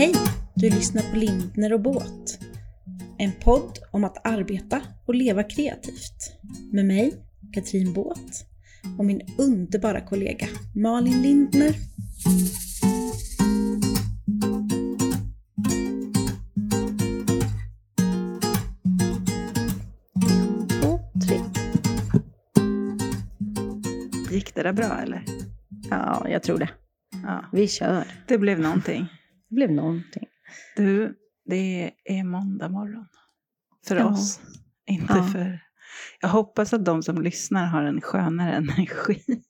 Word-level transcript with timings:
Hej! 0.00 0.14
Du 0.54 0.70
lyssnar 0.70 1.02
på 1.02 1.16
Lindner 1.16 1.72
och 1.72 1.80
Båt. 1.80 2.38
En 3.18 3.32
podd 3.32 3.78
om 3.90 4.04
att 4.04 4.26
arbeta 4.26 4.82
och 5.06 5.14
leva 5.14 5.42
kreativt. 5.42 6.32
Med 6.72 6.84
mig, 6.84 7.12
Katrin 7.52 7.92
Båt, 7.92 8.46
och 8.98 9.04
min 9.04 9.20
underbara 9.38 10.00
kollega 10.00 10.46
Malin 10.74 11.22
Lindner. 11.22 11.74
Två, 20.80 21.00
tre. 21.26 21.40
Gick 24.30 24.54
det 24.54 24.62
där 24.62 24.72
bra 24.72 24.98
eller? 25.02 25.24
Ja, 25.90 26.26
jag 26.28 26.42
tror 26.42 26.58
det. 26.58 26.68
Ja, 27.22 27.44
Vi 27.52 27.68
kör. 27.68 28.04
det 28.28 28.38
blev 28.38 28.60
någonting. 28.60 29.08
Det 29.50 29.54
blev 29.54 29.70
någonting. 29.72 30.26
Du, 30.76 31.14
det 31.44 31.90
är 32.04 32.24
måndag 32.24 32.68
morgon. 32.68 33.06
För 33.86 33.96
Ja. 33.96 34.04
oss. 34.06 34.40
Inte 34.86 35.14
Ja. 35.16 35.22
för... 35.22 35.60
Jag 36.20 36.28
hoppas 36.28 36.72
att 36.72 36.84
de 36.84 37.02
som 37.02 37.22
lyssnar 37.22 37.66
har 37.66 37.82
en 37.82 38.00
skönare 38.00 38.52
energi. 38.52 39.22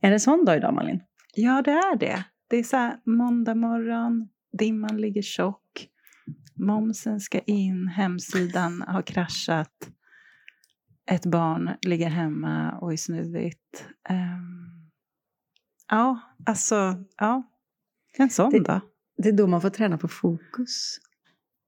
Är 0.00 0.10
det 0.10 0.20
sån 0.20 0.44
dag 0.44 0.56
idag 0.56 0.74
Malin? 0.74 1.00
Ja, 1.34 1.62
det 1.62 1.70
är 1.70 1.96
det. 1.98 2.24
Det 2.48 2.56
är 2.56 2.62
så 2.62 2.76
här 2.76 2.96
måndag 3.06 3.54
morgon, 3.54 4.28
dimman 4.58 5.00
ligger 5.00 5.22
tjock, 5.22 5.88
momsen 6.54 7.20
ska 7.20 7.38
in, 7.38 7.88
hemsidan 7.88 8.82
har 8.82 9.02
kraschat, 9.02 9.90
ett 11.10 11.26
barn 11.26 11.70
ligger 11.86 12.08
hemma 12.08 12.72
och 12.78 12.92
är 12.92 12.96
snuvigt. 12.96 13.86
Ehm, 14.08 14.90
ja, 15.90 16.20
alltså, 16.46 16.94
ja. 17.18 17.42
En 18.18 18.30
sån 18.30 18.50
Det- 18.50 18.60
dag. 18.60 18.80
Det 19.16 19.28
är 19.28 19.32
då 19.32 19.46
man 19.46 19.60
får 19.60 19.70
träna 19.70 19.98
på 19.98 20.08
fokus. 20.08 20.98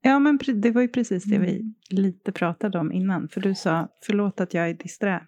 Ja, 0.02 0.18
men 0.18 0.38
det 0.54 0.70
var 0.70 0.82
ju 0.82 0.88
precis 0.88 1.24
det 1.24 1.38
vi 1.38 1.50
Mm. 1.60 1.74
lite 1.90 2.32
pratade 2.32 2.78
om 2.78 2.92
innan. 2.92 3.28
För 3.28 3.40
du 3.40 3.54
sa, 3.54 3.88
förlåt 4.06 4.40
att 4.40 4.54
jag 4.54 4.68
är 4.70 4.74
disträ. 4.74 5.26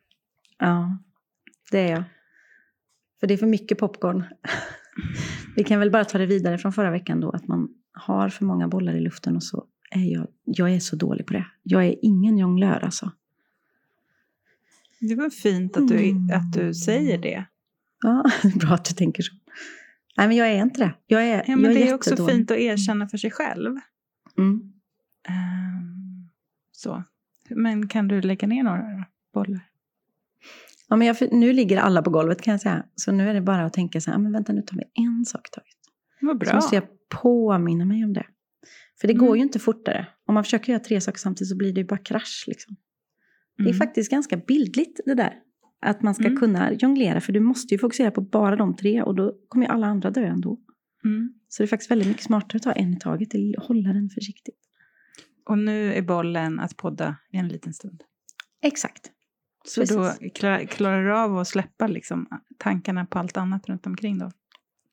Ja, 0.59 0.99
det 1.71 1.79
är 1.79 1.91
jag. 1.91 2.03
För 3.21 3.27
det 3.27 3.35
är 3.35 3.39
för 3.39 3.47
mycket 3.47 3.79
popcorn. 3.79 4.25
Vi 5.57 5.65
kan 5.65 5.81
väl 5.81 5.91
bara 5.91 6.05
ta 6.05 6.19
det 6.19 6.27
vidare 6.27 6.59
från 6.59 6.73
förra 6.73 6.91
veckan 6.91 7.21
då, 7.21 7.31
att 7.31 7.49
man 7.49 7.69
har 7.93 8.29
för 8.29 8.45
många 8.45 8.69
bollar 8.69 8.95
i 8.95 9.01
luften 9.01 9.37
och 9.37 9.43
så 9.43 9.67
är 9.91 10.13
jag, 10.13 10.27
jag 10.45 10.71
är 10.75 10.81
så 10.81 10.97
dålig 10.97 11.27
på 11.27 11.33
det. 11.33 11.47
Jag 11.63 11.85
är 11.87 11.95
ingen 12.03 12.39
jonglör 12.39 12.85
alltså. 12.85 13.13
Det 15.01 15.15
var 15.15 15.31
fint 15.31 15.77
att 15.77 15.89
du, 15.89 15.99
Mm. 16.11 16.31
att 16.33 16.53
du 16.53 16.75
säger 16.75 17.19
det. 17.19 17.45
Ja, 18.03 18.25
bra 18.61 18.71
att 18.75 18.85
du 18.85 18.95
tänker 18.95 19.23
så. 19.23 19.35
Nej, 20.19 20.29
men 20.29 20.37
jag 20.37 20.49
är 20.49 20.63
inte 20.63 20.81
det. 20.81 20.95
Jag 21.07 21.25
är, 21.29 21.45
Ja, 21.47 21.57
men 21.57 21.65
jag 21.65 21.71
är 21.73 21.85
det 21.85 21.89
är 21.91 21.95
också 21.95 22.27
fint 22.29 22.51
att 22.51 22.57
erkänna 22.57 23.09
för 23.09 23.19
sig 23.19 23.31
själv. 23.31 23.77
Mm. 24.39 24.73
Ehm, 25.29 26.29
så. 26.73 27.03
Men 27.51 27.89
kan 27.89 28.09
du 28.09 28.21
lägga 28.21 28.49
ner 28.49 28.63
några 28.63 29.05
bollar? 29.35 29.61
Ja, 30.89 30.97
men 30.97 31.07
jag, 31.07 31.17
nu 31.33 31.53
ligger 31.53 31.77
alla 31.79 32.03
på 32.03 32.11
golvet 32.11 32.43
kan 32.43 32.53
jag 32.53 32.61
säga. 32.61 32.85
Så 32.95 33.13
nu 33.13 33.31
är 33.31 33.35
det 33.35 33.41
bara 33.41 33.65
att 33.65 33.73
tänka 33.73 34.01
så 34.01 34.11
här, 34.11 34.19
"Ah, 34.19 34.21
men 34.21 34.33
vänta 34.33 34.53
nu 34.53 34.63
tar 34.63 34.77
vi 34.77 34.85
en 34.95 35.25
sak 35.25 35.51
taget. 35.51 35.69
Vad 36.21 36.35
Så 36.35 36.39
bra. 36.39 36.55
måste 36.55 36.75
jag 36.75 36.85
påminna 37.23 37.85
mig 37.85 38.05
om 38.05 38.13
det. 38.13 38.27
För 39.01 39.09
det 39.09 39.15
Mm. 39.15 39.27
går 39.27 39.37
ju 39.37 39.43
inte 39.43 39.59
fortare. 39.59 40.07
Om 40.27 40.35
man 40.35 40.45
försöker 40.45 40.73
göra 40.73 40.83
tre 40.85 41.01
saker 41.01 41.19
samtidigt 41.19 41.49
så 41.51 41.57
blir 41.57 41.73
det 41.73 41.81
ju 41.81 41.87
bara 41.87 41.99
krasch. 41.99 42.45
Liksom. 42.47 42.77
Det 43.57 43.63
är 43.63 43.67
Mm. 43.67 43.79
faktiskt 43.79 44.11
ganska 44.11 44.37
bildligt 44.37 45.01
det 45.07 45.15
där. 45.15 45.35
Att 45.81 46.03
man 46.03 46.15
ska 46.15 46.25
Mm. 46.27 46.37
kunna 46.39 46.73
jonglera. 46.73 47.21
För 47.21 47.33
du 47.33 47.41
måste 47.41 47.75
ju 47.75 47.79
fokusera 47.79 48.11
på 48.11 48.21
bara 48.21 48.57
de 48.57 48.77
tre. 48.77 49.03
Och 49.03 49.15
då 49.15 49.35
kommer 49.49 49.67
ju 49.67 49.73
alla 49.73 49.87
andra 49.87 50.11
dö 50.11 50.25
ändå. 50.27 50.59
Mm. 51.05 51.33
Så 51.49 51.63
det 51.63 51.65
är 51.65 51.69
faktiskt 51.69 51.91
väldigt 51.91 52.09
mycket 52.09 52.23
smartare 52.25 52.57
att 52.57 52.63
ta 52.63 52.73
en 52.73 52.93
i 52.95 52.99
taget. 52.99 53.35
Eller 53.35 53.61
hålla 53.67 53.93
den 53.93 54.09
försiktigt. 54.11 54.59
Och 55.47 55.59
nu 55.59 55.95
är 55.95 56.03
bollen 56.03 56.61
att 56.61 56.77
podda 56.77 57.17
i 57.33 57.37
en 57.37 57.49
liten 57.49 57.75
stund. 57.75 58.03
Exakt. 58.63 59.11
Så 59.65 59.81
Precis. 59.81 59.97
då 59.97 60.03
kla- 60.35 60.67
klarar 60.67 61.05
du 61.05 61.17
av 61.17 61.39
att 61.39 61.49
släppa 61.49 61.87
liksom 61.87 62.27
tankarna 62.59 63.07
på 63.07 63.19
allt 63.19 63.37
annat 63.37 63.69
runt 63.69 63.87
omkring 63.87 64.19
då? 64.19 64.31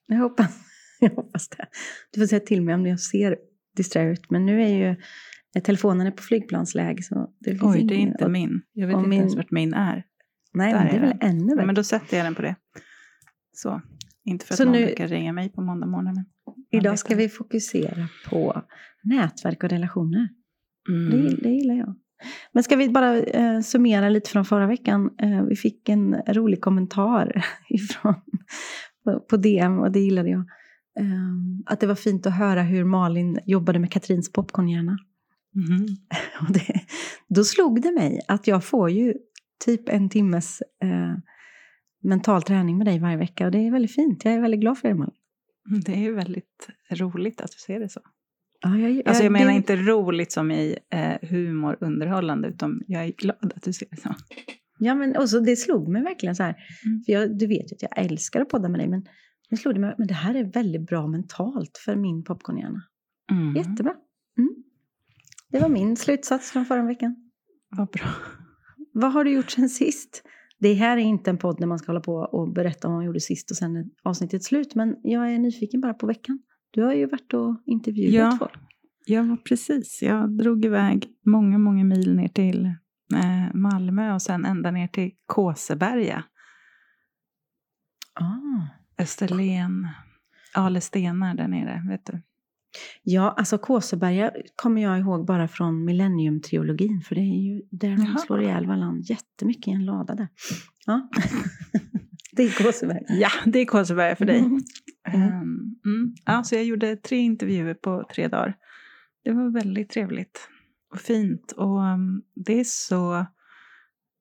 Jag 0.08 0.18
hoppas, 0.18 0.60
jag 1.00 1.10
hoppas 1.10 1.50
det. 1.50 1.66
Du 2.12 2.20
får 2.20 2.28
säga 2.28 2.40
till 2.40 2.62
mig 2.62 2.76
om 2.76 2.86
jag 2.86 3.00
ser 3.00 3.38
disträ 3.76 4.12
ut. 4.12 4.30
Men 4.32 4.46
nu 4.46 4.62
är 4.64 4.68
ju 4.68 4.96
telefonen 5.62 6.08
är 6.08 6.12
på 6.12 6.24
flygplansläge. 6.24 7.04
Så 7.04 7.34
det 7.40 7.50
finns 7.50 7.64
Oj, 7.64 7.84
det 7.84 7.94
är 7.94 7.98
ingen- 7.98 8.12
inte 8.12 8.26
och- 8.26 8.32
min. 8.32 8.62
Jag 8.74 8.88
vet 8.88 8.96
och 8.96 9.00
inte 9.02 9.10
min- 9.10 9.20
ens 9.20 9.36
vart 9.36 9.52
min 9.52 9.74
är. 9.74 10.04
Nej, 10.56 10.74
där 10.74 10.80
men 10.80 10.88
det 10.88 10.94
är 10.94 11.02
är 11.02 11.08
väl 11.08 11.18
ännu 11.22 11.50
Ja, 11.50 11.56
värre. 11.56 11.66
men 11.66 11.76
då 11.76 11.84
sätter 11.84 12.18
jag 12.18 12.26
den 12.26 12.36
på 12.36 12.42
det. 12.42 12.56
Så. 13.54 13.82
Inte 14.26 14.46
för 14.46 14.54
att 14.54 14.58
Så 14.58 14.64
någon 14.66 14.74
nu- 14.74 14.86
brukar 14.86 15.08
ringa 15.08 15.34
mig 15.34 15.50
på 15.50 15.62
måndag 15.62 15.88
morgon. 15.88 16.26
Idag 16.72 17.00
ska 17.00 17.16
vi 17.16 17.30
fokusera 17.30 18.08
på 18.30 18.62
nätverk 19.04 19.64
och 19.64 19.70
relationer. 19.70 20.30
Mm. 20.90 21.10
Det, 21.12 21.36
det 21.36 21.50
gillar 21.50 21.76
jag. 21.76 21.96
Men 22.54 22.64
ska 22.64 22.76
vi 22.76 22.90
bara 22.90 23.18
eh, 23.20 23.62
summera 23.62 24.10
lite 24.10 24.30
från 24.30 24.46
förra 24.46 24.68
veckan? 24.68 25.10
Eh, 25.22 25.44
vi 25.44 25.56
fick 25.56 25.90
en 25.90 26.16
rolig 26.28 26.62
kommentar 26.62 27.46
ifrån, 27.70 28.14
på, 29.04 29.20
på 29.20 29.38
DM 29.38 29.80
och 29.80 29.92
det 29.92 30.00
gillade 30.00 30.30
jag. 30.30 30.40
Eh, 31.00 31.06
att 31.66 31.80
det 31.80 31.88
var 31.88 31.96
fint 31.96 32.26
att 32.26 32.38
höra 32.38 32.62
hur 32.62 32.84
Malin 32.84 33.40
jobbade 33.46 33.80
med 33.80 33.92
Katrins 33.92 34.32
popcornhjärna. 34.32 34.98
Mhm. 35.56 35.86
Och 36.48 36.54
det, 36.54 36.80
då 37.30 37.44
slog 37.44 37.82
det 37.82 37.92
mig 37.92 38.20
att 38.28 38.48
jag 38.48 38.64
får 38.66 38.90
ju 38.90 39.14
typ 39.66 39.90
en 39.90 40.10
timmes 40.10 40.62
eh, 40.84 41.16
mental 42.04 42.42
träning 42.44 42.78
med 42.78 42.88
dig 42.88 43.00
varje 43.00 43.18
vecka 43.18 43.46
och 43.46 43.52
det 43.52 43.58
är 43.68 43.72
väldigt 43.72 43.96
fint. 43.96 44.26
Jag 44.26 44.34
är 44.34 44.42
väldigt 44.42 44.60
glad 44.62 44.78
för 44.78 44.88
det 44.88 44.96
Malin. 44.96 45.16
Det 45.86 45.92
är 45.94 46.00
ju 46.00 46.14
väldigt 46.14 46.68
roligt 46.92 47.42
att 47.42 47.52
du 47.52 47.58
ser 47.58 47.80
det 47.80 47.90
så. 47.90 48.00
Ja, 48.62 48.78
jag, 48.78 49.08
Alltså 49.08 49.24
jag 49.24 49.32
det- 49.34 49.40
menar 49.40 49.52
inte 49.52 49.76
roligt 49.76 50.32
som 50.32 50.52
i 50.52 50.78
eh, 50.92 51.30
humor, 51.30 51.78
underhållande, 51.82 52.48
utan 52.48 52.82
jag 52.88 53.04
är 53.06 53.12
glad 53.12 53.54
att 53.56 53.64
du 53.64 53.74
ser 53.74 53.88
det 53.92 53.98
så. 54.02 54.16
Ja, 54.80 54.96
men 54.96 55.18
också, 55.18 55.40
det 55.40 55.56
slog 55.56 55.88
mig 55.88 56.04
verkligen 56.04 56.36
så 56.36 56.44
här. 56.44 56.56
Mm. 56.86 57.04
För 57.06 57.14
jag, 57.14 57.38
du 57.38 57.48
vet 57.48 57.72
ju 57.72 57.76
att 57.76 57.82
jag 57.82 57.98
älskar 58.06 58.42
att 58.42 58.50
podda 58.50 58.70
med 58.70 58.80
dig, 58.80 58.88
men 58.88 59.06
nu 59.50 59.58
slog 59.58 59.74
det 59.76 59.80
mig, 59.80 59.96
men 59.98 60.08
det 60.08 60.14
här 60.14 60.36
är 60.36 60.44
väldigt 60.44 60.88
bra 60.88 61.08
mentalt 61.08 61.78
för 61.86 61.96
min 61.96 62.24
popcornhjärna. 62.24 62.82
Mm. 63.32 63.56
Jättebra. 63.56 63.94
Mm. 64.38 64.50
Det 65.52 65.60
var 65.60 65.70
min 65.70 65.98
slutsats 65.98 66.52
från 66.52 66.66
förra 66.66 66.84
veckan. 66.84 67.16
Vad 67.70 67.88
bra. 67.90 68.08
Vad 68.98 69.12
har 69.14 69.24
du 69.24 69.32
gjort 69.32 69.52
sen 69.52 69.70
sist? 69.70 70.24
Det 70.60 70.74
här 70.74 70.98
är 70.98 71.02
inte 71.02 71.30
en 71.30 71.38
podd 71.38 71.60
där 71.60 71.68
man 71.68 71.80
ska 71.80 71.88
hålla 71.92 72.02
på 72.02 72.14
och 72.16 72.54
berätta 72.54 72.88
vad 72.88 72.98
man 72.98 73.06
gjorde 73.06 73.20
sist 73.20 73.52
och 73.52 73.58
sen 73.58 73.76
är 73.76 73.86
avsnittet 74.04 74.44
slut, 74.44 74.76
men 74.76 74.96
jag 75.04 75.34
är 75.34 75.40
nyfiken 75.40 75.82
bara 75.82 75.94
på 75.94 76.08
veckan. 76.08 76.40
Du 76.72 76.84
har 76.84 76.94
ju 76.94 77.06
varit 77.06 77.34
och 77.34 77.62
intervjuat 77.66 78.14
Ja. 78.14 78.38
folk. 78.40 78.60
Ja, 79.06 79.38
precis. 79.50 80.02
Jag 80.02 80.38
drog 80.38 80.66
iväg 80.66 81.08
många, 81.26 81.58
många 81.58 81.84
mil 81.84 82.16
ner 82.16 82.28
till 82.28 82.66
eh, 83.14 83.54
Malmö 83.54 84.14
och 84.14 84.22
sen 84.22 84.46
ända 84.46 84.72
ner 84.72 84.88
till 84.88 85.12
Kåseberga. 85.26 86.24
Ah. 88.14 88.68
Österlen, 89.04 89.88
Ale 90.54 90.82
stenar 90.82 91.36
där 91.36 91.48
nere, 91.48 91.84
vet 91.90 92.06
du. 92.06 92.22
Ja, 93.04 93.36
alltså 93.38 93.58
Kåseberga 93.58 94.32
kommer 94.56 94.82
jag 94.82 95.00
ihåg 95.00 95.26
bara 95.26 95.48
från 95.48 95.90
Millennium-trilogin, 95.90 97.02
för 97.02 97.16
det 97.16 97.22
är 97.22 97.54
ju 97.54 97.62
där 97.72 97.90
de 97.90 98.18
slår 98.18 98.42
ihjäl 98.42 98.68
varandra 98.68 99.04
jättemycket 99.10 99.68
i 99.68 99.72
en 99.72 99.86
lada 99.86 100.16
där. 100.16 100.28
Ja, 100.86 101.10
det 102.32 102.44
är 102.44 102.64
Kåseberga. 102.64 103.06
Ja, 103.08 103.30
det 103.46 103.60
är 103.60 103.66
Kåseberga 103.66 104.16
för 104.16 104.26
dig. 104.26 104.40
Mm. 104.40 104.62
Mm. 105.08 105.22
Ehm, 105.22 105.76
mm. 105.86 106.16
Ja, 106.26 106.44
så 106.44 106.56
jag 106.56 106.64
gjorde 106.64 106.96
tre 106.96 107.18
intervjuer 107.18 107.74
på 107.74 108.04
tre 108.16 108.28
dagar. 108.28 108.56
Det 109.24 109.32
var 109.32 109.50
väldigt 109.50 109.90
trevligt 109.90 110.50
och 110.92 111.00
fint. 111.00 111.52
Och 111.52 111.80
um, 111.80 112.24
det 112.36 112.60
är 112.60 112.64
så, 112.64 113.26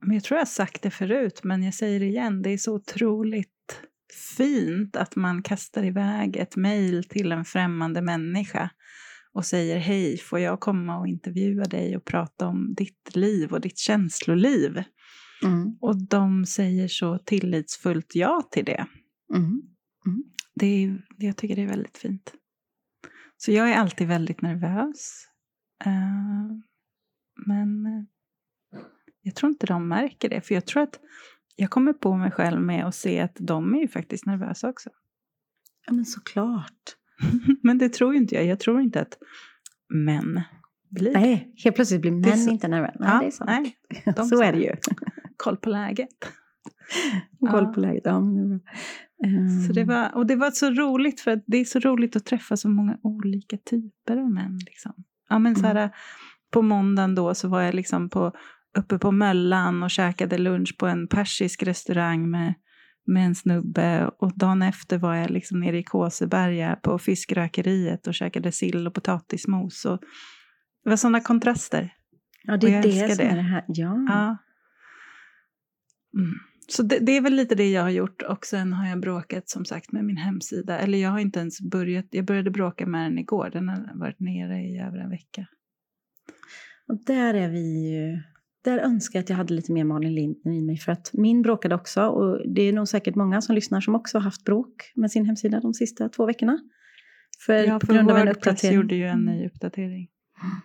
men 0.07 0.15
jag 0.15 0.25
tror 0.25 0.37
jag 0.37 0.41
har 0.41 0.47
sagt 0.47 0.83
det 0.83 0.91
förut, 0.91 1.41
men 1.45 1.63
jag 1.63 1.75
säger 1.75 2.01
det 2.01 2.07
igen, 2.07 2.43
det 2.43 2.51
är 2.51 2.59
så 2.59 2.75
otroligt 2.75 3.54
fint 4.15 4.97
att 4.97 5.17
man 5.17 5.43
kastar 5.43 5.85
iväg 5.85 6.37
ett 6.37 6.57
mejl 6.57 7.05
till 7.05 7.33
en 7.33 7.45
främmande 7.45 8.03
människa 8.03 8.71
och 9.33 9.47
säger 9.47 9.79
hej, 9.79 10.19
får 10.19 10.39
jag 10.39 10.61
komma 10.61 10.99
och 10.99 11.07
intervjua 11.07 11.65
dig 11.65 11.97
och 11.97 12.05
prata 12.05 12.47
om 12.47 12.75
ditt 12.75 13.17
liv 13.17 13.53
och 13.53 13.61
ditt 13.61 13.79
känsloliv? 13.79 14.83
Mm. 15.45 15.79
Och 15.81 16.09
de 16.09 16.47
säger 16.47 16.89
så 16.89 17.19
tillitsfullt 17.19 18.15
ja 18.15 18.49
till 18.51 18.65
det. 18.65 18.87
Mm. 19.35 19.63
det 20.55 20.67
är, 20.67 21.07
jag 21.17 21.37
tycker 21.37 21.57
det 21.57 21.63
är 21.63 21.69
väldigt 21.69 21.99
fint. 21.99 22.35
Så 23.37 23.53
jag 23.53 23.71
är 23.71 23.75
alltid 23.75 24.09
väldigt 24.09 24.43
nervös. 24.43 25.27
Eh, 25.85 26.51
men 27.47 27.87
eh, 27.87 28.05
jag 29.23 29.35
tror 29.35 29.51
inte 29.51 29.67
de 29.67 29.89
märker 29.89 30.29
det. 30.29 30.41
För 30.41 30.55
jag 30.55 30.67
tror 30.67 30.83
att 30.83 31.01
jag 31.57 31.71
kommer 31.71 31.93
på 31.93 32.17
mig 32.17 32.31
själv 32.31 32.61
med 32.61 32.87
att 32.87 32.95
se 32.95 33.21
att 33.21 33.37
de 33.41 33.75
är 33.75 33.79
ju 33.79 33.89
faktiskt 33.89 34.27
nervösa 34.27 34.69
också. 34.69 34.91
Ja, 35.87 35.93
men 35.93 36.05
såklart. 36.05 36.97
men 37.63 37.79
det 37.79 37.89
tror 37.93 38.13
ju 38.15 38.21
inte 38.21 38.35
jag. 38.35 38.45
Jag 38.47 38.61
tror 38.61 38.81
inte 38.81 39.01
att 39.01 39.19
män 39.89 40.41
blir. 40.91 41.13
Nej, 41.13 41.53
helt 41.65 41.77
plötsligt 41.77 42.01
blir 42.01 42.11
män 42.13 42.39
så- 42.39 42.51
inte 42.51 42.69
nervösa. 42.69 42.97
Nej, 43.01 43.09
Ja, 43.13 43.21
det 43.21 43.27
är 43.27 43.31
sant. 43.31 43.51
nej, 43.51 43.77
de 44.17 44.25
så 44.29 44.43
är 44.43 44.53
det 44.53 44.59
ju. 44.59 44.73
koll 45.37 45.57
på 45.57 45.71
läget. 45.71 46.09
Koll 47.51 47.65
Ja. 47.65 47.73
på 47.75 47.81
läget. 47.81 48.03
Ja, 48.05 48.21
men. 48.21 48.61
Så 49.67 49.73
det 49.73 49.85
var, 49.85 50.15
och 50.15 50.27
det 50.27 50.37
var 50.37 50.51
så 50.51 50.71
roligt, 50.71 51.21
för 51.21 51.41
det 51.47 51.57
är 51.57 51.65
så 51.65 51.79
roligt 51.79 52.17
att 52.17 52.25
träffa 52.25 52.57
så 52.57 52.69
många 52.69 52.99
olika 53.03 53.57
typer 53.57 54.17
av 54.17 54.31
män. 54.31 54.59
Liksom. 54.67 54.93
Ja, 55.29 55.39
men 55.39 55.57
så 55.57 55.67
här, 55.67 55.91
På 56.51 56.63
måndagen 56.63 57.15
då 57.15 57.35
så 57.35 57.49
var 57.49 57.63
jag 57.63 57.75
liksom 57.75 58.09
på, 58.09 58.33
uppe 58.75 58.99
på 58.99 59.13
Möllan 59.13 59.83
och 59.83 59.91
käkade 59.91 60.39
lunch 60.39 60.79
på 60.79 60.87
en 60.87 61.09
persisk 61.09 61.63
restaurang 61.63 62.31
med, 62.31 62.55
med 63.07 63.27
en 63.27 63.35
snubbe. 63.35 64.11
Och 64.19 64.39
dagen 64.39 64.63
efter 64.63 64.99
var 64.99 65.15
jag 65.15 65.31
liksom 65.31 65.61
nere 65.61 65.79
i 65.79 65.83
Kåseberga 65.83 66.77
på 66.83 66.99
fiskrökeriet 66.99 68.07
och 68.07 68.15
käkade 68.15 68.53
sill 68.53 68.87
och 68.87 68.95
potatismos. 68.95 69.85
Och 69.85 70.01
det 70.85 70.91
var 70.91 70.97
sådana 70.97 71.21
kontraster. 71.21 71.93
Ja, 72.43 72.57
det 72.57 72.75
är 72.75 72.83
det 72.83 73.09
som 73.09 73.17
det. 73.17 73.33
är 73.33 73.37
det 73.37 73.43
här. 73.43 73.65
Ja. 73.67 74.07
Ja. 74.09 74.37
Mm. 76.21 76.35
Så 76.69 76.83
det, 76.83 76.99
det 76.99 77.17
är 77.17 77.21
väl 77.21 77.35
lite 77.35 77.55
det 77.55 77.71
jag 77.71 77.83
har 77.83 77.91
gjort 77.91 78.23
och 78.23 78.47
sen 78.47 78.73
har 78.73 78.89
jag 78.89 79.01
bråkat 79.01 79.49
som 79.49 79.65
sagt 79.65 79.93
med 79.93 80.05
min 80.05 80.17
hemsida. 80.17 80.79
Eller 80.79 80.99
jag 80.99 81.11
har 81.11 81.19
inte 81.19 81.41
ens 81.41 81.61
börjat, 81.61 82.07
jag 82.11 82.25
började 82.25 82.51
bråka 82.51 82.87
med 82.87 83.11
den 83.11 83.19
igår, 83.19 83.51
den 83.53 83.69
har 83.69 83.99
varit 83.99 84.21
nere 84.21 84.61
i 84.61 84.79
över 84.79 84.99
en 84.99 85.11
vecka. 85.11 85.47
Och 86.89 87.05
där 87.05 87.35
är 87.35 87.49
vi 87.49 87.91
ju... 87.91 88.34
Där 88.65 88.79
önskar 88.79 89.19
jag 89.19 89.23
att 89.23 89.29
jag 89.31 89.37
hade 89.37 89.55
lite 89.55 89.73
mer 89.73 89.85
Malin 89.85 90.15
Lindner 90.15 90.53
i 90.53 90.61
mig. 90.63 90.77
För 90.79 90.93
att 90.93 91.11
min 91.13 91.43
bråkade 91.43 91.75
också. 91.75 92.07
Och 92.07 92.49
det 92.55 92.63
är 92.63 92.73
nog 92.73 92.89
säkert 92.89 93.15
många 93.15 93.41
som 93.41 93.55
lyssnar 93.55 93.81
som 93.81 93.95
också 93.95 94.19
har 94.19 94.23
haft 94.23 94.45
bråk 94.45 94.93
med 94.95 95.11
sin 95.11 95.25
hemsida 95.27 95.61
de 95.61 95.75
sista 95.75 96.09
två 96.09 96.27
veckorna. 96.27 96.59
För, 97.47 97.55
Ja, 97.65 97.79
på 97.79 97.87
för 97.87 97.95
grund 97.95 98.11
av 98.11 98.17
en 98.19 98.29
uppdatering. 98.29 98.77
gjorde 98.77 98.95
ju 98.95 99.05
en 99.07 99.25
ny 99.25 99.47
uppdatering. 99.47 100.09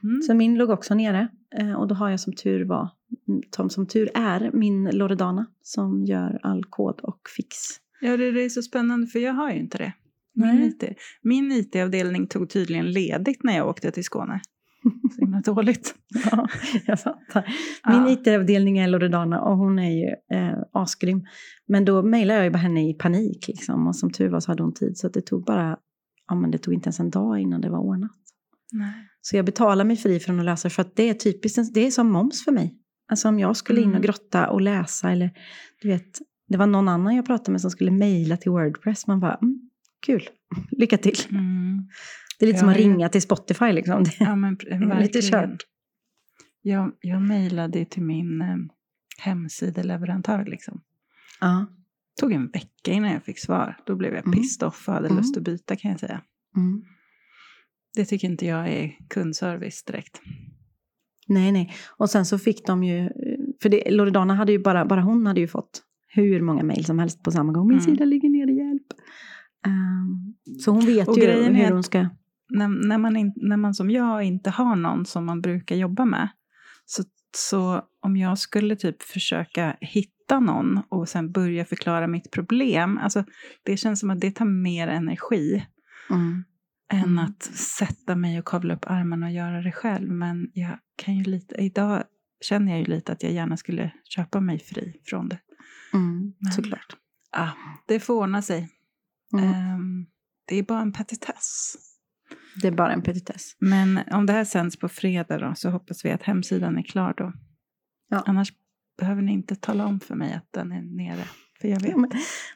Mm. 0.03 0.21
Så 0.21 0.33
min 0.33 0.55
låg 0.57 0.69
också 0.69 0.95
nere. 0.95 1.27
Eh, 1.57 1.73
Och 1.73 1.87
då 1.87 1.95
har 1.95 2.09
jag 2.09 2.19
som 2.19 2.33
tur 2.33 2.65
var, 2.65 2.89
som, 3.55 3.69
som 3.69 3.85
tur 3.87 4.09
är, 4.13 4.51
min 4.53 4.89
Loredana 4.93 5.45
som 5.61 6.05
gör 6.05 6.39
all 6.43 6.63
kod 6.65 6.99
och 6.99 7.19
fix. 7.37 7.55
Ja, 8.01 8.17
det, 8.17 8.31
det 8.31 8.41
är 8.41 8.49
så 8.49 8.61
spännande 8.61 9.07
för 9.07 9.19
jag 9.19 9.33
har 9.33 9.51
ju 9.51 9.59
inte 9.59 9.77
det. 9.77 9.93
Min, 10.33 10.55
Nej. 10.55 10.67
IT, 10.67 10.83
min 11.21 11.51
IT-avdelning 11.51 12.27
tog 12.27 12.49
tydligen 12.49 12.91
ledigt 12.91 13.43
när 13.43 13.57
jag 13.57 13.67
åkte 13.67 13.91
till 13.91 14.03
Skåne. 14.03 14.41
Så 15.15 15.21
himla 15.21 15.41
dåligt. 15.41 15.95
Ja, 16.31 16.47
jag 16.85 16.99
fattar. 16.99 17.43
Min 17.89 18.01
Ja. 18.07 18.09
IT-avdelning 18.11 18.77
är 18.77 18.87
Loredana 18.87 19.41
och 19.41 19.57
hon 19.57 19.79
är 19.79 19.91
ju 19.91 20.37
eh, 20.37 20.57
asgrym. 20.73 21.25
Men 21.67 21.85
då 21.85 22.03
mejlade 22.03 22.39
jag 22.39 22.45
ju 22.45 22.51
bara 22.51 22.57
henne 22.57 22.89
i 22.89 22.93
panik 22.93 23.47
liksom. 23.47 23.87
Och 23.87 23.95
som 23.95 24.11
tur 24.11 24.29
var 24.29 24.39
så 24.39 24.51
hade 24.51 24.63
hon 24.63 24.73
tid. 24.73 24.97
Så 24.97 25.09
det 25.09 25.21
tog 25.21 25.45
bara, 25.45 25.77
ja 26.27 26.35
men 26.35 26.51
det 26.51 26.57
tog 26.57 26.73
inte 26.73 26.87
ens 26.87 26.99
en 26.99 27.09
dag 27.09 27.39
innan 27.39 27.61
det 27.61 27.69
var 27.69 27.79
ordnat. 27.79 28.11
Nej. 28.71 28.93
Så 29.21 29.35
jag 29.35 29.45
betalar 29.45 29.85
mig 29.85 29.97
fri 29.97 30.19
från 30.19 30.39
att 30.39 30.45
läsa 30.45 30.69
för 30.69 30.81
att 30.81 30.95
det 30.95 31.09
är 31.09 31.13
typiskt, 31.13 31.73
det 31.73 31.87
är 31.87 31.91
som 31.91 32.11
moms 32.11 32.43
för 32.43 32.51
mig. 32.51 32.75
Alltså 33.11 33.27
om 33.27 33.39
jag 33.39 33.57
skulle 33.57 33.79
in 33.81 33.87
och 33.87 33.95
Mm. 33.95 34.01
grotta 34.01 34.49
och 34.49 34.61
läsa 34.61 35.11
eller 35.11 35.31
du 35.81 35.87
vet, 35.87 36.19
det 36.47 36.57
var 36.57 36.67
någon 36.67 36.87
annan 36.87 37.15
jag 37.15 37.25
pratade 37.25 37.51
med 37.51 37.61
som 37.61 37.71
skulle 37.71 37.91
mejla 37.91 38.37
till 38.37 38.51
Wordpress. 38.51 39.07
Man 39.07 39.19
bara, 39.19 39.35
mm, 39.35 39.69
kul, 40.05 40.29
lycka 40.71 40.97
till. 40.97 41.17
Mm. 41.31 41.87
Det 42.39 42.45
är 42.45 42.47
lite 42.47 42.55
Jag 42.55 42.59
som 42.59 42.69
att 42.69 42.77
ju- 42.79 42.81
ringa 42.81 43.09
till 43.09 43.21
Spotify 43.21 43.71
liksom. 43.71 44.03
Det 44.03 44.11
Ja, 44.19 44.35
men 44.35 44.57
är 44.71 44.99
lite 45.01 45.21
kört. 45.21 45.63
Jag, 46.61 46.91
jag 47.01 47.21
mejlade 47.21 47.85
till 47.85 48.03
min 48.03 48.41
eh, 48.41 48.57
hemsideleverantör. 49.19 50.45
Liksom. 50.45 50.81
Ja. 51.41 51.65
tog 52.19 52.31
en 52.31 52.47
vecka 52.51 52.91
innan 52.91 53.11
jag 53.11 53.23
fick 53.23 53.39
svar. 53.39 53.77
Då 53.85 53.95
blev 53.95 54.13
jag 54.13 54.25
Mm. 54.27 54.39
pissed 54.39 54.67
off 54.67 54.87
och 54.87 54.93
hade 54.93 55.07
Mm. 55.07 55.17
lust 55.17 55.37
att 55.37 55.43
byta 55.43 55.75
kan 55.75 55.91
jag 55.91 55.99
säga. 55.99 56.21
Mm. 56.57 56.83
Det 57.95 58.05
tycker 58.05 58.27
inte 58.27 58.45
jag 58.45 58.69
är 58.69 58.91
kundservice 59.09 59.83
direkt. 59.83 60.21
Nej, 61.27 61.51
nej. 61.51 61.73
Och 61.97 62.09
sen 62.09 62.25
så 62.25 62.39
fick 62.39 62.65
de 62.67 62.83
ju, 62.83 63.09
för 63.61 63.69
det, 63.69 63.91
Loredana 63.91 64.35
hade 64.35 64.51
ju 64.51 64.59
bara, 64.59 64.85
bara 64.85 65.01
hon 65.01 65.27
hade 65.27 65.39
ju 65.39 65.47
fått 65.47 65.81
hur 66.07 66.41
många 66.41 66.63
mejl 66.63 66.85
som 66.85 66.99
helst 66.99 67.23
på 67.23 67.31
samma 67.31 67.53
gång. 67.53 67.67
Min 67.67 67.79
Mm. 67.79 67.85
sida 67.91 68.05
ligger 68.05 68.29
ner 68.29 68.47
i 68.47 68.55
hjälp. 68.57 68.87
Ehm, 69.65 70.33
så 70.59 70.71
hon 70.71 70.85
vet 70.85 71.07
Och 71.07 71.17
ju 71.17 71.25
hur 71.31 71.71
hon 71.71 71.83
ska... 71.83 72.09
När, 72.49 72.67
när, 72.87 72.97
man 72.97 73.17
in, 73.17 73.33
när 73.35 73.57
man 73.57 73.73
som 73.73 73.91
jag 73.91 74.23
inte 74.23 74.49
har 74.49 74.75
någon 74.75 75.05
som 75.05 75.25
man 75.25 75.41
brukar 75.41 75.75
jobba 75.75 76.05
med. 76.05 76.29
Så, 76.85 77.03
så 77.37 77.81
om 78.01 78.17
jag 78.17 78.37
skulle 78.37 78.75
typ 78.75 79.01
försöka 79.03 79.77
hitta 79.81 80.39
någon 80.39 80.81
och 80.89 81.09
sen 81.09 81.31
börja 81.31 81.65
förklara 81.65 82.07
mitt 82.07 82.31
problem. 82.31 82.97
Alltså 82.97 83.23
det 83.63 83.77
känns 83.77 83.99
som 83.99 84.09
att 84.09 84.21
det 84.21 84.31
tar 84.31 84.45
mer 84.45 84.87
energi. 84.87 85.65
Mm. 86.09 86.43
än 86.93 87.03
Mm. 87.03 87.19
att 87.25 87.43
sätta 87.43 88.15
mig 88.15 88.39
och 88.39 88.45
kavla 88.45 88.73
upp 88.75 88.85
armarna 88.87 89.25
och 89.25 89.31
göra 89.31 89.61
det 89.61 89.71
själv. 89.71 90.09
Men 90.11 90.51
jag 90.53 90.79
kan 90.95 91.15
ju 91.17 91.23
lite, 91.23 91.55
idag 91.55 92.03
känner 92.41 92.71
jag 92.71 92.79
ju 92.79 92.85
lite 92.85 93.11
att 93.11 93.23
jag 93.23 93.31
gärna 93.31 93.57
skulle 93.57 93.91
köpa 94.03 94.39
mig 94.39 94.59
fri 94.59 95.01
från 95.05 95.29
det. 95.29 95.39
Mm. 95.93 96.33
Men- 96.39 96.51
Såklart. 96.51 96.95
Ah, 97.31 97.49
det 97.87 97.99
får 97.99 98.13
ordna 98.13 98.41
sig. 98.41 98.69
Mm. 99.33 99.53
Ehm, 99.53 100.05
det 100.47 100.55
är 100.55 100.63
bara 100.63 100.81
en 100.81 100.93
petitess. 100.93 101.75
Det 102.61 102.67
är 102.67 102.71
bara 102.71 102.93
en 102.93 103.01
petitess. 103.01 103.55
Men 103.59 103.99
om 104.11 104.25
det 104.25 104.33
här 104.33 104.45
sänds 104.45 104.79
på 104.79 104.89
fredag 104.89 105.37
då, 105.37 105.53
så 105.55 105.69
hoppas 105.69 106.05
vi 106.05 106.11
att 106.11 106.23
hemsidan 106.23 106.77
är 106.77 106.83
klar 106.83 107.13
då. 107.17 107.33
Ja. 108.09 108.23
Annars 108.25 108.53
behöver 108.99 109.21
ni 109.21 109.31
inte 109.31 109.55
tala 109.55 109.85
om 109.85 109.99
för 109.99 110.15
mig 110.15 110.33
att 110.33 110.47
den 110.51 110.71
är 110.71 110.81
nere. 110.81 111.23
För 111.61 111.67
jag 111.67 111.81
vet. 111.81 111.91
Ja, 111.91 111.97
men, 111.97 112.09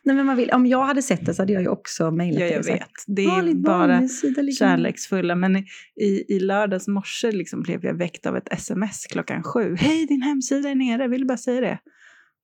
nej, 0.03 0.15
men 0.15 0.25
man 0.25 0.37
vill, 0.37 0.51
om 0.51 0.65
jag 0.65 0.85
hade 0.85 1.01
sett 1.01 1.25
det 1.25 1.33
så 1.33 1.41
hade 1.41 1.53
jag 1.53 1.61
ju 1.61 1.67
också 1.67 2.11
mejlat 2.11 2.41
Ja, 2.41 2.47
jag 2.47 2.65
sagt, 2.65 2.81
vet. 2.81 2.89
Det 3.07 3.23
är 3.23 3.27
"Malin, 3.27 3.61
bara 3.61 3.87
Malins 3.87 4.19
sida 4.19 4.41
ligger 4.41 4.65
ner." 4.65 4.71
kärleksfulla. 4.71 5.35
Men 5.35 5.57
i, 5.95 6.25
i 6.27 6.39
lördags 6.39 6.87
morse 6.87 7.31
liksom 7.31 7.61
blev 7.61 7.85
jag 7.85 7.93
väckt 7.93 8.25
av 8.25 8.37
ett 8.37 8.53
sms 8.53 9.05
klockan 9.05 9.43
sju. 9.43 9.75
Hej, 9.79 10.05
din 10.05 10.21
hemsida 10.21 10.69
är 10.69 10.75
nere. 10.75 11.07
Vill 11.07 11.21
du 11.21 11.27
bara 11.27 11.37
säga 11.37 11.61
det? 11.61 11.79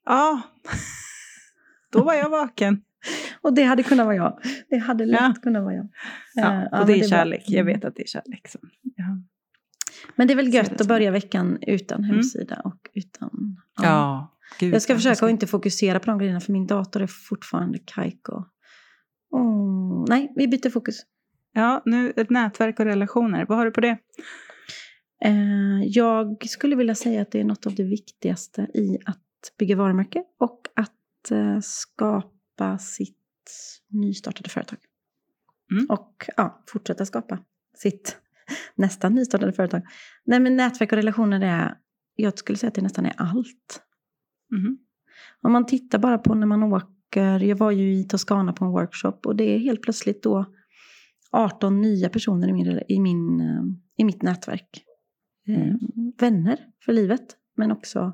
Ja, 0.05 0.41
då 1.91 2.03
var 2.03 2.13
jag 2.13 2.29
vaken. 2.29 2.81
Och 3.41 3.53
det 3.53 3.63
hade 3.63 3.83
kunnat 3.83 4.05
vara 4.05 4.15
jag. 4.15 4.39
Det 4.69 4.77
hade 4.77 5.05
lätt 5.05 5.19
Ja. 5.21 5.33
kunnat 5.41 5.63
vara 5.63 5.73
jag. 5.73 5.87
Ja, 6.35 6.53
Eh, 6.53 6.61
och 6.63 6.67
ja, 6.71 6.83
det 6.83 6.93
är 6.93 7.01
var- 7.01 7.07
kärlek. 7.07 7.43
Jag 7.47 7.63
vet 7.63 7.85
att 7.85 7.95
det 7.95 8.01
är 8.03 8.07
kärlek. 8.07 8.47
Så. 8.47 8.59
Ja. 8.95 9.05
Men 10.15 10.27
det 10.27 10.33
är 10.33 10.35
väl 10.35 10.53
gött 10.53 10.69
det 10.77 10.81
att 10.81 10.87
börja 10.87 11.11
veckan 11.11 11.57
utan 11.61 12.03
hemsida 12.03 12.61
och 12.63 12.89
utan... 12.93 13.57
Ja, 13.81 14.35
gud. 14.59 14.73
Jag 14.73 14.81
ska 14.81 14.95
försöka 14.95 15.25
att 15.25 15.31
inte 15.31 15.47
fokusera 15.47 15.99
på 15.99 16.05
de 16.05 16.19
grejerna 16.19 16.39
för 16.39 16.51
min 16.53 16.67
dator 16.67 17.01
är 17.01 17.07
fortfarande 17.07 17.79
kajko. 17.85 18.43
Oh, 19.31 20.05
nej, 20.09 20.33
vi 20.35 20.47
byter 20.47 20.69
fokus. 20.69 20.95
Ja, 21.53 21.81
nu 21.85 22.13
ett 22.15 22.29
nätverk 22.29 22.79
och 22.79 22.85
relationer. 22.85 23.45
Vad 23.45 23.57
har 23.57 23.65
du 23.65 23.71
på 23.71 23.81
det? 23.81 23.97
Eh, 25.25 25.83
jag 25.85 26.45
skulle 26.49 26.75
vilja 26.75 26.95
säga 26.95 27.21
att 27.21 27.31
det 27.31 27.39
är 27.39 27.43
något 27.43 27.65
av 27.67 27.75
det 27.75 27.83
viktigaste 27.83 28.61
i 28.61 28.97
att 29.05 29.23
bygga 29.59 29.75
varumärke 29.75 30.23
och 30.39 30.61
att 30.75 31.31
eh, 31.31 31.59
skapa 31.61 32.27
sitt 32.77 33.15
nystartade 33.87 34.49
företag. 34.49 34.79
Mm. 35.71 35.85
Och 35.89 36.29
ja, 36.37 36.63
fortsätta 36.67 37.05
skapa 37.05 37.39
sitt 37.75 38.17
nästan 38.75 39.13
nystartade 39.15 39.53
företag. 39.53 39.81
Nej, 40.25 40.39
men 40.39 40.55
nätverk 40.55 40.91
och 40.91 40.95
relationer 40.95 41.41
är, 41.41 41.77
jag 42.15 42.39
skulle 42.39 42.57
säga 42.57 42.67
att 42.67 42.75
det 42.75 42.81
nästan 42.81 43.05
är 43.05 43.13
allt. 43.17 43.81
Mhm. 44.51 44.77
Om 45.41 45.51
man 45.51 45.65
tittar 45.65 45.99
bara 45.99 46.17
på 46.17 46.35
när 46.35 46.47
man 46.47 46.63
åker, 46.63 47.39
jag 47.39 47.55
var 47.55 47.71
ju 47.71 47.93
i 47.93 48.03
Toscana 48.03 48.53
på 48.53 48.65
en 48.65 48.71
workshop 48.71 49.17
och 49.25 49.35
det 49.35 49.43
är 49.43 49.59
helt 49.59 49.81
plötsligt 49.81 50.23
då 50.23 50.45
18 51.31 51.81
nya 51.81 52.09
personer 52.09 52.47
i, 52.47 52.53
min, 52.53 52.81
i, 52.87 52.99
min, 52.99 53.41
eh, 53.41 53.63
i 53.97 54.03
mitt 54.03 54.21
nätverk. 54.21 54.83
Eh, 55.47 55.59
Mm. 55.59 55.79
Vänner 56.17 56.59
för 56.85 56.93
livet, 56.93 57.37
men 57.55 57.71
också, 57.71 58.13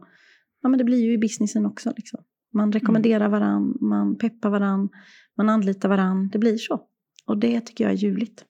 ja 0.61 0.69
men 0.69 0.77
det 0.77 0.83
blir 0.83 0.97
ju 0.97 1.13
i 1.13 1.17
businessen 1.17 1.65
också. 1.65 1.93
Liksom. 1.97 2.23
Man 2.55 2.71
rekommenderar 2.71 3.29
varann, 3.29 3.77
man 3.81 4.17
peppar 4.17 4.49
varann, 4.49 4.89
man 5.37 5.49
anlitar 5.49 5.89
varann, 5.89 6.29
det 6.29 6.39
blir 6.39 6.57
så. 6.57 6.81
Och 7.25 7.37
det 7.37 7.61
tycker 7.61 7.83
jag 7.83 7.93
är 7.93 7.97
ljuvligt. 7.97 8.45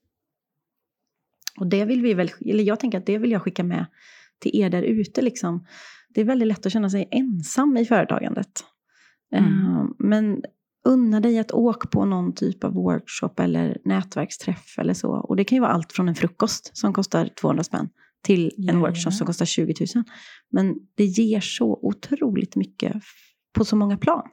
Och 1.60 1.68
det 1.68 1.86
vill 1.86 2.02
vi 2.02 2.14
väl, 2.14 2.32
eller 2.46 2.64
jag 2.64 2.80
tänker 2.80 2.98
att 2.98 3.06
det 3.06 3.18
vill 3.18 3.32
jag 3.32 3.42
skicka 3.42 3.64
med 3.64 3.86
till 4.40 4.62
er 4.62 4.70
där 4.70 4.82
ute 4.84 5.22
liksom. 5.22 5.66
Det 6.10 6.22
är 6.22 6.26
väldigt 6.26 6.48
lätt 6.48 6.66
att 6.66 6.72
känna 6.72 6.90
sig 6.90 7.08
ensam 7.12 7.78
i 7.78 7.86
företagandet. 7.86 8.64
Mm. 9.32 9.52
Eh, 9.52 9.86
Men 10.00 10.44
unna 10.86 11.20
dig 11.20 11.40
att 11.40 11.52
åka 11.52 11.88
på 11.88 12.06
någon 12.06 12.34
typ 12.34 12.64
av 12.64 12.74
workshop 12.74 13.40
eller 13.40 13.78
nätverksträff 13.86 14.80
eller 14.80 14.94
så. 14.94 15.12
Och 15.12 15.36
det 15.36 15.44
kan 15.44 15.56
ju 15.56 15.60
vara 15.60 15.72
allt 15.72 15.92
från 15.92 16.10
en 16.10 16.16
frukost 16.16 16.78
som 16.78 16.94
kostar 16.94 17.30
200 17.42 17.64
spänn 17.64 17.90
till 18.24 18.52
en 18.58 18.64
Ja, 18.66 18.80
workshop 18.80 19.12
ja. 19.12 19.18
som 19.18 19.28
kostar 19.28 19.46
20 19.46 19.74
000. 19.96 20.04
Men 20.52 20.76
det 20.96 21.06
ger 21.06 21.40
så 21.40 21.80
otroligt 21.82 22.56
mycket 22.56 22.96
på 23.56 23.66
så 23.66 23.76
många 23.76 23.98
plan. 23.98 24.30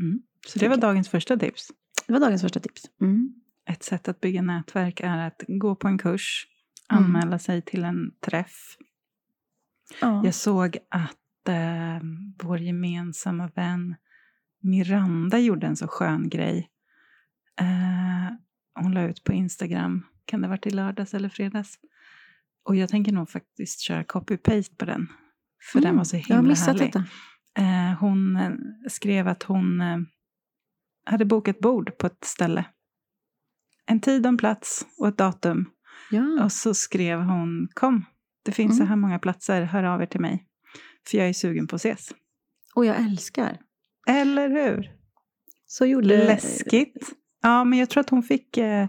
Mm. 0.00 0.22
Så 0.46 0.58
det 0.58 0.68
var 0.68 0.76
dagens 0.76 1.08
första 1.08 1.36
tips. 1.36 1.68
Det 2.06 2.12
var 2.12 2.20
dagens 2.20 2.42
första 2.42 2.60
tips. 2.60 2.82
Mm. 3.00 3.34
Ett 3.68 3.82
sätt 3.82 4.08
att 4.08 4.20
bygga 4.20 4.42
nätverk 4.42 5.00
är 5.00 5.18
att 5.18 5.42
gå 5.48 5.74
på 5.76 5.88
en 5.88 5.98
kurs, 5.98 6.46
Mm. 6.92 7.04
anmäla 7.04 7.38
sig 7.38 7.62
till 7.62 7.84
en 7.84 8.10
träff. 8.20 8.76
Ja. 10.00 10.24
Jag 10.24 10.34
såg 10.34 10.76
att 10.88 11.48
eh, 11.48 12.00
vår 12.42 12.58
gemensamma 12.58 13.48
vän 13.54 13.96
Miranda 14.62 15.38
gjorde 15.38 15.66
en 15.66 15.76
så 15.76 15.86
skön 15.88 16.28
grej. 16.28 16.70
Eh, 17.60 18.36
hon 18.82 18.92
la 18.94 19.02
ut 19.02 19.24
på 19.24 19.32
Instagram, 19.32 20.06
kan 20.24 20.40
det 20.40 20.46
ha 20.46 20.50
varit 20.50 20.66
i 20.66 20.70
lördags 20.70 21.14
eller 21.14 21.28
fredags? 21.28 21.78
Och 22.64 22.76
jag 22.76 22.88
tänker 22.88 23.12
nog 23.12 23.30
faktiskt 23.30 23.80
köra 23.80 24.02
copy-paste 24.04 24.76
på 24.76 24.84
den. 24.84 25.08
För 25.72 25.78
den 25.80 25.86
Mm. 25.88 25.96
var 25.96 26.04
så 26.04 26.16
Jag 26.16 26.22
har 26.22 26.36
himla 26.36 26.48
missat 26.48 26.66
härlig. 26.68 26.86
detta. 26.88 27.04
Eh, 27.58 27.98
hon 28.00 28.36
eh, 28.36 28.50
skrev 28.88 29.28
att 29.28 29.42
hon, 29.42 29.80
eh, 29.80 29.98
hade 31.04 31.24
bokat 31.24 31.58
bord 31.58 31.98
på 31.98 32.06
ett 32.06 32.24
ställe. 32.24 32.64
En 33.86 34.00
tid, 34.00 34.26
en 34.26 34.36
plats 34.36 34.86
och 34.98 35.08
ett 35.08 35.18
datum. 35.18 35.70
Ja. 36.10 36.44
Och 36.44 36.52
så 36.52 36.74
skrev 36.74 37.20
hon, 37.20 37.68
kom, 37.74 38.04
det 38.44 38.52
finns 38.52 38.76
så 38.76 38.82
Mm. 38.82 38.88
här 38.88 38.96
många 38.96 39.18
platser, 39.18 39.62
hör 39.62 39.84
av 39.84 40.02
er 40.02 40.06
till 40.06 40.20
mig. 40.20 40.46
För 41.10 41.18
jag 41.18 41.28
är 41.28 41.32
sugen 41.32 41.66
på 41.66 41.76
att 41.76 41.80
ses. 41.84 42.12
Och 42.74 42.84
jag 42.86 42.96
älskar. 42.96 43.58
Eller 44.06 44.48
hur? 44.48 44.92
Så 45.66 45.86
gjorde... 45.86 46.08
Läskigt. 46.26 47.12
Ja, 47.42 47.64
men 47.64 47.78
jag 47.78 47.90
tror 47.90 48.00
att 48.00 48.10
hon 48.10 48.22
fick 48.22 48.56
eh, 48.56 48.86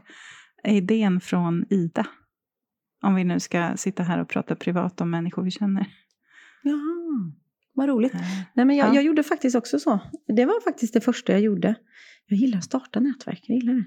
idén 0.64 1.22
från 1.22 1.66
Ida. 1.70 2.08
Om 3.02 3.16
vi 3.16 3.24
nu 3.24 3.40
ska 3.40 3.78
sitta 3.78 4.04
här 4.04 4.20
och 4.20 4.30
prata 4.30 4.56
privat 4.56 5.02
om 5.02 5.10
människor 5.10 5.44
vi 5.44 5.52
känner. 5.52 5.88
Jaha, 6.64 7.32
vad 7.74 7.90
roligt. 7.90 8.14
Eh, 8.14 8.22
Nej, 8.54 8.66
men 8.66 8.76
jag, 8.76 8.90
Ja. 8.90 8.96
jag 8.96 9.04
gjorde 9.04 9.24
faktiskt 9.24 9.56
också 9.56 9.80
så. 9.80 10.00
Det 10.28 10.46
var 10.46 10.62
faktiskt 10.64 10.94
det 10.94 11.02
första 11.02 11.32
jag 11.32 11.42
gjorde. 11.42 11.76
Jag 12.28 12.40
gillar 12.40 12.58
att 12.58 12.64
starta 12.64 13.00
nätverk, 13.00 13.44
jag 13.48 13.56
gillar 13.56 13.74
det. 13.74 13.86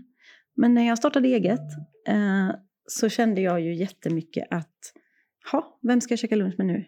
Men 0.57 0.75
när 0.75 0.87
jag 0.87 0.99
startade 0.99 1.29
eget 1.29 1.61
eh, 2.09 2.51
så 2.87 3.09
kände 3.09 3.41
jag 3.41 3.61
ju 3.61 3.75
jättemycket 3.75 4.47
att, 4.51 4.77
ha, 5.53 5.79
vem 5.83 6.01
ska 6.01 6.13
jag 6.13 6.19
käka 6.19 6.37
lunch 6.37 6.55
med 6.59 6.67
nu? 6.67 6.85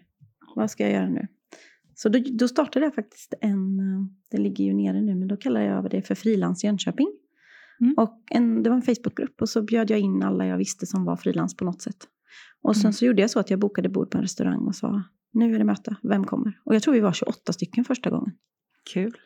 Vad 0.56 0.70
ska 0.70 0.82
jag 0.82 0.92
göra 0.92 1.08
nu? 1.08 1.26
Så 1.94 2.08
då, 2.08 2.18
då 2.30 2.48
startade 2.48 2.86
jag 2.86 2.94
faktiskt 2.94 3.34
en, 3.40 3.78
eh, 3.78 4.06
den 4.30 4.42
ligger 4.42 4.64
ju 4.64 4.74
nere 4.74 5.00
nu, 5.02 5.14
men 5.14 5.28
då 5.28 5.36
kallar 5.36 5.60
jag 5.60 5.90
det 5.90 6.02
för 6.02 6.14
Frilans 6.14 6.64
Jönköping. 6.64 7.08
Mm. 7.80 7.94
Och 7.98 8.22
en, 8.30 8.62
det 8.62 8.70
var 8.70 8.76
en 8.76 8.82
Facebookgrupp 8.82 9.42
och 9.42 9.48
så 9.48 9.62
bjöd 9.62 9.90
jag 9.90 9.98
in 10.00 10.22
alla 10.22 10.46
jag 10.46 10.56
visste 10.58 10.86
som 10.86 11.04
var 11.04 11.16
frilans 11.16 11.56
på 11.56 11.64
något 11.64 11.82
sätt. 11.82 11.96
Och 12.62 12.76
sen 12.76 12.84
Mm. 12.84 12.92
så 12.92 13.04
gjorde 13.04 13.20
jag 13.20 13.30
så 13.30 13.40
att 13.40 13.50
jag 13.50 13.58
bokade 13.58 13.88
bord 13.88 14.10
på 14.10 14.18
en 14.18 14.22
restaurang 14.22 14.66
och 14.66 14.74
sa, 14.74 15.02
nu 15.38 15.54
är 15.54 15.58
det 15.58 15.64
möte, 15.64 15.96
vem 16.02 16.24
kommer? 16.24 16.52
Och 16.64 16.74
jag 16.74 16.82
tror 16.82 16.94
vi 16.94 17.00
var 17.00 17.12
28 17.12 17.52
stycken 17.52 17.84
första 17.84 18.10
gången. 18.10 18.32
Kul. 18.92 19.18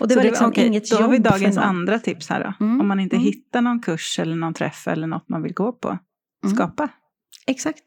Och 0.00 0.08
det 0.08 0.14
Så 0.14 0.20
var 0.20 0.24
liksom 0.24 0.48
okej, 0.48 0.66
inget 0.66 0.90
Då 0.90 0.96
har 0.96 1.08
vi 1.08 1.16
jobb 1.16 1.24
dagens 1.24 1.56
andra 1.56 1.98
tips 1.98 2.28
här 2.28 2.44
då. 2.44 2.64
Mm, 2.64 2.80
Om 2.80 2.88
man 2.88 3.00
inte 3.00 3.16
mm. 3.16 3.24
hittar 3.24 3.60
någon 3.60 3.80
kurs 3.80 4.18
eller 4.18 4.36
någon 4.36 4.54
träff 4.54 4.88
eller 4.88 5.06
något 5.06 5.28
man 5.28 5.42
vill 5.42 5.54
gå 5.54 5.72
på. 5.72 5.88
Mm. 5.88 6.56
Skapa. 6.56 6.88
Exakt. 7.46 7.82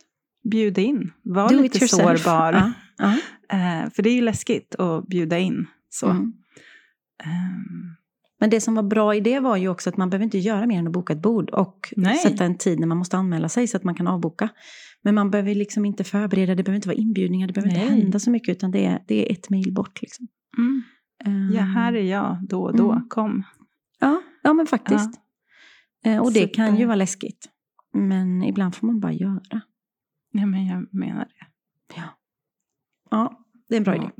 Bjud 0.51 0.77
in. 0.77 1.11
Var 1.21 1.49
Do 1.49 1.55
it 1.55 1.61
lite 1.61 1.87
sårbar. 1.87 2.53
Ja, 2.53 2.71
ja. 2.97 3.13
Eh, 3.57 3.89
för 3.89 4.03
det 4.03 4.09
är 4.09 4.15
ju 4.15 4.21
läskigt 4.21 4.75
att 4.75 5.07
bjuda 5.07 5.39
in. 5.39 5.67
Så. 5.89 6.09
Mm. 6.09 6.33
Men 8.39 8.49
det 8.49 8.61
som 8.61 8.75
var 8.75 8.83
bra 8.83 9.15
i 9.15 9.19
det 9.19 9.39
var 9.39 9.57
ju 9.57 9.69
också 9.69 9.89
att 9.89 9.97
man 9.97 10.09
behöver 10.09 10.23
inte 10.23 10.37
göra 10.37 10.65
mer 10.67 10.79
än 10.79 10.87
att 10.87 10.93
boka 10.93 11.13
ett 11.13 11.21
bord 11.21 11.49
och 11.49 11.93
Nej. 11.97 12.17
sätta 12.17 12.45
en 12.45 12.57
tid 12.57 12.79
när 12.79 12.87
man 12.87 12.97
måste 12.97 13.17
anmäla 13.17 13.49
sig 13.49 13.67
så 13.67 13.77
att 13.77 13.83
man 13.83 13.95
kan 13.95 14.07
avboka. 14.07 14.49
Men 15.01 15.15
man 15.15 15.31
behöver 15.31 15.55
liksom 15.55 15.85
inte 15.85 16.03
förbereda, 16.03 16.55
det 16.55 16.63
behöver 16.63 16.75
inte 16.75 16.87
vara 16.87 16.97
inbjudningar, 16.97 17.47
det 17.47 17.53
behöver 17.53 17.69
inte 17.75 17.85
Nej. 17.91 18.01
hända 18.01 18.19
så 18.19 18.31
mycket 18.31 18.49
utan 18.57 18.71
det 18.71 18.85
är, 18.85 19.03
det 19.07 19.29
är 19.29 19.33
ett 19.33 19.49
mejl 19.49 19.73
bort. 19.73 20.01
Liksom. 20.01 20.27
mm. 20.57 20.81
Ehm, 21.25 21.51
Ja, 21.55 21.61
här 21.61 21.93
är 21.93 22.01
jag 22.03 22.37
då 22.49 22.63
och 22.63 22.77
då. 22.77 22.91
Mm. 22.91 23.07
Kom. 23.09 23.43
ja, 23.99 24.21
ja, 24.43 24.53
men 24.53 24.67
faktiskt. 24.67 25.09
Eh, 26.05 26.19
Och 26.19 26.33
det 26.33 26.47
kan 26.47 26.67
Super. 26.67 26.79
ju 26.79 26.85
vara 26.85 26.95
läskigt. 26.95 27.49
Men 27.93 28.43
ibland 28.43 28.75
får 28.75 28.87
man 28.87 28.99
bara 28.99 29.11
göra. 29.13 29.61
Ja, 30.31 30.45
men 30.45 30.65
jag 30.65 30.93
menar 30.93 31.25
det. 31.25 32.01
Ja, 33.11 33.45
det 33.69 33.75
är 33.75 33.77
en 33.77 33.83
bra 33.83 33.95
Ja. 33.95 34.03
idé. 34.03 34.11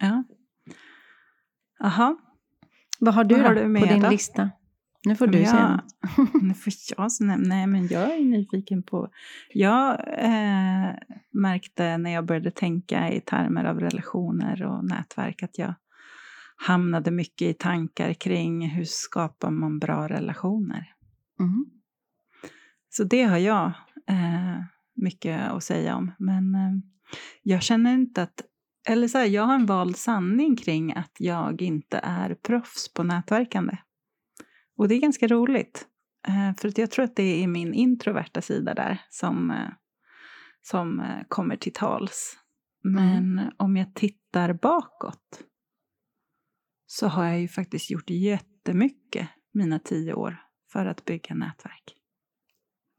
Ja. 0.00 0.24
Jaha, 1.78 2.16
Vad 2.98 3.14
har 3.14 3.24
du 3.24 3.34
Vad 3.34 3.44
då 3.44 3.48
har 3.48 3.54
du 3.54 3.80
på 3.80 3.86
din 3.86 4.02
då? 4.02 4.10
lista? 4.10 4.50
Nu 5.06 5.16
får 5.16 5.26
du 5.26 5.38
jag- 5.38 5.48
säga 5.50 5.84
nu 6.42 6.54
får 6.54 6.72
jag 6.96 7.08
nej, 7.20 7.38
nej, 7.38 7.66
men 7.66 7.86
jag 7.86 8.14
är 8.14 8.24
nyfiken 8.24 8.82
på... 8.82 9.10
Jag 9.52 9.90
eh, 10.18 10.94
märkte 11.30 11.98
när 11.98 12.10
jag 12.10 12.24
började 12.26 12.50
tänka 12.50 13.12
i 13.12 13.20
termer 13.20 13.64
av 13.64 13.80
relationer 13.80 14.62
och 14.62 14.84
nätverk 14.84 15.42
att 15.42 15.58
jag 15.58 15.74
hamnade 16.56 17.10
mycket 17.10 17.48
i 17.48 17.54
tankar 17.54 18.12
kring 18.12 18.68
hur 18.68 18.84
skapar 18.84 19.50
man 19.50 19.78
bra 19.78 20.08
relationer. 20.08 20.94
Mm. 21.40 21.66
Så 22.90 23.04
det 23.04 23.22
har 23.22 23.38
jag 23.38 23.66
eh, 24.06 24.62
mycket 24.94 25.50
att 25.50 25.64
säga 25.64 25.96
om. 25.96 26.12
Men 26.18 26.54
eh, 26.54 26.72
jag 27.42 27.62
känner 27.62 27.94
inte 27.94 28.22
att... 28.22 28.42
Eller 28.88 29.08
så 29.08 29.18
här, 29.18 29.26
jag 29.26 29.42
har 29.42 29.54
en 29.54 29.66
vald 29.66 29.96
sanning 29.96 30.56
kring 30.56 30.92
att 30.92 31.16
jag 31.18 31.62
inte 31.62 31.98
är 31.98 32.34
proffs 32.34 32.94
på 32.94 33.02
nätverkande. 33.02 33.76
Och 34.76 34.88
det 34.88 34.94
är 34.94 35.00
ganska 35.00 35.26
roligt. 35.26 35.86
Eh, 36.28 36.56
för 36.56 36.68
att 36.68 36.78
jag 36.78 36.90
tror 36.90 37.04
att 37.04 37.16
det 37.16 37.42
är 37.42 37.46
min 37.46 37.74
introverta 37.74 38.42
sida 38.42 38.74
där 38.74 39.00
som, 39.10 39.50
eh, 39.50 39.68
som 40.62 41.00
eh, 41.00 41.22
kommer 41.28 41.56
till 41.56 41.72
tals. 41.72 42.36
Men 42.82 43.52
om 43.56 43.76
jag 43.76 43.94
tittar 43.94 44.52
bakåt 44.52 45.42
så 46.86 47.06
har 47.06 47.24
jag 47.24 47.40
ju 47.40 47.48
faktiskt 47.48 47.90
gjort 47.90 48.10
jättemycket 48.10 49.28
mina 49.52 49.78
tio 49.78 50.14
år 50.14 50.42
för 50.72 50.86
att 50.86 51.04
bygga 51.04 51.34
nätverk. 51.34 51.94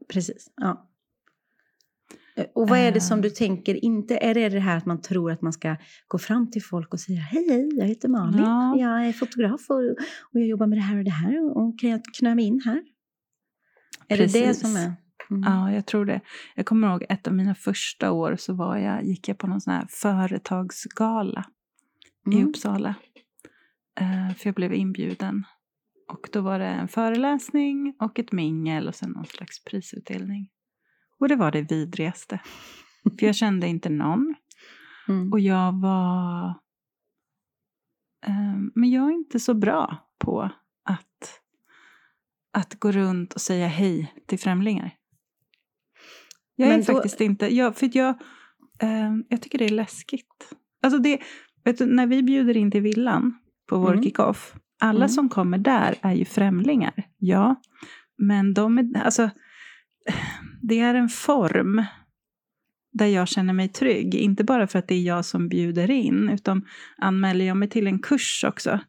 Precis, 0.10 0.52
ja. 0.56 0.89
Eh, 2.40 2.46
Och 2.56 2.70
vad 2.70 2.80
är 2.80 2.92
det 2.92 3.02
som 3.02 3.16
Ehm. 3.18 3.22
du 3.22 3.30
tänker, 3.30 3.86
inte 3.86 4.18
är 4.18 4.34
det 4.34 4.50
det 4.50 4.60
här 4.60 4.78
att 4.78 4.86
man 4.86 5.02
tror 5.02 5.32
att 5.32 5.42
man 5.42 5.54
ska 5.54 5.76
gå 6.08 6.18
fram 6.18 6.52
till 6.52 6.64
folk 6.64 6.94
och 6.94 7.00
säga 7.00 7.20
hej, 7.20 7.46
hej, 7.50 7.70
jag 7.78 7.86
heter 7.86 8.08
Malin, 8.10 8.42
Ja. 8.44 8.76
jag 8.78 9.08
är 9.08 9.14
fotograf 9.14 9.70
och, 9.70 9.76
och 9.76 10.40
jag 10.40 10.48
jobbar 10.48 10.68
med 10.68 10.78
det 10.78 10.82
här 10.82 10.98
och 10.98 11.04
det 11.04 11.12
här 11.12 11.58
och, 11.58 11.80
kan 11.80 11.90
jag 11.90 12.02
knö 12.20 12.36
mig 12.36 12.46
in 12.46 12.62
här? 12.66 12.84
Är 14.08 14.18
det 14.18 14.26
det 14.26 14.32
Precis. 14.46 14.62
som 14.62 14.76
är? 14.76 14.94
Mm. 15.32 15.44
Ja, 15.54 15.72
jag 15.72 15.86
tror 15.86 16.06
det. 16.06 16.22
Jag 16.56 16.66
kommer 16.66 16.88
ihåg 16.90 17.06
ett 17.10 17.28
av 17.28 17.34
mina 17.34 17.56
första 17.56 18.12
år 18.12 18.36
så 18.40 18.54
var 18.54 18.78
jag, 18.78 19.04
gick 19.06 19.28
jag 19.30 19.38
på 19.38 19.48
någon 19.48 19.62
sån 19.62 19.74
här 19.74 19.86
företagsgala 19.90 21.46
i 22.32 22.36
Mm. 22.36 22.48
Uppsala. 22.50 22.96
Eh, 24.00 24.36
för 24.36 24.48
jag 24.48 24.56
blev 24.56 24.74
inbjuden. 24.74 25.44
Och 26.12 26.30
då 26.34 26.42
var 26.42 26.60
det 26.60 26.66
en 26.66 26.88
föreläsning 26.88 27.96
och 28.00 28.20
ett 28.20 28.32
mingel 28.32 28.88
och 28.88 28.96
sen 28.96 29.10
någon 29.12 29.26
slags 29.26 29.64
prisutdelning. 29.64 30.50
Och 31.20 31.28
det 31.28 31.36
var 31.36 31.52
det 31.52 31.62
vidrigaste. 31.62 32.40
För 33.20 33.26
jag 33.26 33.36
kände 33.36 33.68
inte 33.68 33.90
någon. 33.90 34.36
Mm. 35.08 35.32
Och 35.34 35.40
jag 35.40 35.82
var... 35.82 36.50
Eh, 38.26 38.58
men 38.76 38.90
jag 38.92 39.08
är 39.10 39.14
inte 39.14 39.40
så 39.40 39.54
bra 39.54 40.10
på 40.20 40.42
att, 40.86 41.40
att 42.54 42.80
gå 42.80 42.92
runt 42.92 43.34
och 43.34 43.42
säga 43.42 43.68
hej 43.68 44.14
till 44.28 44.40
främlingar. 44.40 44.92
Jag 46.56 46.68
är 46.68 46.72
Men 46.72 46.86
då- 46.86 46.94
faktiskt 46.94 47.22
inte... 47.22 47.56
Jag, 47.56 47.76
för 47.76 47.90
jag, 47.98 48.10
eh, 48.80 49.12
jag 49.30 49.42
tycker 49.42 49.58
det 49.58 49.66
är 49.66 49.70
läskigt. 49.70 50.54
Alltså 50.84 51.00
det, 51.00 51.20
vet 51.64 51.78
du, 51.78 51.86
när 51.86 52.08
vi 52.08 52.24
bjuder 52.24 52.58
in 52.58 52.72
till 52.72 52.82
villan 52.82 53.40
på 53.70 53.78
vår 53.80 53.92
Mm. 53.92 54.04
kick-off. 54.04 54.54
Alla 54.82 54.98
Mm. 55.00 55.10
som 55.10 55.30
kommer 55.30 55.58
där 55.58 55.96
är 56.02 56.14
ju 56.14 56.26
främlingar. 56.26 57.04
Ja, 57.18 57.62
men 58.18 58.54
de 58.54 58.78
är... 58.78 59.02
Alltså, 59.04 59.30
det 60.62 60.80
är 60.80 60.96
en 60.96 61.10
form 61.10 61.84
där 62.92 63.06
jag 63.06 63.28
känner 63.28 63.54
mig 63.54 63.70
trygg. 63.70 64.16
Inte 64.16 64.44
bara 64.44 64.68
för 64.68 64.80
att 64.80 64.88
det 64.88 64.96
är 64.96 65.02
jag 65.04 65.26
som 65.26 65.50
bjuder 65.50 65.92
in, 65.92 66.30
utan 66.30 66.66
anmäler 66.98 67.46
jag 67.46 67.58
mig 67.58 67.70
till 67.70 67.88
en 67.88 68.00
kurs 68.00 68.46
också 68.48 68.80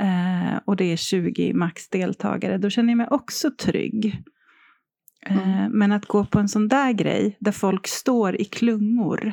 eh, 0.00 0.56
och 0.64 0.76
det 0.76 0.84
är 0.92 0.96
20 0.96 1.52
max 1.54 1.88
deltagare, 1.88 2.58
då 2.58 2.70
känner 2.70 2.90
jag 2.90 2.96
mig 2.96 3.08
också 3.10 3.50
trygg. 3.50 4.06
Eh, 5.26 5.48
Mm. 5.58 5.72
men 5.72 5.92
att 5.92 6.06
gå 6.06 6.24
på 6.24 6.38
en 6.38 6.48
sån 6.48 6.68
där 6.68 6.92
grej, 6.92 7.36
där 7.40 7.52
folk 7.52 7.86
står 7.86 8.40
i 8.40 8.44
klungor 8.44 9.32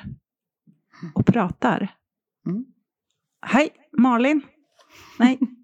och 1.16 1.26
pratar. 1.26 1.88
Mm. 2.48 2.66
Hej, 3.42 3.70
Malin. 3.98 4.42
Nej. 5.20 5.40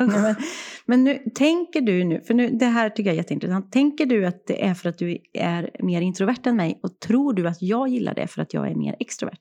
Ja, 0.00 0.22
men, 0.22 0.34
men 0.86 1.04
nu, 1.04 1.18
tänker 1.34 1.80
du 1.80 2.04
nu, 2.04 2.20
för 2.20 2.34
nu, 2.34 2.50
det 2.50 2.66
här 2.66 2.90
tycker 2.90 3.10
jag 3.10 3.14
är 3.14 3.16
jätteintressant. 3.16 3.72
Tänker 3.72 4.06
du 4.06 4.26
att 4.26 4.46
det 4.46 4.64
är 4.64 4.74
för 4.74 4.88
att 4.88 4.98
du 4.98 5.18
är 5.32 5.70
mer 5.78 6.00
introvert 6.00 6.46
än 6.46 6.56
mig 6.56 6.80
och 6.82 7.00
tror 7.00 7.32
du 7.32 7.48
att 7.48 7.62
jag 7.62 7.88
gillar 7.88 8.14
det 8.14 8.26
för 8.26 8.42
att 8.42 8.54
jag 8.54 8.70
är 8.70 8.74
mer 8.74 8.96
extrovert? 9.00 9.40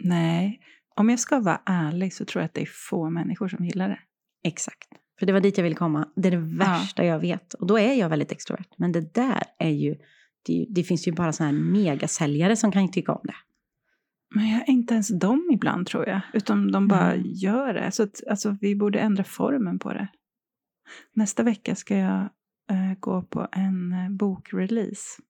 Nej, 0.00 0.60
om 0.96 1.10
jag 1.10 1.20
ska 1.20 1.40
vara 1.40 1.60
ärlig 1.66 2.14
så 2.14 2.24
tror 2.24 2.42
jag 2.42 2.46
att 2.46 2.54
det 2.54 2.62
är 2.62 2.68
få 2.90 3.10
människor 3.10 3.48
som 3.48 3.64
gillar 3.64 3.88
det. 3.88 3.98
Exakt. 4.44 4.88
För 5.18 5.26
det 5.26 5.32
var 5.32 5.40
dit 5.40 5.58
jag 5.58 5.64
ville 5.64 5.76
komma. 5.76 6.08
Det 6.16 6.28
är 6.28 6.32
det 6.32 6.56
värsta 6.58 7.04
jag 7.04 7.18
vet. 7.18 7.54
Och 7.54 7.66
då 7.66 7.78
är 7.78 7.94
jag 7.94 8.08
väldigt 8.08 8.32
extrovert. 8.32 8.68
Men 8.76 8.92
det 8.92 9.14
där 9.14 9.42
är 9.58 9.70
ju, 9.70 9.96
det, 10.46 10.66
det 10.68 10.82
finns 10.82 11.08
ju 11.08 11.12
bara 11.12 11.32
sådana 11.32 11.52
här 11.52 11.64
megasäljare 11.64 12.56
som 12.56 12.72
kan 12.72 12.90
tycka 12.90 13.12
om 13.12 13.20
det. 13.24 13.34
Men 14.34 14.48
jag 14.50 14.68
inte 14.68 14.94
ens 14.94 15.08
dem 15.08 15.50
ibland 15.52 15.86
tror 15.86 16.08
jag. 16.08 16.20
Utan 16.32 16.72
de 16.72 16.88
bara 16.88 17.12
Mm. 17.14 17.26
gör 17.26 17.74
det. 17.74 17.90
Så 17.92 18.02
att, 18.02 18.26
alltså, 18.30 18.56
vi 18.60 18.76
borde 18.76 18.98
ändra 18.98 19.24
formen 19.24 19.78
på 19.78 19.92
det. 19.92 20.08
Nästa 21.12 21.42
vecka 21.42 21.74
ska 21.74 21.96
jag 21.96 22.20
eh, 22.70 22.94
gå 23.00 23.22
på 23.22 23.48
en 23.52 23.92
eh, 23.92 24.10
bokrelease. 24.10 25.22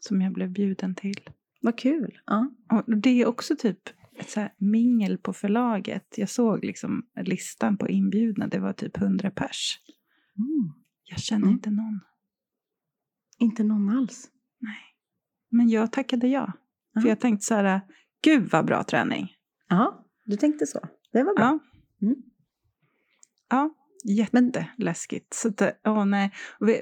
Som 0.00 0.20
jag 0.20 0.32
blev 0.32 0.50
bjuden 0.50 0.94
till. 0.94 1.20
Vad 1.60 1.78
kul. 1.78 2.18
Ja. 2.26 2.50
Och 2.70 2.96
det 2.98 3.10
är 3.22 3.26
också 3.26 3.56
typ 3.56 3.78
ett 4.18 4.30
så 4.30 4.48
mingel 4.58 5.18
på 5.18 5.32
förlaget. 5.32 6.14
Jag 6.16 6.28
såg 6.28 6.64
liksom 6.64 7.06
listan 7.20 7.76
på 7.76 7.88
inbjudna. 7.88 8.46
Det 8.46 8.58
var 8.58 8.72
typ 8.72 8.96
100 8.96 9.30
pers. 9.30 9.78
Mm. 10.38 10.72
Jag 11.04 11.18
känner 11.20 11.42
Mm. 11.42 11.52
inte 11.54 11.70
någon. 11.70 12.00
Inte 13.38 13.64
någon 13.64 13.88
alls. 13.88 14.30
Nej. 14.60 14.78
Men 15.50 15.68
jag 15.68 15.92
tackade 15.92 16.28
ja. 16.28 16.52
Ja. 16.94 17.00
För 17.00 17.08
jag 17.08 17.20
tänkte 17.20 17.46
så 17.46 17.54
här, 17.54 17.80
gud 18.22 18.50
vad 18.50 18.66
bra 18.66 18.84
träning. 18.84 19.28
Ja, 19.68 20.04
du 20.24 20.36
tänkte 20.36 20.66
så. 20.66 20.80
Det 21.12 21.22
var 21.22 21.34
bra. 21.36 21.44
Ja. 21.44 21.58
Mm. 22.06 22.16
Ja, 23.50 23.70
Jätteläskigt. 24.04 25.34
Så 25.34 25.48
att, 25.48 25.62
åh 25.86 26.04
nej. 26.04 26.30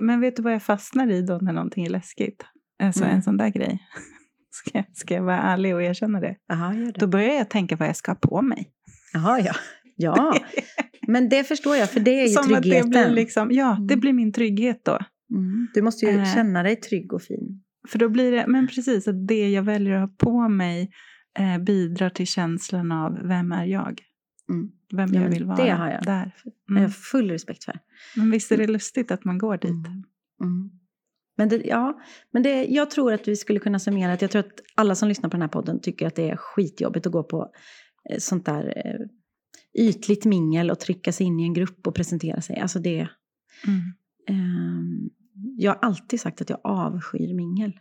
Men 0.00 0.20
vet 0.20 0.36
du 0.36 0.42
vad 0.42 0.52
jag 0.52 0.62
fastnar 0.62 1.10
i 1.10 1.22
då 1.22 1.38
när 1.42 1.52
någonting 1.52 1.84
är 1.86 1.90
läskigt? 1.90 2.44
Alltså 2.82 3.04
Mm. 3.04 3.16
en 3.16 3.22
sån 3.22 3.36
där 3.36 3.48
grej. 3.48 3.78
Ska, 4.50 4.82
ska 4.92 5.14
jag 5.14 5.22
vara 5.22 5.38
ärlig 5.42 5.74
och 5.74 5.82
erkänna 5.82 6.20
det? 6.20 6.36
Jaha, 6.48 6.74
gör 6.74 6.86
det. 6.92 7.00
Då 7.00 7.06
börjar 7.06 7.34
jag 7.34 7.50
tänka 7.50 7.76
vad 7.76 7.88
jag 7.88 7.96
ska 7.96 8.10
ha 8.10 8.16
på 8.16 8.42
mig. 8.42 8.70
Jaha, 9.12 9.40
ja. 9.40 9.52
Ja, 9.96 10.34
men 11.08 11.28
det 11.28 11.44
förstår 11.44 11.76
jag, 11.76 11.90
för 11.90 12.00
det 12.00 12.10
är 12.20 12.22
ju 12.22 12.28
Som 12.28 12.42
att 12.42 12.48
det 12.48 12.60
tryggheten. 12.62 12.90
blir 12.90 13.10
liksom, 13.10 13.50
ja, 13.52 13.76
det 13.88 13.94
Mm. 13.94 14.00
blir 14.00 14.12
min 14.12 14.32
trygghet 14.32 14.84
då. 14.84 14.98
mm. 15.34 15.68
Du 15.74 15.82
måste 15.82 16.06
ju 16.06 16.18
Eh. 16.18 16.34
känna 16.34 16.62
dig 16.62 16.76
trygg 16.76 17.12
och 17.12 17.22
fin. 17.22 17.62
För 17.88 17.98
då 17.98 18.08
blir 18.08 18.32
det, 18.32 18.44
men 18.48 18.66
precis, 18.68 19.08
att 19.08 19.26
det 19.28 19.50
jag 19.50 19.62
väljer 19.62 19.94
att 19.94 20.00
ha 20.10 20.16
på 20.18 20.48
mig 20.48 20.90
eh, 21.38 21.58
bidrar 21.58 22.10
till 22.10 22.26
känslan 22.26 22.92
av 22.92 23.18
vem 23.22 23.52
är 23.52 23.64
jag? 23.64 24.02
Mm. 24.50 24.70
Vem 24.92 25.14
Ja, 25.14 25.22
jag 25.22 25.30
vill 25.30 25.44
vara. 25.44 25.56
det 25.64 25.70
har 25.70 25.88
jag. 25.90 26.04
Där. 26.04 26.34
Mm. 26.70 26.82
jag 26.82 26.94
full 26.96 27.30
respekt 27.30 27.64
för. 27.64 27.78
Men 28.16 28.30
visst 28.30 28.52
är 28.52 28.56
det 28.56 28.66
lustigt 28.66 29.10
att 29.10 29.24
man 29.24 29.38
går 29.38 29.56
dit? 29.56 29.70
Mm. 29.70 30.04
Mm. 30.42 30.70
Men, 31.36 31.48
det, 31.48 31.56
ja, 31.64 32.00
men 32.30 32.42
det, 32.42 32.64
jag 32.64 32.90
tror 32.90 33.12
att 33.12 33.28
vi 33.28 33.36
skulle 33.36 33.60
kunna 33.60 33.78
summera 33.78 34.12
att 34.12 34.22
jag 34.22 34.30
tror 34.30 34.40
att 34.40 34.60
alla 34.74 34.94
som 34.94 35.08
lyssnar 35.08 35.30
på 35.30 35.34
den 35.34 35.42
här 35.42 35.48
podden 35.48 35.80
tycker 35.80 36.06
att 36.06 36.14
det 36.14 36.30
är 36.30 36.36
skitjobbigt 36.36 37.06
att 37.06 37.12
gå 37.12 37.22
på 37.22 37.50
eh, 38.10 38.18
sånt 38.18 38.46
där 38.46 38.72
eh, 38.76 39.06
ytligt 39.88 40.24
mingel 40.24 40.70
och 40.70 40.80
trycka 40.80 41.12
sig 41.12 41.26
in 41.26 41.40
i 41.40 41.42
en 41.42 41.54
grupp 41.54 41.86
och 41.86 41.94
presentera 41.94 42.40
sig. 42.40 42.58
Alltså 42.60 42.78
det, 42.78 43.08
Mm. 43.66 43.80
ehm, 44.28 45.10
jag 45.56 45.70
har 45.72 45.78
alltid 45.82 46.20
sagt 46.20 46.40
att 46.40 46.50
jag 46.50 46.60
avskyr 46.64 47.34
mingel. 47.34 47.72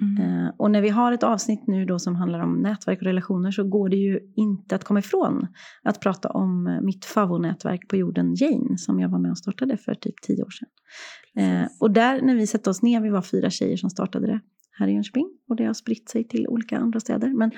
Mm. 0.00 0.44
Eh, 0.46 0.50
och 0.58 0.70
när 0.70 0.80
vi 0.80 0.88
har 0.88 1.12
ett 1.12 1.22
avsnitt 1.22 1.66
nu 1.66 1.84
då 1.84 1.98
som 1.98 2.16
handlar 2.16 2.40
om 2.40 2.62
nätverk 2.62 2.98
och 2.98 3.06
relationer 3.06 3.50
så 3.50 3.64
går 3.64 3.88
det 3.88 3.96
ju 3.96 4.20
inte 4.36 4.74
att 4.74 4.84
komma 4.84 5.00
ifrån 5.00 5.46
att 5.82 6.00
prata 6.00 6.28
om 6.28 6.66
eh, 6.66 6.80
mitt 6.80 7.04
favoritnätverk 7.04 7.88
på 7.88 7.96
jorden, 7.96 8.34
Jane, 8.34 8.78
som 8.78 9.00
jag 9.00 9.08
var 9.08 9.18
med 9.18 9.30
och 9.30 9.38
startade 9.38 9.76
för 9.76 9.94
typ 9.94 10.14
tio 10.22 10.42
år 10.42 10.50
sedan. 10.50 10.68
Eh, 11.36 11.68
och 11.80 11.90
där 11.90 12.22
när 12.22 12.34
vi 12.34 12.46
satte 12.46 12.70
oss 12.70 12.82
ner, 12.82 13.00
vi 13.00 13.10
var 13.10 13.22
fyra 13.22 13.50
tjejer 13.50 13.76
som 13.76 13.90
startade 13.90 14.26
det 14.26 14.40
här 14.78 14.88
i 14.88 14.92
Jönköping 14.92 15.30
och 15.48 15.56
det 15.56 15.64
har 15.64 15.74
spritt 15.74 16.08
sig 16.08 16.28
till 16.28 16.48
olika 16.48 16.78
andra 16.78 17.00
städer. 17.00 17.28
Men 17.38 17.50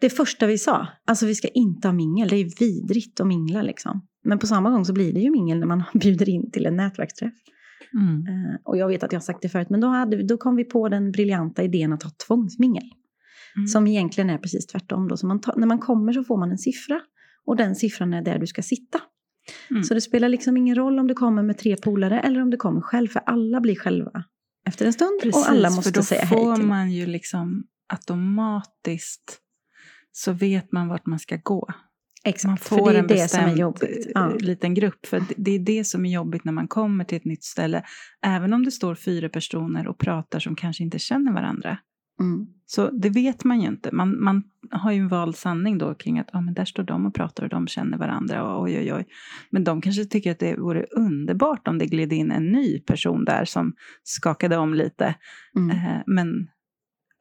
det 0.00 0.10
första 0.10 0.46
vi 0.46 0.58
sa, 0.58 0.86
alltså 1.06 1.26
vi 1.26 1.34
ska 1.34 1.48
inte 1.48 1.88
ha 1.88 1.92
mingel, 1.92 2.28
det 2.28 2.36
är 2.36 2.60
vidrigt 2.60 3.20
att 3.20 3.26
mingla 3.26 3.62
liksom. 3.62 4.06
Men 4.24 4.38
på 4.38 4.46
samma 4.46 4.70
gång 4.70 4.84
så 4.84 4.92
blir 4.92 5.12
det 5.12 5.20
ju 5.20 5.30
mingel 5.30 5.58
när 5.58 5.66
man 5.66 5.82
bjuder 5.94 6.28
in 6.28 6.50
till 6.50 6.66
en 6.66 6.76
nätverksträff. 6.76 7.34
Mm. 7.94 8.26
Eh, 8.26 8.56
och 8.64 8.76
jag 8.76 8.88
vet 8.88 9.02
att 9.02 9.12
jag 9.12 9.20
har 9.20 9.24
sagt 9.24 9.42
det 9.42 9.48
förut, 9.48 9.70
men 9.70 9.80
då, 9.80 9.86
hade, 9.88 10.16
vi- 10.16 10.22
då 10.22 10.36
kom 10.36 10.56
vi 10.56 10.64
på 10.64 10.88
den 10.88 11.12
briljanta 11.12 11.62
idén 11.62 11.92
att 11.92 12.02
ha 12.02 12.10
tvångsmingel. 12.26 12.84
Mm. 13.56 13.66
Som 13.66 13.86
egentligen 13.86 14.30
är 14.30 14.38
precis 14.38 14.66
tvärtom. 14.66 15.08
Då. 15.08 15.16
Så 15.16 15.26
man 15.26 15.40
tar, 15.40 15.54
när 15.56 15.66
man 15.66 15.78
kommer 15.78 16.12
så 16.12 16.24
får 16.24 16.36
man 16.38 16.50
en 16.50 16.58
siffra. 16.58 17.00
Och 17.46 17.56
den 17.56 17.74
siffran 17.74 18.14
är 18.14 18.22
där 18.22 18.38
du 18.38 18.46
ska 18.46 18.62
sitta. 18.62 19.00
Mm. 19.70 19.82
Så 19.82 19.94
det 19.94 20.00
spelar 20.00 20.28
liksom 20.28 20.56
ingen 20.56 20.74
roll 20.76 20.98
om 20.98 21.06
du 21.06 21.14
kommer 21.14 21.42
med 21.42 21.58
tre 21.58 21.76
polare 21.76 22.20
eller 22.20 22.42
om 22.42 22.50
du 22.50 22.56
kommer 22.56 22.80
själv. 22.80 23.08
För 23.08 23.20
alla 23.26 23.60
blir 23.60 23.76
själva 23.76 24.24
efter 24.66 24.86
en 24.86 24.92
stund. 24.92 25.20
och 25.34 25.48
alla 25.50 25.68
för 25.68 25.76
måste 25.76 25.90
då 25.90 26.02
säga 26.02 26.24
hej 26.24 26.38
får 26.44 26.56
till. 26.56 26.66
man 26.66 26.92
ju 26.92 27.06
liksom 27.06 27.64
automatiskt 27.88 29.38
så 30.12 30.32
vet 30.32 30.72
man 30.72 30.88
vart 30.88 31.06
man 31.06 31.18
ska 31.18 31.38
gå. 31.42 31.68
Exakt, 32.24 32.48
Man 32.48 32.56
för 32.58 32.76
får 32.76 32.90
det 32.92 32.96
är 32.96 33.00
en 33.02 33.06
det 33.06 33.28
som 33.30 33.40
är 33.44 33.56
jobbigt. 33.56 34.06
eh, 34.06 34.12
Ja. 34.14 34.34
liten 34.40 34.74
grupp. 34.74 35.06
För 35.06 35.22
det- 35.36 35.50
är 35.54 35.58
det 35.58 35.84
som 35.84 36.06
är 36.06 36.10
jobbigt 36.12 36.44
när 36.44 36.52
man 36.52 36.68
kommer 36.68 37.04
till 37.04 37.16
ett 37.16 37.24
nytt 37.24 37.44
ställe. 37.44 37.82
Även 38.26 38.52
om 38.52 38.64
det 38.64 38.70
står 38.70 38.94
fyra 38.94 39.28
personer 39.28 39.88
och 39.88 39.98
pratar 39.98 40.38
som 40.38 40.56
kanske 40.56 40.82
inte 40.84 40.98
känner 40.98 41.32
varandra. 41.32 41.78
Mm. 42.20 42.46
Så 42.66 42.90
det 42.90 43.08
vet 43.10 43.44
man 43.44 43.60
ju 43.60 43.68
inte. 43.68 43.90
Man, 43.92 44.22
man 44.24 44.42
har 44.70 44.92
ju 44.92 44.98
en 44.98 45.08
vald 45.08 45.36
sanning 45.36 45.78
då 45.78 45.94
kring 45.94 46.18
att 46.18 46.28
ah, 46.32 46.40
men 46.40 46.54
där 46.54 46.64
står 46.64 46.82
de 46.82 47.06
och 47.06 47.14
pratar 47.14 47.42
och 47.44 47.48
de 47.50 47.66
känner 47.66 47.98
varandra. 47.98 48.44
Och 48.44 48.62
oj, 48.62 48.78
oj, 48.78 48.94
oj. 48.94 49.06
Men 49.50 49.64
de 49.64 49.80
kanske 49.80 50.04
tycker 50.04 50.32
att 50.32 50.38
det 50.38 50.56
vore 50.56 50.84
underbart 50.90 51.68
om 51.68 51.78
det 51.78 51.86
gled 51.86 52.12
in 52.12 52.30
en 52.32 52.46
ny 52.52 52.78
person 52.80 53.24
där 53.24 53.44
som 53.44 53.72
skakade 54.02 54.56
om 54.56 54.74
lite. 54.74 55.14
Mm. 55.56 55.70
Eh, 55.70 56.02
men 56.06 56.48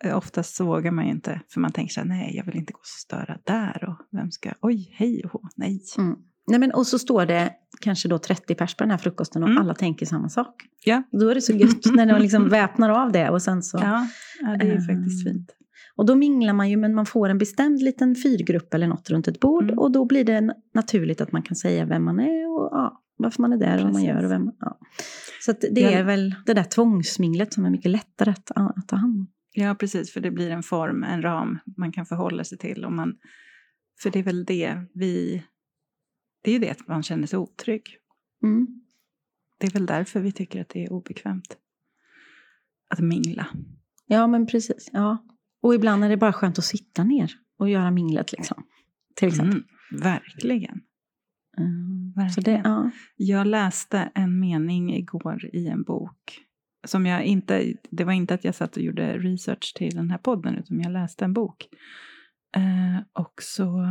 oftast 0.03 0.55
så 0.55 0.65
vågar 0.65 0.91
man 0.91 1.05
ju 1.05 1.11
inte. 1.11 1.41
För 1.53 1.59
man 1.59 1.71
tänker 1.71 1.93
så 1.93 1.99
här, 1.99 2.07
nej, 2.07 2.35
jag 2.35 2.45
vill 2.45 2.55
inte 2.57 2.73
gå 2.73 2.79
och 2.79 2.85
störa 2.85 3.37
där. 3.43 3.85
Och 3.89 4.17
vem 4.17 4.31
ska, 4.31 4.51
oj, 4.61 4.89
hej 4.93 5.23
och 5.33 5.49
nej. 5.55 5.81
Mm. 5.97 6.15
Nej, 6.47 6.59
men, 6.59 6.71
och 6.71 6.87
så 6.87 6.99
står 6.99 7.25
det 7.25 7.53
kanske 7.81 8.07
då 8.07 8.17
30 8.17 8.55
pers 8.55 8.75
på 8.75 8.83
den 8.83 8.91
här 8.91 8.97
frukosten 8.97 9.43
och 9.43 9.49
Mm. 9.49 9.61
alla 9.61 9.73
tänker 9.73 10.05
samma 10.05 10.29
sak. 10.29 10.55
Ja. 10.85 11.03
Då 11.11 11.29
är 11.29 11.35
det 11.35 11.41
så 11.41 11.53
gött 11.53 11.85
när 11.95 12.05
man 12.05 12.21
liksom 12.21 12.49
väpnar 12.49 12.89
av 12.89 13.11
det 13.11 13.29
och 13.29 13.41
sen 13.41 13.63
så... 13.63 13.77
Ja, 13.77 14.07
ja 14.41 14.47
det 14.57 14.65
är 14.65 14.67
ju 14.67 14.75
Ehm, 14.75 14.81
faktiskt 14.81 15.23
fint. 15.23 15.51
Och 15.95 16.05
då 16.05 16.15
minglar 16.15 16.53
man 16.53 16.69
ju, 16.69 16.77
men 16.77 16.95
man 16.95 17.05
får 17.05 17.29
en 17.29 17.37
bestämd 17.37 17.81
liten 17.81 18.15
fyrgrupp 18.15 18.73
eller 18.73 18.87
något 18.87 19.09
runt 19.09 19.27
ett 19.27 19.39
bord. 19.39 19.63
Mm. 19.63 19.79
Och 19.79 19.91
då 19.91 20.05
blir 20.05 20.23
det 20.23 20.53
naturligt 20.73 21.21
att 21.21 21.31
man 21.31 21.41
kan 21.41 21.55
säga 21.55 21.85
vem 21.85 22.03
man 22.03 22.19
är 22.19 22.49
och 22.49 22.69
ja, 22.71 23.01
varför 23.17 23.41
man 23.41 23.53
är 23.53 23.57
där 23.57 23.77
och 23.77 23.83
vad 23.83 23.93
man 23.93 24.03
gör. 24.03 24.25
Och 24.25 24.31
vem, 24.31 24.51
ja. 24.59 24.79
Så 25.45 25.53
det 25.71 25.83
är 25.93 26.03
väl 26.03 26.35
det 26.45 26.53
där 26.53 26.63
tvångsminglet 26.63 27.53
som 27.53 27.65
är 27.65 27.69
mycket 27.69 27.91
lättare 27.91 28.31
att, 28.31 28.51
att 28.55 28.87
ta 28.87 28.95
hand 28.95 29.19
om. 29.19 29.27
Ja, 29.53 29.75
precis. 29.75 30.13
För 30.13 30.21
det 30.21 30.31
blir 30.31 30.49
en 30.49 30.63
form, 30.63 31.03
en 31.03 31.21
ram 31.21 31.59
man 31.77 31.91
kan 31.91 32.05
förhålla 32.05 32.43
sig 32.43 32.57
till. 32.57 32.85
Och 32.85 32.91
man, 32.91 33.17
för 34.01 34.11
det 34.11 34.19
är 34.19 34.23
väl 34.23 34.45
det 34.45 34.81
vi... 34.93 35.43
Det 36.41 36.51
är 36.51 36.53
ju 36.53 36.59
det 36.59 36.69
att 36.69 36.87
man 36.87 37.03
känner 37.03 37.27
sig 37.27 37.39
otrygg. 37.39 37.97
Mm. 38.43 38.67
Det 39.57 39.67
är 39.67 39.71
väl 39.71 39.85
därför 39.85 40.19
vi 40.19 40.31
tycker 40.31 40.61
att 40.61 40.69
det 40.69 40.85
är 40.85 40.93
obekvämt. 40.93 41.57
Att 42.89 42.99
mingla. 42.99 43.47
Ja, 44.05 44.27
men 44.27 44.47
precis. 44.47 44.89
Ja. 44.93 45.17
Och 45.61 45.75
ibland 45.75 46.03
är 46.03 46.09
det 46.09 46.17
bara 46.17 46.33
skönt 46.33 46.57
att 46.57 46.65
sitta 46.65 47.03
ner 47.03 47.31
och 47.57 47.69
göra 47.69 47.91
minglet 47.91 48.31
liksom. 48.31 48.63
Till 49.15 49.27
exempel. 49.27 49.63
Mm, 49.91 50.01
verkligen. 50.03 50.81
Mm. 51.57 52.29
Så 52.29 52.41
det, 52.41 52.51
Verkligen. 52.51 52.61
ja. 52.63 52.91
Jag 53.15 53.47
läste 53.47 54.11
en 54.15 54.39
mening 54.39 54.95
igår 54.95 55.49
i 55.53 55.67
en 55.67 55.83
bok. 55.83 56.39
Som 56.83 57.05
jag 57.05 57.23
inte, 57.23 57.73
det 57.91 58.03
var 58.03 58.13
inte 58.13 58.33
att 58.33 58.43
jag 58.43 58.55
satt 58.55 58.77
och 58.77 58.83
gjorde 58.83 59.17
research 59.17 59.73
till 59.75 59.95
den 59.95 60.11
här 60.11 60.17
podden, 60.17 60.55
utan 60.55 60.79
jag 60.79 60.91
läste 60.91 61.25
en 61.25 61.33
bok. 61.33 61.67
Eh, 62.55 63.03
och 63.13 63.33
så, 63.41 63.85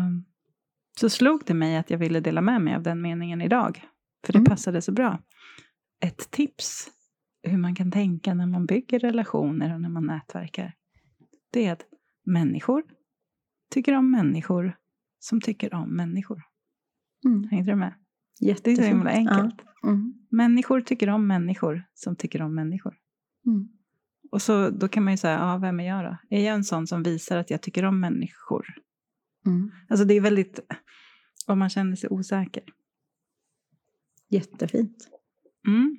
så 1.00 1.10
slog 1.10 1.42
det 1.46 1.54
mig 1.54 1.76
att 1.76 1.90
jag 1.90 1.98
ville 1.98 2.20
dela 2.20 2.40
med 2.40 2.62
mig 2.62 2.74
av 2.74 2.82
den 2.82 3.00
meningen 3.02 3.40
idag. 3.40 3.84
För 4.26 4.32
det 4.32 4.38
Mm. 4.38 4.46
passade 4.46 4.82
så 4.82 4.92
bra. 4.92 5.22
Ett 6.04 6.30
tips 6.30 6.90
hur 7.42 7.58
man 7.58 7.74
kan 7.74 7.90
tänka 7.90 8.34
när 8.34 8.46
man 8.46 8.66
bygger 8.66 8.98
relationer 8.98 9.74
och 9.74 9.80
när 9.80 9.88
man 9.88 10.06
nätverkar. 10.06 10.74
Det 11.52 11.66
är 11.66 11.72
att 11.72 11.84
människor 12.26 12.82
tycker 13.70 13.94
om 13.96 14.10
människor 14.10 14.76
som 15.18 15.40
tycker 15.40 15.74
om 15.74 15.96
människor. 15.96 16.42
Mm. 17.24 17.48
Hängde 17.48 17.72
du 17.72 17.76
med? 17.76 17.94
Det 18.40 18.46
är 18.46 18.48
Jättefint. 18.48 18.78
så 18.78 18.84
himla 18.84 19.10
enkelt. 19.10 19.54
Ja. 19.82 19.88
Mm. 19.88 20.14
Människor 20.30 20.80
tycker 20.80 21.08
om 21.10 21.26
människor 21.26 21.82
som 21.94 22.16
tycker 22.16 22.42
om 22.42 22.54
människor. 22.54 22.96
Mm. 23.46 23.68
Och 24.32 24.42
så 24.42 24.70
då 24.70 24.88
kan 24.88 25.04
man 25.04 25.12
ju 25.12 25.16
säga, 25.16 25.34
ja, 25.38 25.58
vem 25.58 25.80
är 25.80 25.86
jag 25.86 26.04
då? 26.04 26.36
Är 26.36 26.44
jag 26.46 26.54
en 26.54 26.64
sån 26.64 26.86
som 26.86 27.02
visar 27.02 27.36
att 27.38 27.50
jag 27.50 27.60
tycker 27.62 27.84
om 27.84 28.00
människor? 28.00 28.66
Mm. 29.46 29.70
Alltså 29.88 30.04
det 30.04 30.14
är 30.14 30.20
väldigt, 30.20 30.60
om 31.46 31.58
man 31.58 31.68
känner 31.70 31.96
sig 31.96 32.10
osäker. 32.10 32.62
Jättefint. 34.28 35.08
Mm. 35.66 35.98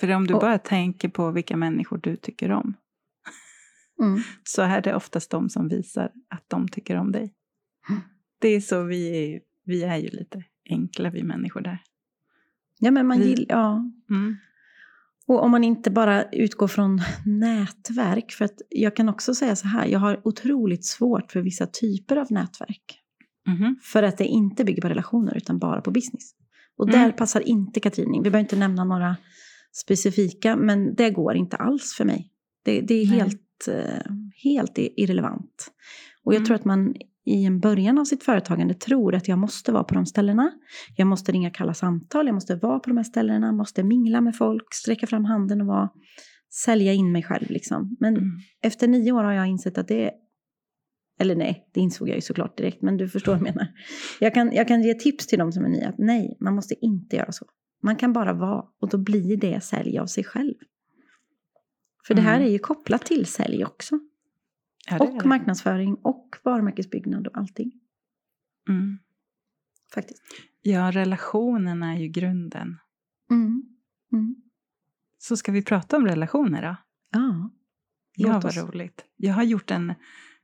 För 0.00 0.10
om 0.14 0.26
du 0.26 0.34
Och- 0.34 0.40
bara 0.40 0.58
tänker 0.58 1.08
på 1.08 1.30
vilka 1.30 1.56
människor 1.56 1.98
du 1.98 2.16
tycker 2.16 2.50
om, 2.50 2.74
Mm. 4.02 4.20
så 4.44 4.62
är 4.62 4.82
det 4.82 4.94
oftast 4.94 5.30
de 5.30 5.48
som 5.48 5.68
visar 5.68 6.12
att 6.28 6.44
de 6.48 6.68
tycker 6.68 6.96
om 6.96 7.12
dig. 7.12 7.34
Mm. 7.90 8.00
Det 8.40 8.48
är 8.48 8.60
så 8.60 8.82
vi 8.84 9.34
är, 9.34 9.40
vi 9.64 9.82
är 9.82 9.96
ju 9.96 10.08
lite 10.08 10.44
enkla 10.70 11.10
vi 11.10 11.22
människor 11.22 11.60
där. 11.60 11.78
Ja, 12.78 12.90
men 12.90 13.06
man 13.06 13.22
gillar... 13.22 13.46
Ja. 13.48 13.90
Mm. 14.10 14.36
Och 15.26 15.42
om 15.42 15.50
man 15.50 15.64
inte 15.64 15.90
bara 15.90 16.24
utgår 16.24 16.68
från 16.68 17.00
nätverk, 17.26 18.32
för 18.32 18.44
att 18.44 18.60
jag 18.68 18.96
kan 18.96 19.08
också 19.08 19.34
säga 19.34 19.56
så 19.56 19.68
här, 19.68 19.86
jag 19.86 19.98
har 19.98 20.20
otroligt 20.28 20.84
svårt 20.84 21.32
för 21.32 21.40
vissa 21.40 21.66
typer 21.66 22.16
av 22.16 22.26
nätverk. 22.32 23.00
Mhm. 23.46 23.76
För 23.82 24.02
att 24.02 24.18
det 24.18 24.24
inte 24.26 24.64
bygger 24.64 24.82
på 24.82 24.88
relationer 24.88 25.36
utan 25.36 25.58
bara 25.58 25.80
på 25.80 25.90
business. 25.90 26.34
Och 26.76 26.88
Mm. 26.88 27.00
där 27.00 27.12
passar 27.12 27.40
inte 27.40 27.80
Katrin 27.80 28.14
in. 28.14 28.22
Vi 28.22 28.30
behöver 28.30 28.40
inte 28.44 28.56
nämna 28.56 28.84
några 28.84 29.16
specifika, 29.72 30.56
men 30.56 30.94
det 30.94 31.10
går 31.10 31.36
inte 31.36 31.56
alls 31.56 31.94
för 31.96 32.04
mig. 32.04 32.30
Det, 32.62 32.80
det 32.80 32.94
är 32.94 33.06
Nej. 33.08 33.18
helt, 33.18 33.68
eh, 33.68 34.12
helt 34.44 34.78
irrelevant. 34.78 35.72
Och 36.24 36.32
jag 36.32 36.36
Mm. 36.38 36.46
tror 36.46 36.54
att 36.54 36.64
man 36.64 36.94
i 37.24 37.44
en 37.44 37.60
början 37.60 37.98
av 37.98 38.04
sitt 38.04 38.22
företagande 38.24 38.74
tror 38.74 39.14
att 39.14 39.28
jag 39.28 39.38
måste 39.38 39.72
vara 39.72 39.84
på 39.84 39.94
de 39.94 40.06
ställena. 40.06 40.52
Jag 40.96 41.06
måste 41.06 41.32
ringa 41.32 41.50
kalla 41.50 41.74
samtal, 41.74 42.26
jag 42.26 42.34
måste 42.34 42.54
vara 42.56 42.78
på 42.80 42.90
de 42.90 42.96
här 42.96 43.04
ställena, 43.04 43.52
måste 43.52 43.82
mingla 43.82 44.20
med 44.20 44.36
folk, 44.36 44.74
sträcka 44.74 45.06
fram 45.06 45.24
handen 45.24 45.60
och 45.60 45.66
vara, 45.66 45.90
sälja 46.64 46.92
in 46.92 47.12
mig 47.12 47.22
själv. 47.22 47.50
Liksom. 47.50 47.96
Men 48.00 48.16
Mm. 48.16 48.30
efter 48.62 48.88
nio 48.88 49.12
år 49.12 49.24
har 49.24 49.32
jag 49.32 49.46
insett 49.46 49.78
att 49.78 49.88
det 49.88 50.10
eller 51.18 51.36
nej, 51.36 51.68
det 51.74 51.80
insåg 51.80 52.08
jag 52.08 52.14
ju 52.16 52.20
såklart 52.20 52.56
direkt, 52.58 52.82
men 52.82 52.96
du 52.96 53.08
förstår 53.08 53.32
vad 53.32 53.40
jag 53.40 53.54
menar. 53.54 53.66
Jag 54.20 54.34
kan, 54.34 54.52
jag 54.52 54.68
kan 54.68 54.82
ge 54.82 54.94
tips 54.94 55.26
till 55.26 55.38
de 55.38 55.52
som 55.52 55.64
är 55.64 55.68
nya, 55.68 55.88
att 55.88 55.98
nej, 55.98 56.36
man 56.40 56.54
måste 56.54 56.74
inte 56.84 57.16
göra 57.16 57.32
så. 57.32 57.46
Man 57.82 57.96
kan 57.96 58.12
bara 58.12 58.32
vara, 58.32 58.64
och 58.80 58.88
då 58.88 58.98
blir 58.98 59.36
det 59.36 59.60
sälj 59.64 59.98
av 59.98 60.06
sig 60.06 60.24
själv. 60.24 60.54
För 62.06 62.14
det 62.14 62.20
här 62.20 62.36
Mm. 62.36 62.48
är 62.48 62.52
ju 62.52 62.58
kopplat 62.58 63.04
till 63.06 63.26
sälj 63.26 63.64
också. 63.64 63.98
Ja, 64.98 64.98
och 64.98 65.22
det. 65.22 65.28
marknadsföring 65.28 65.94
och 65.94 66.36
varumärkesbyggnad 66.44 67.26
och 67.26 67.38
allting. 67.38 67.72
Mm. 68.68 68.98
faktiskt. 69.94 70.22
Ja, 70.62 70.90
relationerna 70.90 71.92
är 71.92 71.98
ju 71.98 72.08
grunden. 72.08 72.78
Mm. 73.30 73.62
Mm. 74.12 74.36
Så 75.18 75.36
ska 75.36 75.52
vi 75.52 75.62
prata 75.62 75.96
om 75.96 76.06
relationer 76.06 76.62
då? 76.62 76.76
Ja. 77.10 77.50
Ja, 78.16 78.40
vad 78.40 78.56
roligt. 78.56 79.04
Jag 79.16 79.34
har 79.34 79.42
gjort 79.42 79.70
en, 79.70 79.94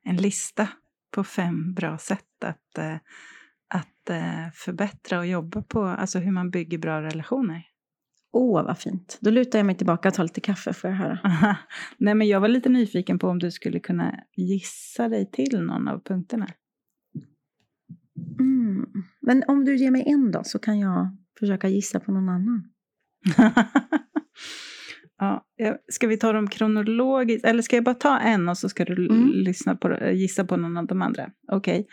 en 0.03 0.17
lista 0.17 0.69
på 1.11 1.25
fem 1.25 1.75
bra 1.75 1.99
sätt 1.99 2.45
att, 2.45 2.79
eh, 2.79 2.97
att 3.69 4.11
eh, 4.11 4.51
förbättra 4.55 5.19
och 5.19 5.27
jobba 5.27 5.63
på, 5.63 5.85
alltså 5.85 6.19
hur 6.19 6.33
man 6.33 6.51
bygger 6.51 6.79
bra 6.79 7.03
relationer. 7.03 7.67
Åh, 8.37 8.65
vad 8.65 8.79
fint. 8.79 9.19
Då 9.21 9.31
lutar 9.31 9.59
jag 9.59 9.67
mig 9.67 9.75
tillbaka 9.75 10.09
och 10.09 10.15
tar 10.15 10.23
lite 10.23 10.41
kaffe, 10.41 10.73
får 10.73 10.91
jag 10.91 10.97
höra. 10.97 11.19
Aha. 11.25 11.57
Nej, 11.99 12.15
men 12.15 12.29
jag 12.29 12.41
var 12.41 12.49
lite 12.49 12.69
nyfiken 12.69 13.19
på 13.19 13.29
om 13.29 13.39
du 13.39 13.51
skulle 13.51 13.81
kunna 13.81 14.15
gissa 14.37 15.09
dig 15.09 15.31
till 15.31 15.61
någon 15.61 15.89
av 15.89 16.01
punkterna. 16.05 16.47
Mm. 18.41 18.87
Men 19.21 19.43
om 19.49 19.65
du 19.65 19.77
ger 19.77 19.91
mig 19.91 20.05
en 20.07 20.33
då, 20.33 20.45
så 20.45 20.59
kan 20.59 20.79
jag 20.79 21.17
försöka 21.39 21.69
gissa 21.69 22.01
på 22.01 22.13
någon 22.13 22.29
annan. 22.29 22.65
ja, 25.19 25.47
ska 25.89 26.07
vi 26.07 26.17
ta 26.17 26.33
dem 26.33 26.49
kronologiskt? 26.49 27.45
Eller 27.45 27.63
ska 27.63 27.77
jag 27.77 27.85
bara 27.85 27.95
ta 27.95 28.19
en 28.19 28.49
och 28.49 28.59
så 28.59 28.69
ska 28.69 28.85
du 28.85 29.07
Mm. 29.07 29.31
lyssna 29.31 29.77
på, 29.77 29.97
gissa 30.13 30.45
på 30.45 30.57
någon 30.57 30.77
av 30.77 30.87
de 30.87 31.03
andra? 31.03 31.31
Okej. 31.53 31.87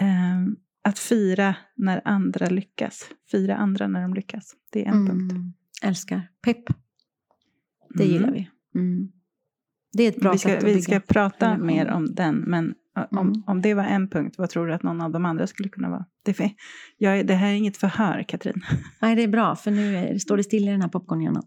Ehm, 0.00 0.56
att 0.88 0.98
fira 0.98 1.54
när 1.76 2.00
andra 2.04 2.46
lyckas. 2.46 3.10
Fira 3.30 3.56
andra 3.56 3.88
när 3.88 4.02
de 4.02 4.14
lyckas. 4.14 4.54
Det 4.72 4.86
är 4.86 4.88
en 4.92 5.06
punkt. 5.06 5.32
Mm. 5.82 5.88
Älskar. 5.88 6.28
Pepp. 6.44 6.64
Det 7.94 8.02
Mm. 8.04 8.12
gillar 8.14 8.32
vi. 8.32 8.50
Mm. 8.74 9.08
Det 9.92 10.02
är 10.02 10.08
ett 10.08 10.20
bra 10.20 10.32
vi 10.32 10.38
ska, 10.38 10.48
sätt 10.48 10.58
att 10.58 10.64
vi 10.64 10.72
bygga. 10.74 10.82
ska 10.82 11.00
prata 11.00 11.46
relation. 11.46 11.66
mer 11.66 11.88
om 11.90 12.14
den, 12.14 12.36
men 12.36 12.74
om, 13.10 13.18
Mm. 13.18 13.42
om 13.46 13.62
det 13.62 13.74
var 13.74 13.84
en 13.84 14.08
punkt, 14.10 14.34
vad 14.38 14.50
tror 14.50 14.66
du 14.66 14.74
att 14.74 14.82
någon 14.82 15.00
av 15.00 15.10
de 15.12 15.24
andra 15.24 15.46
skulle 15.46 15.68
kunna 15.68 15.90
vara? 15.90 16.06
Det, 16.24 16.34
för- 16.34 16.50
jag, 16.98 17.26
det 17.26 17.34
här 17.34 17.48
är 17.50 17.54
inget 17.54 17.76
förhör, 17.76 18.22
Katrin. 18.28 18.62
Nej, 19.02 19.16
det 19.16 19.22
är 19.22 19.28
bra, 19.28 19.56
för 19.56 19.70
nu 19.70 19.96
är, 19.96 20.18
står 20.18 20.36
det 20.36 20.42
still 20.42 20.68
i 20.68 20.70
den 20.70 20.82
här 20.82 20.88
popcornhjärnan. 20.88 21.42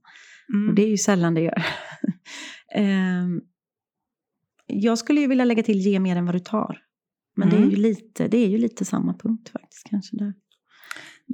Mm. 0.54 0.70
Och 0.70 0.76
det 0.76 0.84
är 0.84 0.90
ju 0.90 0.98
sällan 0.98 1.34
det 1.34 1.42
gör. 1.42 1.66
Ehm, 2.76 3.42
jag 4.68 4.98
skulle 4.98 5.22
ju 5.22 5.28
vilja 5.28 5.46
lägga 5.46 5.64
till 5.64 5.78
ge 5.80 6.00
mer 6.00 6.16
än 6.16 6.26
vad 6.26 6.36
du 6.36 6.40
tar. 6.40 6.78
Men 7.36 7.50
det, 7.50 7.56
är 7.56 7.58
Mm. 7.58 7.70
ju 7.70 7.76
lite, 7.76 8.28
det 8.28 8.38
är 8.38 8.48
ju 8.50 8.58
lite 8.58 8.86
samma 8.86 9.14
punkt 9.14 9.50
faktiskt. 9.50 9.88
kanske 9.90 10.18
där. 10.18 10.34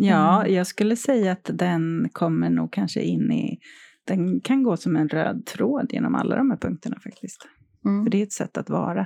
Ja, 0.01 0.41
Mm. 0.41 0.53
jag 0.55 0.67
skulle 0.67 0.95
säga 0.95 1.31
att 1.31 1.49
den 1.53 2.09
kommer 2.11 2.49
nog 2.49 2.73
kanske 2.73 3.01
in 3.01 3.31
i... 3.31 3.59
Den 4.03 4.41
kan 4.41 4.63
gå 4.63 4.77
som 4.77 4.95
en 4.95 5.09
röd 5.09 5.45
tråd 5.45 5.89
genom 5.93 6.15
alla 6.15 6.35
de 6.35 6.49
här 6.51 6.57
punkterna 6.57 6.99
faktiskt. 6.99 7.47
Mm. 7.85 8.03
För 8.05 8.11
det 8.11 8.17
är 8.17 8.23
ett 8.23 8.31
sätt 8.31 8.57
att 8.57 8.69
vara. 8.69 9.01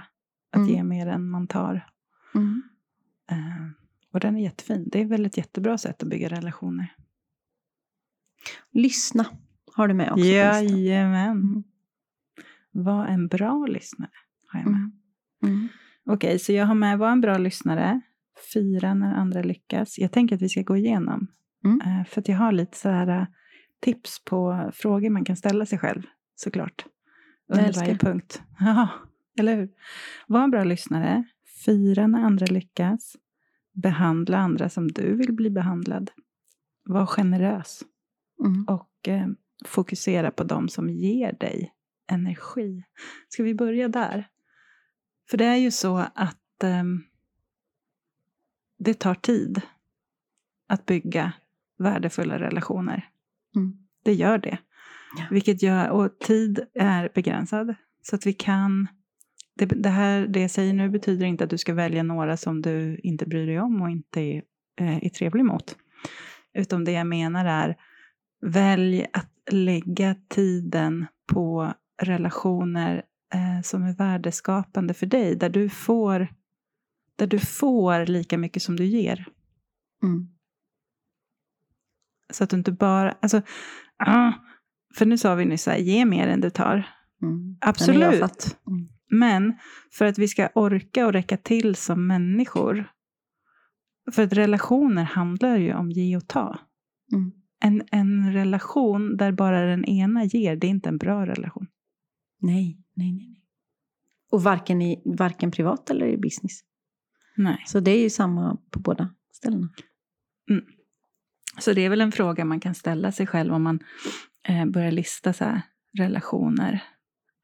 Att 0.51 0.55
Mm. 0.57 0.69
ge 0.69 0.83
mer 0.83 1.07
än 1.07 1.29
man 1.29 1.47
tar. 1.47 1.87
Mm. 2.35 2.63
Eh, 3.31 3.67
och 4.13 4.19
den 4.19 4.35
är 4.37 4.43
jättefin. 4.43 4.89
Det 4.91 5.01
är 5.01 5.05
väl 5.05 5.25
ett 5.25 5.37
jättebra 5.37 5.77
sätt 5.77 6.03
att 6.03 6.09
bygga 6.09 6.27
relationer. 6.29 6.95
Lyssna 8.71 9.25
har 9.75 9.87
du 9.87 9.93
med 9.93 10.11
också. 10.11 10.25
Jajamän. 10.25 11.31
Mm. 11.31 11.63
Var 12.71 13.05
en 13.05 13.27
bra 13.27 13.65
lyssnare. 13.65 14.11
Har 14.47 14.59
jag 14.59 14.69
med. 14.71 14.91
Mm. 15.43 15.67
Okej, 16.05 16.39
så 16.39 16.51
jag 16.51 16.65
har 16.65 16.75
med 16.75 16.97
var 16.97 17.09
en 17.11 17.21
bra 17.21 17.37
lyssnare. 17.37 18.01
Fira 18.53 18.93
när 18.93 19.13
andra 19.13 19.41
lyckas. 19.41 19.99
Jag 19.99 20.11
tänker 20.11 20.35
att 20.35 20.41
vi 20.41 20.49
ska 20.49 20.61
gå 20.61 20.77
igenom. 20.77 21.27
Mm. 21.65 21.81
Eh, 21.81 22.05
för 22.05 22.21
att 22.21 22.27
jag 22.27 22.37
har 22.37 22.51
lite 22.51 22.77
så 22.77 22.89
här 22.89 23.07
eh, 23.07 23.25
tips 23.79 24.23
på 24.25 24.71
frågor 24.73 25.09
man 25.09 25.25
kan 25.25 25.35
ställa 25.35 25.65
sig 25.65 25.79
själv. 25.79 26.01
Såklart. 26.35 26.85
Under 27.47 27.73
varje 27.73 27.97
punkt. 27.97 28.41
Ja, 28.59 28.89
eller 29.39 29.55
hur? 29.55 29.69
Var 30.27 30.43
en 30.43 30.51
bra 30.51 30.63
lyssnare. 30.63 31.23
Fira 31.65 32.07
när 32.07 32.19
andra 32.23 32.45
lyckas. 32.45 33.15
Behandla 33.73 34.37
andra 34.37 34.69
som 34.69 34.87
du 34.87 35.15
vill 35.15 35.33
bli 35.33 35.49
behandlad. 35.49 36.11
Var 36.85 37.05
generös. 37.05 37.83
Mm. 38.45 38.65
Och 38.67 39.07
eh, 39.07 39.27
fokusera 39.65 40.31
på 40.31 40.43
dem 40.43 40.69
som 40.69 40.89
ger 40.89 41.33
dig 41.33 41.73
energi. 42.11 42.83
Ska 43.29 43.43
vi 43.43 43.55
börja 43.55 43.87
där? 43.87 44.27
För 45.29 45.37
det 45.37 45.45
är 45.45 45.55
ju 45.55 45.71
så 45.71 45.97
att 45.97 46.63
ehm, 46.63 47.03
det 48.83 48.93
tar 48.93 49.15
tid 49.15 49.61
att 50.67 50.85
bygga 50.85 51.33
värdefulla 51.79 52.39
relationer. 52.39 53.09
Mm. 53.55 53.77
Det 54.03 54.13
gör 54.13 54.37
det. 54.37 54.57
Ja. 55.17 55.23
Vilket 55.31 55.63
gör, 55.63 55.89
och 55.89 56.19
tid 56.19 56.59
är 56.73 57.09
begränsad. 57.13 57.75
Så 58.01 58.15
att 58.15 58.25
vi 58.25 58.33
kan... 58.33 58.87
Det, 59.55 59.65
det, 59.65 59.89
här, 59.89 60.27
det 60.27 60.39
jag 60.39 60.51
säger 60.51 60.73
nu 60.73 60.89
betyder 60.89 61.25
inte 61.25 61.43
att 61.43 61.49
du 61.49 61.57
ska 61.57 61.73
välja 61.73 62.03
några 62.03 62.37
som 62.37 62.61
du 62.61 62.99
inte 63.03 63.25
bryr 63.25 63.47
dig 63.47 63.59
om 63.59 63.81
och 63.81 63.89
inte 63.89 64.21
är, 64.21 64.43
eh, 64.79 65.05
är 65.05 65.09
trevlig 65.09 65.45
mot. 65.45 65.75
Utan 66.53 66.83
det 66.83 66.91
jag 66.91 67.07
menar 67.07 67.45
är, 67.45 67.75
välj 68.41 69.05
att 69.13 69.31
lägga 69.51 70.15
tiden 70.29 71.05
på 71.27 71.73
relationer 72.01 73.03
eh, 73.33 73.61
som 73.63 73.83
är 73.83 73.93
värdeskapande 73.93 74.93
för 74.93 75.05
dig. 75.05 75.35
Där 75.35 75.49
du, 75.49 75.69
får, 75.69 76.27
där 77.15 77.27
du 77.27 77.39
får 77.39 78.05
lika 78.05 78.37
mycket 78.37 78.63
som 78.63 78.75
du 78.75 78.85
ger. 78.85 79.27
Mm. 80.03 80.27
Så 82.29 82.43
att 82.43 82.49
du 82.49 82.57
inte 82.57 82.71
bara... 82.71 83.11
Alltså, 83.11 83.41
ah, 83.97 84.31
för 84.97 85.05
nu 85.05 85.17
sa 85.17 85.35
vi 85.35 85.45
nyss 85.45 85.63
så 85.63 85.71
här, 85.71 85.77
ge 85.77 86.05
mer 86.05 86.27
än 86.27 86.41
du 86.41 86.49
tar. 86.49 86.87
Mm. 87.21 87.57
Absolut. 87.61 88.57
Mm. 88.67 88.89
Men 89.09 89.53
för 89.91 90.05
att 90.05 90.17
vi 90.17 90.27
ska 90.27 90.49
orka 90.55 91.05
och 91.05 91.13
räcka 91.13 91.37
till 91.37 91.75
som 91.75 92.07
människor. 92.07 92.91
För 94.11 94.23
att 94.23 94.33
relationer 94.33 95.03
handlar 95.03 95.57
ju 95.57 95.73
om 95.73 95.91
ge 95.91 96.17
och 96.17 96.27
ta. 96.27 96.59
Mm. 97.13 97.31
En, 97.59 97.83
en 97.91 98.33
relation 98.33 99.17
där 99.17 99.31
bara 99.31 99.65
den 99.65 99.85
ena 99.85 100.25
ger, 100.25 100.55
det 100.55 100.67
är 100.67 100.69
inte 100.69 100.89
en 100.89 100.97
bra 100.97 101.25
relation. 101.25 101.67
Nej, 102.39 102.77
nej, 102.95 103.11
nej. 103.11 103.27
nej. 103.27 103.43
Och 104.31 104.43
varken, 104.43 104.81
i, 104.81 105.01
varken 105.17 105.51
privat 105.51 105.89
eller 105.89 106.07
i 106.07 106.17
business. 106.17 106.61
Nej. 107.35 107.63
Så 107.65 107.79
det 107.79 107.91
är 107.91 108.01
ju 108.01 108.09
samma 108.09 108.57
på 108.69 108.79
båda 108.79 109.09
ställena. 109.31 109.69
Så 111.59 111.73
det 111.73 111.81
är 111.81 111.89
väl 111.89 112.01
en 112.01 112.11
fråga 112.11 112.45
man 112.45 112.59
kan 112.59 112.75
ställa 112.75 113.11
sig 113.11 113.27
själv 113.27 113.53
om 113.53 113.63
man 113.63 113.79
eh, 114.47 114.65
börjar 114.65 114.91
lista 114.91 115.33
så 115.33 115.43
här, 115.43 115.61
relationer. 115.97 116.83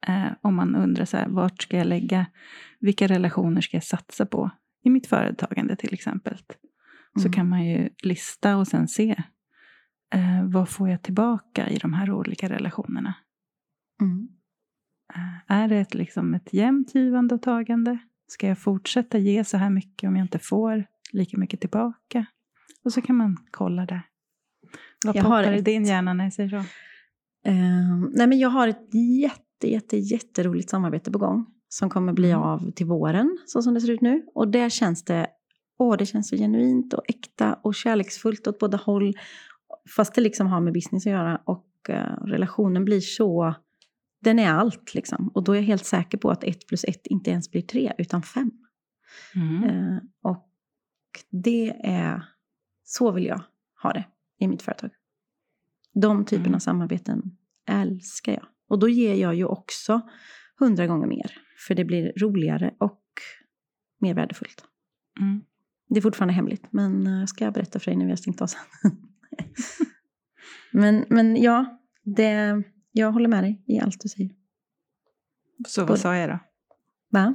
Eh, 0.06 0.32
om 0.40 0.54
man 0.54 0.76
undrar 0.76 1.04
så 1.04 1.16
här, 1.16 1.28
vart 1.28 1.62
ska 1.62 1.76
jag 1.78 1.86
lägga, 1.86 2.26
vilka 2.80 3.06
relationer 3.06 3.60
ska 3.60 3.76
jag 3.76 3.84
satsa 3.84 4.26
på? 4.26 4.50
I 4.84 4.90
mitt 4.90 5.06
företagande 5.06 5.76
till 5.76 5.94
exempel. 5.94 6.38
Så 7.14 7.20
Mm. 7.20 7.32
kan 7.32 7.48
man 7.48 7.66
ju 7.66 7.88
lista 8.02 8.56
och 8.56 8.66
sen 8.68 8.88
se 8.88 9.22
eh, 10.14 10.44
vad 10.44 10.68
får 10.68 10.88
jag 10.88 11.02
tillbaka 11.02 11.68
i 11.68 11.78
de 11.78 11.92
här 11.92 12.10
olika 12.12 12.48
relationerna. 12.48 13.14
Mm. 14.00 14.28
Eh, 15.14 15.56
är 15.56 15.68
det 15.68 15.76
ett, 15.76 15.94
liksom 15.94 16.34
ett 16.34 16.52
jämnt 16.52 16.94
givande 16.94 17.34
och 17.34 17.42
tagande? 17.42 17.98
Ska 18.30 18.46
jag 18.48 18.58
fortsätta 18.58 19.18
ge 19.18 19.44
så 19.44 19.56
här 19.56 19.70
mycket 19.70 20.08
om 20.08 20.16
jag 20.16 20.24
inte 20.24 20.38
får 20.38 20.84
lika 21.12 21.38
mycket 21.38 21.60
tillbaka? 21.60 22.26
Och 22.84 22.92
så 22.92 23.00
kan 23.00 23.16
man 23.16 23.36
kolla 23.50 23.86
där. 23.86 24.02
Vad 25.06 25.16
Jag 25.16 25.22
har 25.22 25.42
poppar 25.42 25.56
i 25.58 25.60
din 25.60 25.84
hjärna 25.84 26.12
när 26.14 26.24
jag 26.24 26.32
säger 26.32 26.48
så? 26.48 26.64
Ehm, 27.44 28.10
nej 28.14 28.26
men 28.26 28.38
jag 28.38 28.48
har 28.48 28.68
ett 28.68 28.94
jätte, 29.22 29.70
jätte, 29.70 29.96
jätteroligt 29.96 30.70
samarbete 30.70 31.10
på 31.10 31.18
gång. 31.18 31.46
Som 31.68 31.90
kommer 31.90 32.12
bli 32.12 32.30
Mm. 32.30 32.42
av 32.42 32.70
till 32.70 32.86
våren, 32.86 33.38
så 33.46 33.62
som 33.62 33.74
det 33.74 33.80
ser 33.80 33.90
ut 33.90 34.00
nu. 34.00 34.22
Och 34.34 34.48
där 34.48 34.68
känns 34.68 35.04
det, 35.04 35.26
åh, 35.78 35.96
det 35.96 36.06
känns 36.06 36.28
så 36.28 36.36
genuint 36.36 36.94
och 36.94 37.02
äkta 37.08 37.54
och 37.54 37.74
kärleksfullt 37.74 38.46
åt 38.46 38.58
båda 38.58 38.76
håll. 38.76 39.14
Fast 39.96 40.14
det 40.14 40.20
liksom 40.20 40.46
har 40.46 40.60
med 40.60 40.72
business 40.72 41.06
att 41.06 41.12
göra. 41.12 41.40
Och 41.44 41.66
eh, 41.88 42.24
relationen 42.24 42.84
blir 42.84 43.00
så, 43.00 43.54
den 44.20 44.38
är 44.38 44.52
allt 44.52 44.94
liksom. 44.94 45.28
Och 45.34 45.44
då 45.44 45.52
är 45.52 45.56
jag 45.56 45.62
helt 45.62 45.84
säker 45.84 46.18
på 46.18 46.30
att 46.30 46.44
ett 46.44 46.66
plus 46.66 46.84
ett 46.84 47.06
inte 47.06 47.30
ens 47.30 47.50
blir 47.50 47.62
tre, 47.62 47.92
utan 47.98 48.22
fem. 48.22 48.50
Mm. 49.34 49.64
Eh, 49.64 49.98
och 50.22 50.50
det 51.30 51.70
är, 51.84 52.24
så 52.84 53.12
vill 53.12 53.24
jag 53.24 53.42
ha 53.82 53.92
det 53.92 54.04
i 54.38 54.48
mitt 54.48 54.62
företag. 54.62 54.90
De 55.94 56.24
typerna 56.24 56.46
Mm. 56.46 56.54
av 56.54 56.58
samarbeten 56.58 57.36
älskar 57.68 58.32
jag. 58.32 58.46
Och 58.68 58.78
då 58.78 58.88
ger 58.88 59.14
jag 59.14 59.34
ju 59.34 59.44
också 59.44 60.00
hundra 60.58 60.86
gånger 60.86 61.06
mer. 61.06 61.32
För 61.66 61.74
det 61.74 61.84
blir 61.84 62.12
roligare 62.16 62.74
och 62.78 63.02
mer 64.00 64.14
värdefullt. 64.14 64.64
Mm. 65.20 65.44
Det 65.88 65.98
är 65.98 66.02
fortfarande 66.02 66.34
hemligt, 66.34 66.66
men 66.70 67.06
eh, 67.06 67.26
ska 67.26 67.44
jag 67.44 67.54
berätta 67.54 67.78
för 67.78 67.86
dig 67.90 67.96
när 67.96 68.04
vi 68.04 68.10
har 68.10 68.16
stängt 68.16 68.40
av 68.42 68.46
sen. 68.46 68.60
men, 70.72 71.04
men 71.08 71.42
ja, 71.42 71.80
det, 72.02 72.62
jag 72.92 73.12
håller 73.12 73.28
med 73.28 73.44
dig 73.44 73.62
i 73.66 73.80
allt 73.80 74.00
du 74.00 74.08
säger. 74.08 74.30
Så 75.68 75.84
vad 75.84 75.98
sa 75.98 76.16
jag 76.16 76.28
då? 76.30 76.38
Va? 77.10 77.34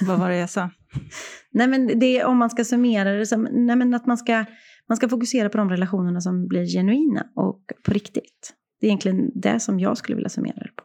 Vad 0.00 0.18
var 0.18 0.28
det 0.28 0.36
jag 0.36 0.50
sa? 0.50 0.70
Nej 1.50 1.68
men 1.68 1.98
det, 2.00 2.24
om 2.24 2.38
man 2.38 2.50
ska 2.50 2.64
summera 2.64 3.12
det 3.12 3.26
som, 3.26 3.42
nej 3.52 3.76
men 3.76 3.94
att 3.94 4.06
man 4.06 4.18
ska, 4.18 4.44
man 4.88 4.96
ska 4.96 5.08
fokusera 5.08 5.48
på 5.48 5.58
de 5.58 5.70
relationerna 5.70 6.20
som 6.20 6.48
blir 6.48 6.66
genuina 6.66 7.26
och 7.34 7.64
på 7.84 7.92
riktigt. 7.92 8.54
Det 8.80 8.86
är 8.86 8.88
egentligen 8.88 9.30
det 9.34 9.60
som 9.60 9.80
jag 9.80 9.98
skulle 9.98 10.16
vilja 10.16 10.28
summera 10.28 10.54
det 10.56 10.70
på. 10.76 10.84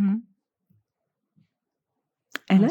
Mm. 0.00 0.22
Eller? 2.50 2.68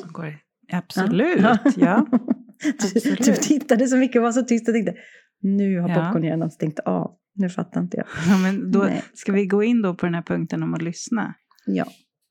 Absolut, 0.71 1.39
Ja. 1.41 1.57
ja. 1.77 2.07
Du, 2.63 2.69
Absolut. 2.69 3.25
du 3.25 3.33
tittade 3.35 3.87
så 3.87 3.97
mycket 3.97 4.15
och 4.19 4.23
var 4.23 4.31
så 4.31 4.41
tyst 4.41 4.67
och 4.67 4.73
tänkte, 4.73 4.95
Nu 5.41 5.79
har 5.79 5.89
Ja. 5.89 5.95
popcornhjärnan 5.95 6.51
stängt 6.51 6.79
av. 6.79 7.17
Nu 7.37 7.49
fattar 7.49 7.81
inte 7.81 7.97
jag. 7.97 8.05
Ja, 8.27 8.37
men 8.37 8.71
då 8.71 8.79
Nej. 8.79 9.03
ska 9.13 9.31
vi 9.31 9.45
gå 9.45 9.63
in 9.63 9.81
då 9.81 9.95
på 9.95 10.05
den 10.05 10.15
här 10.15 10.21
punkten 10.21 10.63
om 10.63 10.73
att 10.73 10.81
lyssna. 10.81 11.33
Ja. 11.65 11.85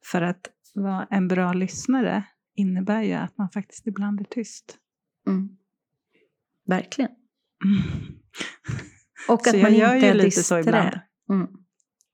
För 0.04 0.22
att 0.22 0.50
vara 0.74 1.06
en 1.10 1.28
bra 1.28 1.52
lyssnare 1.52 2.24
innebär 2.54 3.02
ju 3.02 3.12
att 3.12 3.38
man 3.38 3.50
faktiskt 3.50 3.86
ibland 3.86 4.20
är 4.20 4.24
tyst. 4.24 4.78
Mm. 5.26 5.48
Verkligen. 6.66 7.10
Mm. 7.64 7.82
Och 9.28 9.40
Så 9.42 9.56
att 9.56 9.62
man 9.62 9.74
gör 9.74 9.94
inte 9.94 10.08
är 10.08 10.14
lite 10.14 10.42
så 10.42 10.56
disträ. 10.56 11.02
Mm. 11.30 11.48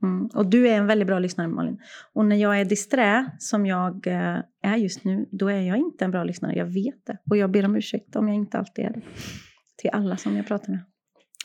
Mm. 0.02 0.26
Och 0.26 0.46
du 0.50 0.68
är 0.68 0.78
en 0.78 0.87
väldigt 0.87 1.07
bra 1.07 1.18
lyssnare 1.18 1.48
Malin. 1.48 1.78
Och 2.12 2.26
när 2.26 2.37
jag 2.37 2.61
är 2.61 2.64
disträ, 2.64 3.31
som 3.38 3.66
jag 3.66 4.07
eh, 4.07 4.38
är 4.62 4.76
just 4.76 5.05
nu, 5.05 5.28
då 5.33 5.48
är 5.48 5.61
jag 5.61 5.78
inte 5.78 6.05
en 6.05 6.11
bra 6.11 6.24
lyssnare. 6.24 6.55
Jag 6.55 6.66
vet 6.66 7.07
det. 7.07 7.18
Och 7.31 7.37
jag 7.37 7.50
ber 7.50 7.64
om 7.64 7.76
ursäkt 7.76 8.16
om 8.16 8.28
jag 8.28 8.37
inte 8.37 8.59
alltid 8.59 8.85
är 8.85 8.90
det. 8.90 9.02
Till 9.76 9.90
alla 9.92 10.16
som 10.16 10.37
jag 10.37 10.46
pratar 10.46 10.72
med. 10.72 10.81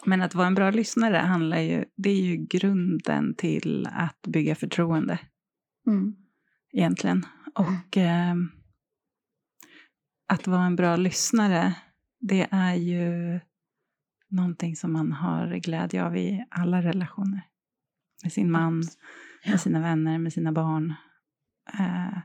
Men 0.08 0.22
att 0.22 0.36
vara 0.36 0.48
en 0.48 0.56
bra 0.56 0.72
lyssnare 0.72 1.18
handlar 1.18 1.60
ju, 1.60 1.86
det 1.96 2.10
är 2.10 2.22
ju 2.22 2.36
grunden 2.38 3.36
till 3.36 3.88
att 3.92 4.22
bygga 4.28 4.56
förtroende 4.56 5.20
Mm. 5.88 6.16
egentligen. 6.74 7.26
Och 7.56 7.98
eh, 7.98 8.36
att 10.28 10.48
vara 10.48 10.66
en 10.66 10.76
bra 10.76 10.96
lyssnare, 10.96 11.74
det 12.20 12.48
är 12.52 12.74
ju 12.76 13.40
någonting 14.30 14.76
som 14.76 14.94
man 14.94 15.12
har 15.12 15.56
glädje 15.56 16.06
av 16.06 16.18
i 16.18 16.46
alla 16.50 16.82
relationer. 16.82 17.42
Med 18.24 18.34
sin 18.34 18.52
man, 18.52 18.84
Ja. 19.44 19.52
med 19.52 19.62
sina 19.62 19.80
vänner, 19.80 20.18
med 20.18 20.34
sina 20.34 20.52
barn. 20.52 20.94
Eh, 21.80 22.18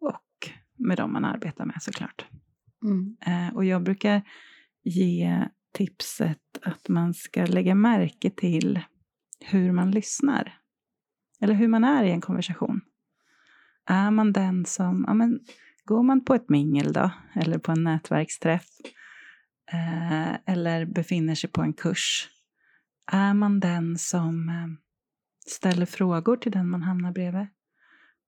och 0.00 0.50
med 0.78 0.96
dem 0.96 1.12
man 1.12 1.24
arbetar 1.24 1.64
med 1.64 1.82
såklart. 1.82 2.26
Mm. 2.84 3.16
Eh, 3.26 3.54
och 3.54 3.64
jag 3.64 3.82
brukar 3.82 4.22
ge 4.82 5.48
tipset 5.74 6.38
att 6.62 6.88
man 6.88 7.14
ska 7.14 7.46
lägga 7.46 7.74
märke 7.74 8.30
till 8.30 8.80
hur 9.40 9.72
man 9.72 9.90
lyssnar. 9.90 10.58
Eller 11.40 11.54
hur 11.54 11.68
man 11.68 11.84
är 11.84 12.04
i 12.04 12.10
en 12.10 12.20
konversation. 12.20 12.80
Är 13.86 14.10
man 14.10 14.32
den 14.32 14.64
som, 14.64 15.04
ja 15.06 15.14
men, 15.14 15.40
går 15.84 16.02
man 16.02 16.24
på 16.24 16.34
ett 16.34 16.48
mingel 16.48 16.92
då, 16.92 17.10
eller 17.34 17.58
på 17.58 17.72
en 17.72 17.84
nätverksträff, 17.84 18.68
eh, 19.72 20.34
eller 20.54 20.84
befinner 20.84 21.34
sig 21.34 21.50
på 21.50 21.62
en 21.62 21.72
kurs, 21.72 22.28
är 23.12 23.34
man 23.34 23.60
den 23.60 23.98
som 23.98 24.48
eh, 24.48 24.66
ställer 25.46 25.86
frågor 25.86 26.36
till 26.36 26.52
den 26.52 26.68
man 26.68 26.82
hamnar 26.82 27.12
bredvid? 27.12 27.46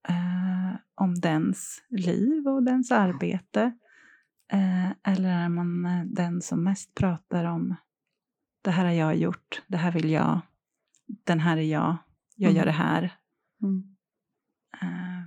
Eh, 0.08 0.76
om 0.94 1.14
dens 1.14 1.82
liv 1.88 2.48
och 2.48 2.62
dens 2.62 2.92
arbete? 2.92 3.78
Eh, 4.52 4.90
eller 5.02 5.28
är 5.28 5.48
man 5.48 5.86
eh, 5.86 6.04
den 6.04 6.42
som 6.42 6.64
mest 6.64 6.94
pratar 6.94 7.44
om 7.44 7.74
det 8.62 8.70
här 8.70 8.84
har 8.84 8.92
jag 8.92 9.16
gjort, 9.16 9.62
det 9.66 9.76
här 9.76 9.92
vill 9.92 10.10
jag, 10.10 10.40
den 11.06 11.40
här 11.40 11.56
är 11.56 11.62
jag, 11.62 11.96
jag 12.36 12.50
Mm. 12.50 12.56
gör 12.56 12.64
det 12.64 12.72
här. 12.72 13.14
Mm. 13.62 13.96
Eh, 14.82 15.22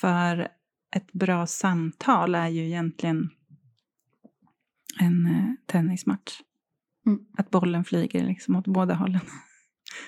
för 0.00 0.48
ett 0.96 1.12
bra 1.12 1.46
samtal 1.46 2.34
är 2.34 2.48
ju 2.48 2.66
egentligen 2.66 3.30
en 5.00 5.56
tennismatch. 5.66 6.40
Mm. 7.06 7.26
Att 7.38 7.50
bollen 7.50 7.84
flyger 7.84 8.24
liksom 8.24 8.56
åt 8.56 8.66
båda 8.66 8.94
hållen. 8.94 9.20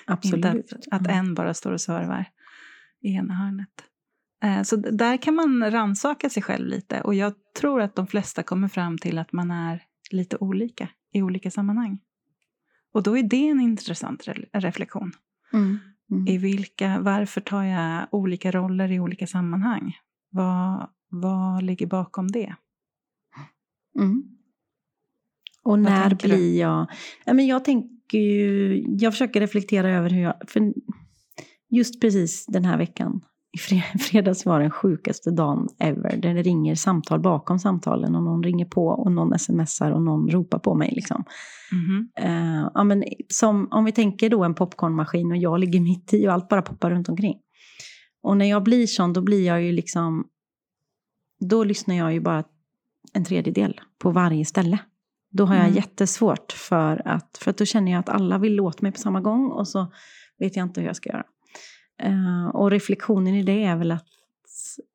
Absolut. 0.07 0.45
Inte 0.55 0.75
att, 0.91 1.01
att 1.01 1.07
en 1.07 1.33
bara 1.35 1.53
står 1.53 1.71
och 1.71 1.81
servar 1.81 2.25
i 3.01 3.13
ena 3.15 3.33
hörnet. 3.33 3.83
Eh, 4.43 4.63
Så 4.63 4.75
där 4.75 5.17
kan 5.17 5.35
man 5.35 5.71
ransaka 5.71 6.29
sig 6.29 6.43
själv 6.43 6.67
lite. 6.67 7.01
Och 7.01 7.15
jag 7.15 7.33
tror 7.59 7.81
att 7.81 7.95
de 7.95 8.07
flesta 8.07 8.43
kommer 8.43 8.67
fram 8.67 8.97
till 8.97 9.17
att 9.17 9.31
man 9.33 9.51
är 9.51 9.83
lite 10.11 10.37
olika 10.37 10.89
i 11.13 11.21
olika 11.21 11.51
sammanhang. 11.51 11.99
Och 12.93 13.03
då 13.03 13.17
är 13.17 13.23
det 13.23 13.47
en 13.47 13.61
intressant 13.61 14.23
re- 14.27 14.49
reflektion. 14.53 15.11
Mm. 15.53 15.79
Mm. 16.11 16.27
I 16.27 16.37
vilka, 16.37 16.99
varför 16.99 17.41
tar 17.41 17.63
jag 17.63 18.07
olika 18.11 18.51
roller 18.51 18.91
i 18.91 18.99
olika 18.99 19.27
sammanhang? 19.27 19.93
Vad, 20.29 20.89
vad 21.09 21.63
ligger 21.63 21.87
bakom 21.87 22.27
det? 22.31 22.55
Mm. 23.99 24.23
Och 25.63 25.79
när 25.79 26.15
blir 26.15 26.59
jag... 26.59 26.87
Ja, 27.25 27.33
men 27.33 27.47
jag 27.47 27.65
tänker 27.65 28.17
ju... 28.17 28.81
Jag 28.89 29.13
försöker 29.13 29.39
reflektera 29.39 29.89
över 29.91 30.09
hur 30.09 30.21
jag... 30.21 30.35
För 30.47 30.73
just 31.69 32.01
precis 32.01 32.45
den 32.45 32.65
här 32.65 32.77
veckan, 32.77 33.21
i 33.53 33.57
fre- 33.57 33.97
fredags 33.99 34.45
var 34.45 34.59
den 34.59 34.71
sjukaste 34.71 35.31
dagen 35.31 35.67
ever. 35.79 36.17
Där 36.17 36.33
det 36.33 36.41
ringer 36.41 36.75
samtal 36.75 37.19
bakom 37.19 37.59
samtalen 37.59 38.15
och 38.15 38.23
någon 38.23 38.43
ringer 38.43 38.65
på 38.65 38.87
och 38.87 39.11
någon 39.11 39.39
smsar 39.39 39.91
och 39.91 40.01
någon 40.01 40.29
ropar 40.29 40.59
på 40.59 40.75
mig. 40.75 40.91
Liksom. 40.95 41.23
Mhm. 41.71 42.09
Eh, 42.19 42.69
ja, 42.73 42.83
men 42.83 43.03
som, 43.29 43.67
om 43.71 43.85
vi 43.85 43.91
tänker 43.91 44.29
då 44.29 44.43
en 44.43 44.55
popcornmaskin 44.55 45.31
och 45.31 45.37
jag 45.37 45.59
ligger 45.59 45.79
mitt 45.79 46.13
i 46.13 46.27
och 46.27 46.33
allt 46.33 46.49
bara 46.49 46.61
poppar 46.61 46.91
runt 46.91 47.09
omkring. 47.09 47.35
Och 48.23 48.37
när 48.37 48.45
jag 48.45 48.63
blir 48.63 48.87
sån, 48.87 49.13
då 49.13 49.21
blir 49.21 49.45
jag 49.47 49.63
ju 49.63 49.71
liksom... 49.71 50.27
Då 51.49 51.63
lyssnar 51.63 51.95
jag 51.95 52.13
ju 52.13 52.19
bara 52.19 52.43
en 53.13 53.25
tredjedel 53.25 53.81
på 53.99 54.11
varje 54.11 54.45
ställe. 54.45 54.77
Då 55.31 55.45
har 55.45 55.55
jag 55.55 55.63
Mm. 55.63 55.75
jättesvårt 55.75 56.51
för 56.51 57.07
att... 57.07 57.37
För 57.41 57.49
att 57.51 57.57
då 57.57 57.65
känner 57.65 57.91
jag 57.91 57.99
att 57.99 58.09
alla 58.09 58.37
vill 58.37 58.59
åt 58.59 58.81
mig 58.81 58.91
på 58.91 58.97
samma 58.99 59.21
gång 59.21 59.51
och 59.51 59.67
så 59.67 59.91
vet 60.39 60.55
jag 60.55 60.63
inte 60.65 60.81
hur 60.81 60.87
jag 60.87 60.95
ska 60.95 61.09
göra. 61.09 61.23
Eh, 62.01 62.47
och 62.53 62.71
reflektionen 62.71 63.35
i 63.35 63.43
det 63.43 63.63
är 63.63 63.75
väl 63.75 63.91
att 63.91 64.07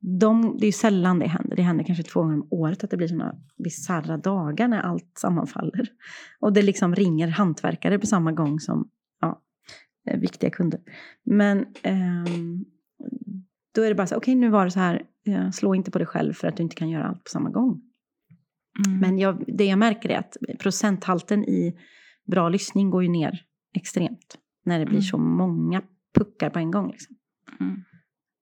de, 0.00 0.56
det 0.61 0.66
är 0.66 0.72
sällan 0.72 1.18
det 1.18 1.26
händer. 1.26 1.56
Det 1.56 1.62
händer 1.62 1.84
kanske 1.84 2.04
två 2.04 2.20
gånger 2.20 2.34
om 2.34 2.48
året 2.50 2.84
att 2.84 2.90
det 2.90 2.96
blir 2.96 3.08
sådana 3.08 3.34
bisarra 3.64 4.16
dagar 4.16 4.68
när 4.68 4.80
allt 4.80 5.18
sammanfaller. 5.18 5.88
Och 6.40 6.52
det 6.52 6.62
liksom 6.62 6.94
ringer 6.94 7.28
hantverkare 7.28 7.98
på 7.98 8.06
samma 8.06 8.32
gång 8.32 8.61
som 8.61 8.88
ja, 9.20 9.42
eh, 10.11 10.20
viktiga 10.20 10.50
kunder. 10.50 10.80
Men 11.24 11.66
ehm, 11.82 12.64
då 13.74 13.82
är 13.82 13.88
det 13.88 13.94
bara 13.94 14.06
så 14.06 14.16
okej 14.16 14.34
nu 14.34 14.48
var 14.48 14.64
det 14.64 14.70
så 14.70 14.80
här, 14.80 15.02
eh, 15.26 15.50
slå 15.50 15.74
inte 15.74 15.90
på 15.90 15.98
dig 15.98 16.06
själv 16.06 16.32
för 16.32 16.48
att 16.48 16.56
du 16.56 16.62
inte 16.62 16.76
kan 16.76 16.88
göra 16.88 17.04
allt 17.08 17.24
på 17.24 17.30
samma 17.30 17.50
gång. 17.50 17.80
Mm. 18.87 18.98
Men 19.00 19.18
jag, 19.18 19.44
det 19.46 19.64
jag 19.64 19.78
märker 19.78 20.08
är 20.08 20.18
att 20.18 20.37
procenthalten 20.58 21.44
i 21.44 21.76
bra 22.26 22.48
lyssning 22.48 22.90
går 22.90 23.02
ju 23.02 23.08
ner 23.08 23.42
extremt. 23.74 24.38
När 24.64 24.78
det 24.78 24.84
blir 24.84 24.94
Mm. 24.94 25.02
så 25.02 25.18
många 25.18 25.82
puckar 26.18 26.50
på 26.50 26.59
en 26.59 26.70
gång. 26.70 26.90
Liksom. 26.90 27.16
Mm. 27.61 27.85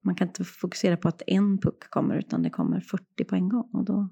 Man 0.05 0.15
kan 0.15 0.29
inte 0.29 0.45
fokusera 0.45 0.97
på 0.97 1.09
att 1.09 1.23
en 1.27 1.59
puck 1.59 1.91
kommer 1.91 2.15
utan 2.15 2.43
det 2.43 2.51
kommer 2.51 2.81
40 2.81 3.25
på 3.25 3.35
en 3.35 3.49
gång. 3.49 3.71
Och 3.73 3.85
då, 3.85 4.09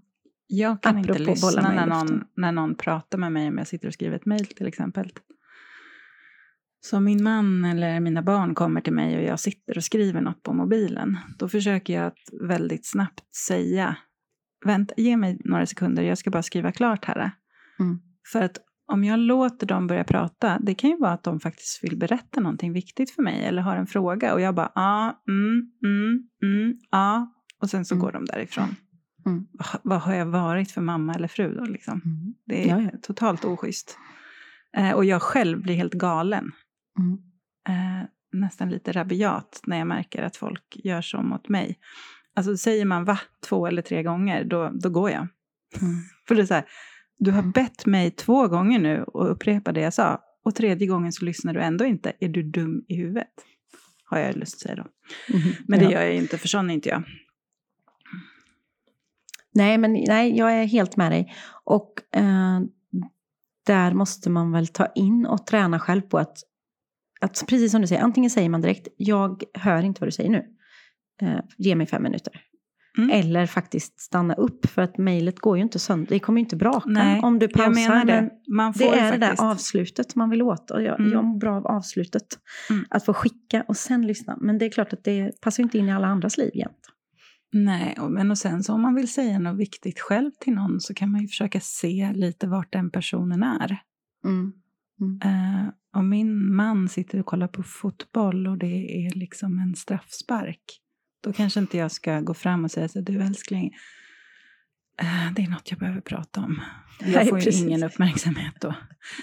Jag 0.46 0.82
kan 0.82 0.98
inte 0.98 1.18
lyssna 1.18 1.72
när 1.72 1.86
någon, 1.86 2.24
när 2.36 2.52
någon 2.52 2.74
pratar 2.74 3.18
med 3.18 3.32
mig 3.32 3.48
om 3.48 3.58
jag 3.58 3.66
sitter 3.66 3.88
och 3.88 3.94
skriver 3.94 4.16
ett 4.16 4.26
mejl 4.26 4.46
till 4.46 4.66
exempel. 4.66 5.12
Så 6.80 6.96
om 6.96 7.04
min 7.04 7.22
man 7.22 7.64
eller 7.64 8.00
mina 8.00 8.22
barn 8.22 8.54
kommer 8.54 8.80
till 8.80 8.92
mig 8.92 9.16
och 9.16 9.22
jag 9.22 9.40
sitter 9.40 9.76
och 9.76 9.84
skriver 9.84 10.20
något 10.20 10.42
på 10.42 10.52
mobilen, 10.52 11.18
då 11.38 11.48
försöker 11.48 11.94
jag 11.94 12.06
att 12.06 12.48
väldigt 12.48 12.86
snabbt 12.86 13.36
säga, 13.36 13.96
vänta, 14.64 14.94
ge 14.96 15.16
mig 15.16 15.40
några 15.44 15.66
sekunder, 15.66 16.02
jag 16.02 16.18
ska 16.18 16.30
bara 16.30 16.42
skriva 16.42 16.72
klart 16.72 17.04
här. 17.04 17.30
Mm. 17.80 17.98
För 18.32 18.42
att 18.42 18.58
om 18.86 19.04
jag 19.04 19.18
låter 19.18 19.66
dem 19.66 19.86
börja 19.86 20.04
prata, 20.04 20.58
det 20.62 20.74
kan 20.74 20.90
ju 20.90 20.96
vara 20.98 21.12
att 21.12 21.22
de 21.22 21.40
faktiskt 21.40 21.84
vill 21.84 21.98
berätta 21.98 22.40
någonting 22.40 22.72
viktigt 22.72 23.10
för 23.10 23.22
mig 23.22 23.44
eller 23.44 23.62
har 23.62 23.76
en 23.76 23.86
fråga 23.86 24.34
och 24.34 24.40
jag 24.40 24.54
bara 24.54 24.72
ja, 24.74 25.22
mm, 25.28 25.70
mm, 25.84 26.28
mm, 26.42 26.78
ja, 26.90 27.32
och 27.60 27.70
sen 27.70 27.84
så 27.84 27.94
Mm. 27.94 28.04
går 28.04 28.12
de 28.12 28.24
därifrån. 28.24 28.76
Mm. 29.26 29.46
Vad- 29.82 30.00
har 30.00 30.14
jag 30.14 30.26
varit 30.26 30.70
för 30.70 30.80
mamma 30.80 31.14
eller 31.14 31.28
fru 31.28 31.54
då 31.54 31.64
liksom? 31.64 32.00
Det 32.46 32.64
är 32.70 32.76
Ja, 32.78 32.82
ja. 32.92 32.98
totalt 33.02 33.44
oschysst. 33.44 33.98
Eh, 34.76 34.90
och 34.92 35.04
jag 35.04 35.22
själv 35.22 35.62
blir 35.62 35.74
helt 35.74 35.94
galen. 35.94 36.50
Mm. 36.98 37.18
Eh, 37.68 38.06
nästan 38.32 38.70
lite 38.70 38.92
rabiat 38.92 39.60
när 39.66 39.78
jag 39.78 39.86
märker 39.86 40.22
att 40.22 40.36
folk 40.36 40.76
gör 40.84 41.02
så 41.02 41.22
mot 41.22 41.48
mig. 41.48 41.78
Alltså 42.36 42.56
säger 42.56 42.84
man 42.84 43.04
va 43.04 43.18
två 43.48 43.66
eller 43.66 43.82
tre 43.82 44.02
gånger, 44.02 44.44
då, 44.44 44.70
då 44.74 44.90
går 44.90 45.10
jag. 45.10 45.20
Mm. 45.80 45.94
För 46.28 46.34
det 46.34 46.42
är 46.42 46.46
så 46.46 46.54
här, 46.54 46.64
du 47.18 47.30
har 47.30 47.42
bett 47.42 47.86
mig 47.86 48.10
två 48.10 48.48
gånger 48.48 48.78
nu 48.78 49.02
och 49.02 49.30
upprepa 49.30 49.72
det 49.72 49.80
jag 49.80 49.94
sa. 49.94 50.20
Och 50.44 50.54
tredje 50.54 50.86
gången 50.86 51.12
så 51.12 51.24
lyssnar 51.24 51.54
du 51.54 51.60
ändå 51.60 51.84
inte. 51.84 52.12
Är 52.20 52.28
du 52.28 52.42
dum 52.42 52.84
i 52.88 52.96
huvudet? 52.96 53.28
Har 54.04 54.18
jag 54.18 54.36
lust 54.36 54.54
att 54.54 54.60
säga 54.60 54.74
då. 54.74 54.84
Mhm. 55.36 55.52
Men 55.68 55.78
det 55.78 55.84
Ja. 55.84 55.90
gör 55.90 56.02
jag 56.02 56.14
inte, 56.16 56.38
för 56.38 56.48
sån 56.48 56.70
är 56.70 56.74
inte 56.74 56.88
jag. 56.88 57.02
Nej, 59.54 59.78
men 59.78 59.92
nej, 59.92 60.36
jag 60.36 60.52
är 60.52 60.64
helt 60.64 60.96
med 60.96 61.12
dig. 61.12 61.34
Och 61.64 61.92
eh, 62.16 62.60
där 63.66 63.94
måste 63.94 64.30
man 64.30 64.52
väl 64.52 64.66
ta 64.66 64.86
in 64.94 65.26
och 65.26 65.46
träna 65.46 65.78
själv 65.80 66.00
på 66.00 66.18
att, 66.18 66.38
att, 67.20 67.44
precis 67.48 67.72
som 67.72 67.80
du 67.80 67.86
säger, 67.86 68.02
antingen 68.02 68.30
säger 68.30 68.48
man 68.48 68.60
direkt, 68.60 68.88
jag 68.96 69.42
hör 69.54 69.82
inte 69.82 70.00
vad 70.00 70.08
du 70.08 70.12
säger 70.12 70.30
nu. 70.30 70.44
Eh, 71.22 71.40
ge 71.58 71.74
mig 71.74 71.86
fem 71.86 72.02
minuter. 72.02 72.32
Mm. 72.98 73.10
Eller 73.10 73.46
faktiskt 73.46 74.00
stanna 74.00 74.34
upp, 74.34 74.66
för 74.66 74.82
att 74.82 74.98
mejlet 74.98 75.38
går 75.40 75.56
ju 75.56 75.62
inte 75.62 75.78
sönder. 75.78 76.06
Det 76.08 76.18
kommer 76.18 76.38
ju 76.40 76.44
inte 76.44 76.56
braka 76.56 76.82
Nej, 76.90 77.20
om 77.20 77.38
du 77.38 77.48
pausar. 77.48 77.70
menar 77.88 78.04
det. 78.04 78.30
Man 78.48 78.74
får 78.74 78.80
Det 78.84 78.90
är 78.98 79.12
det 79.12 79.18
faktiskt... 79.20 79.42
där 79.42 79.50
avslutet 79.50 80.14
man 80.14 80.30
vill 80.30 80.42
åt. 80.42 80.70
Och 80.70 80.82
jag, 80.82 81.00
Mm. 81.00 81.12
jag 81.12 81.24
mår 81.24 81.38
bra 81.38 81.56
av 81.56 81.66
avslutet. 81.66 82.26
Mm. 82.70 82.84
Att 82.90 83.04
få 83.04 83.14
skicka 83.14 83.64
och 83.68 83.76
sen 83.76 84.06
lyssna. 84.06 84.38
Men 84.40 84.58
det 84.58 84.64
är 84.64 84.70
klart 84.70 84.92
att 84.92 85.04
det 85.04 85.40
passar 85.40 85.62
inte 85.62 85.78
in 85.78 85.88
i 85.88 85.92
alla 85.92 86.06
andras 86.06 86.38
liv 86.38 86.50
jämt. 86.54 86.90
Nej, 87.52 87.96
och- 88.00 88.10
men 88.10 88.30
och 88.30 88.38
sen 88.38 88.62
så 88.62 88.72
om 88.74 88.82
man 88.82 88.94
vill 88.94 89.12
säga 89.12 89.38
något 89.38 89.58
viktigt 89.58 90.00
själv 90.00 90.30
till 90.40 90.52
någon 90.54 90.80
så 90.80 90.94
kan 90.94 91.10
man 91.12 91.20
ju 91.20 91.28
försöka 91.28 91.60
se 91.60 92.12
lite 92.14 92.46
vart 92.46 92.72
den 92.72 92.90
personen 92.90 93.42
är. 93.42 93.78
Mm. 94.24 94.52
Eh, 95.24 95.68
om 95.96 96.08
min 96.08 96.54
man 96.54 96.88
sitter 96.88 97.20
och 97.20 97.26
kollar 97.26 97.48
på 97.48 97.62
fotboll 97.62 98.46
och 98.46 98.58
det 98.58 99.06
är 99.06 99.14
liksom 99.18 99.58
en 99.58 99.74
straffspark, 99.74 100.60
då 101.24 101.32
kanske 101.32 101.60
inte 101.60 101.76
jag 101.76 101.92
ska 101.92 102.20
gå 102.20 102.34
fram 102.34 102.64
och 102.64 102.70
säga 102.70 102.88
så 102.88 103.00
du 103.00 103.22
älskling, 103.22 103.74
eh, 105.02 105.32
det 105.34 105.42
är 105.42 105.48
något 105.48 105.70
jag 105.70 105.78
behöver 105.78 106.00
prata 106.00 106.40
om. 106.40 106.60
Jag 107.00 107.08
Nej, 107.08 107.28
får 107.28 107.38
ju 107.38 107.44
precis. 107.44 107.62
ingen 107.62 107.82
uppmärksamhet 107.82 108.54
då. 108.60 108.74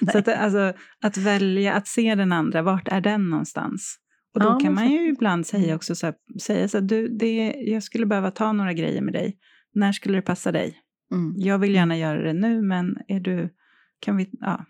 Nej. 0.02 0.12
Så 0.12 0.18
att, 0.18 0.28
alltså, 0.28 0.74
att 1.02 1.18
välja, 1.18 1.74
att 1.74 1.88
se 1.88 2.16
den 2.16 2.32
andra, 2.32 2.62
vart 2.62 2.88
är 2.88 3.02
den 3.02 3.30
någonstans? 3.30 3.98
Och 4.34 4.40
då 4.40 4.48
Ja, 4.48 4.60
kan 4.60 4.74
man 4.74 4.92
ju 4.92 5.10
ibland 5.10 5.48
säga 5.48 5.76
också 5.76 5.96
så 5.96 6.06
här, 6.06 6.16
säga 6.42 6.68
så 6.68 6.78
här, 6.78 6.86
du, 6.86 7.08
det, 7.08 7.54
jag 7.58 7.84
skulle 7.84 8.06
behöva 8.06 8.32
ta 8.32 8.52
några 8.52 8.74
grejer 8.74 9.02
med 9.02 9.14
dig. 9.14 9.38
När 9.74 9.92
skulle 9.92 10.18
det 10.18 10.22
passa 10.22 10.52
dig? 10.52 10.78
Mm. 11.12 11.34
Jag 11.36 11.60
vill 11.60 11.76
gärna 11.76 11.98
göra 11.98 12.22
det 12.24 12.34
nu, 12.34 12.62
men 12.62 12.98
är 13.08 13.20
du, 13.20 13.50
kan 14.00 14.18
vi, 14.18 14.30
ja. 14.32 14.66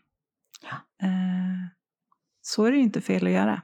Ja. 0.61 1.07
Eh, 1.07 1.67
så 2.41 2.65
är 2.65 2.71
det 2.71 2.77
ju 2.77 2.83
inte 2.83 3.01
fel 3.01 3.27
att 3.27 3.33
göra. 3.33 3.61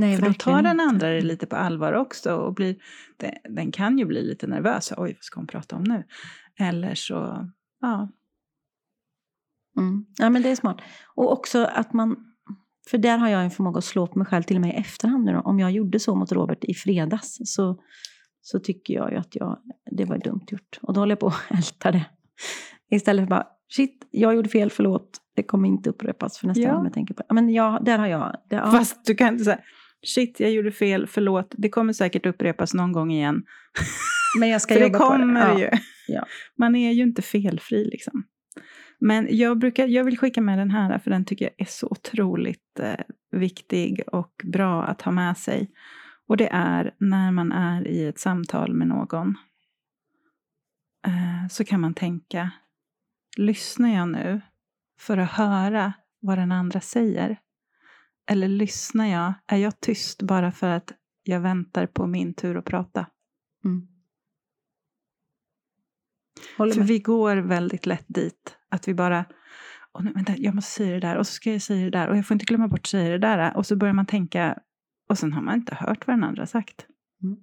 Nej, 0.00 0.16
För 0.16 0.26
då 0.26 0.32
tar 0.32 0.62
den 0.62 0.80
andra 0.80 1.08
det 1.08 1.20
lite 1.20 1.46
på 1.46 1.56
allvar 1.56 1.92
också 1.92 2.34
och 2.34 2.54
blir, 2.54 2.76
det, 3.16 3.38
den 3.44 3.72
kan 3.72 3.98
ju 3.98 4.04
bli 4.04 4.22
lite 4.22 4.46
nervös. 4.46 4.92
Oj, 4.96 5.12
vad 5.14 5.24
ska 5.24 5.40
hon 5.40 5.46
prata 5.46 5.76
om 5.76 5.84
nu? 5.84 6.04
Eller 6.58 6.94
så, 6.94 7.48
ja. 7.80 8.08
Mm. 9.78 10.06
Ja, 10.18 10.30
men 10.30 10.42
det 10.42 10.48
är 10.50 10.56
smart. 10.56 10.80
Och 11.14 11.32
också 11.32 11.64
att 11.64 11.92
man... 11.92 12.16
För 12.90 12.98
där 12.98 13.18
har 13.18 13.28
jag 13.28 13.44
en 13.44 13.50
förmåga 13.50 13.78
att 13.78 13.84
slå 13.84 14.06
på 14.06 14.18
mig 14.18 14.26
själv 14.26 14.42
till 14.42 14.56
och 14.56 14.60
med 14.60 14.70
i 14.74 14.76
efterhand. 14.76 15.24
Nu 15.24 15.32
då. 15.32 15.40
Om 15.40 15.60
jag 15.60 15.70
gjorde 15.70 15.98
så 15.98 16.14
mot 16.14 16.32
Robert 16.32 16.64
i 16.64 16.74
fredags 16.74 17.38
så, 17.44 17.80
så 18.42 18.58
tycker 18.60 18.94
jag 18.94 19.10
ju 19.12 19.16
att 19.16 19.34
jag, 19.36 19.58
det 19.90 20.04
var 20.04 20.18
dumt 20.18 20.44
gjort. 20.48 20.78
Och 20.82 20.94
då 20.94 21.00
håller 21.00 21.12
jag 21.12 21.20
på 21.20 21.26
att 21.26 21.34
älta 21.50 21.92
det. 21.92 22.04
Istället 22.90 23.24
för 23.24 23.30
bara, 23.30 23.46
shit, 23.76 24.08
jag 24.10 24.34
gjorde 24.34 24.48
fel, 24.48 24.70
förlåt. 24.70 25.18
Det 25.36 25.42
kommer 25.42 25.68
inte 25.68 25.90
upprepas 25.90 26.38
för 26.38 26.46
nästa 26.46 26.62
Ja. 26.62 26.74
gång 26.74 26.84
jag 26.84 26.92
tänker 26.92 27.14
på 27.14 27.22
det. 27.28 27.34
Men 27.34 27.50
ja, 27.50 27.80
där 27.84 27.98
har 27.98 28.06
jag... 28.06 28.36
Det, 28.48 28.56
ja. 28.56 28.70
Fast 28.70 29.04
du 29.06 29.14
kan 29.14 29.28
inte 29.28 29.44
säga, 29.44 29.60
shit, 30.06 30.40
jag 30.40 30.50
gjorde 30.52 30.72
fel, 30.72 31.06
förlåt. 31.06 31.54
Det 31.58 31.68
kommer 31.68 31.92
säkert 31.92 32.26
upprepas 32.26 32.74
någon 32.74 32.92
gång 32.92 33.12
igen. 33.12 33.42
men 34.40 34.48
jag 34.48 34.62
ska 34.62 34.74
För 34.74 34.80
det 34.80 34.86
jobba 34.86 34.98
på 34.98 35.04
kommer 35.04 35.48
Ja. 35.48 35.58
ju. 35.60 35.70
Ja. 36.06 36.26
Man 36.58 36.76
är 36.76 36.92
ju 36.92 37.02
inte 37.02 37.22
felfri 37.22 37.84
liksom. 37.84 38.24
Men 38.98 39.28
jag, 39.30 39.58
brukar, 39.58 39.86
jag 39.86 40.04
vill 40.04 40.18
skicka 40.18 40.40
med 40.40 40.58
den 40.58 40.70
här, 40.70 40.98
för 40.98 41.10
den 41.10 41.24
tycker 41.24 41.44
jag 41.44 41.54
är 41.58 41.70
så 41.70 41.86
otroligt 41.90 42.78
eh, 42.80 42.94
viktig 43.32 44.02
och 44.06 44.32
bra 44.44 44.84
att 44.84 45.02
ha 45.02 45.12
med 45.12 45.36
sig. 45.38 45.70
Och 46.26 46.36
det 46.36 46.48
är 46.52 46.94
när 46.98 47.30
man 47.32 47.52
är 47.52 47.88
i 47.88 48.06
ett 48.06 48.18
samtal 48.18 48.74
med 48.74 48.88
någon 48.88 49.28
eh, 51.06 51.48
så 51.50 51.64
kan 51.64 51.80
man 51.80 51.94
tänka, 51.94 52.50
lyssnar 53.36 53.94
jag 53.94 54.08
nu 54.08 54.40
för 55.00 55.18
att 55.18 55.30
höra 55.30 55.92
vad 56.20 56.38
den 56.38 56.52
andra 56.52 56.80
säger? 56.80 57.36
Eller 58.30 58.48
lyssnar 58.48 59.06
jag, 59.06 59.32
är 59.46 59.56
jag 59.56 59.80
tyst 59.80 60.22
bara 60.22 60.52
för 60.52 60.68
att 60.68 60.92
jag 61.22 61.40
väntar 61.40 61.86
på 61.86 62.06
min 62.06 62.34
tur 62.34 62.56
att 62.56 62.64
prata? 62.64 63.06
Mm. 63.64 63.88
För 66.56 66.82
vi 66.82 66.98
går 66.98 67.36
väldigt 67.36 67.86
lätt 67.86 68.04
dit. 68.08 68.56
Att 68.68 68.88
vi 68.88 68.94
bara, 68.94 69.24
Åh, 69.92 70.02
nej, 70.02 70.12
vänta, 70.12 70.36
jag 70.36 70.54
måste 70.54 70.70
säga 70.70 70.94
det 70.94 71.00
där 71.00 71.16
och 71.16 71.26
så 71.26 71.32
ska 71.32 71.52
jag 71.52 71.62
säga 71.62 71.84
det 71.84 71.90
där 71.90 72.08
och 72.08 72.16
jag 72.16 72.26
får 72.26 72.34
inte 72.34 72.44
glömma 72.44 72.68
bort 72.68 72.80
att 72.80 72.86
säga 72.86 73.10
det 73.10 73.18
där. 73.18 73.56
Och 73.56 73.66
så 73.66 73.76
börjar 73.76 73.94
man 73.94 74.06
tänka 74.06 74.58
och 75.08 75.18
sen 75.18 75.32
har 75.32 75.42
man 75.42 75.54
inte 75.54 75.74
hört 75.74 76.06
vad 76.06 76.16
den 76.16 76.24
andra 76.24 76.46
sagt. 76.46 76.86
Mm. 77.22 77.38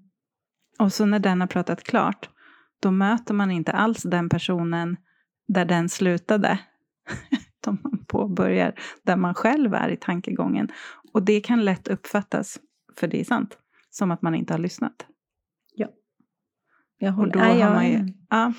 Och 0.80 0.94
så 0.94 1.06
när 1.06 1.20
den 1.20 1.42
har 1.42 1.48
pratat 1.48 1.84
klart, 1.84 2.30
då 2.80 2.92
möter 2.92 3.34
man 3.34 3.52
inte 3.52 3.72
alls 3.72 4.04
den 4.04 4.30
personen 4.30 4.98
där 5.48 5.66
den 5.66 5.90
slutade. 5.90 6.60
Utan 7.68 7.80
man 7.84 8.06
påbörjar 8.08 8.74
där 9.04 9.16
man 9.16 9.34
själv 9.34 9.74
är 9.74 9.90
i 9.90 9.98
tankegången. 9.98 10.68
Och 11.14 11.24
det 11.24 11.40
kan 11.40 11.66
lätt 11.66 11.88
uppfattas, 11.88 12.60
för 12.96 13.08
det 13.08 13.20
är 13.20 13.24
sant, 13.24 13.58
som 13.90 14.12
att 14.12 14.22
man 14.22 14.36
inte 14.36 14.54
har 14.54 14.60
lyssnat. 14.60 15.06
Jag 17.00 17.10
Och 17.10 17.16
håller, 17.16 17.34
då 17.34 17.40
nej, 17.40 17.52
har 17.52 17.60
jag, 17.60 17.74
man 17.74 17.88
ju, 17.88 18.14
ja. 18.30 18.54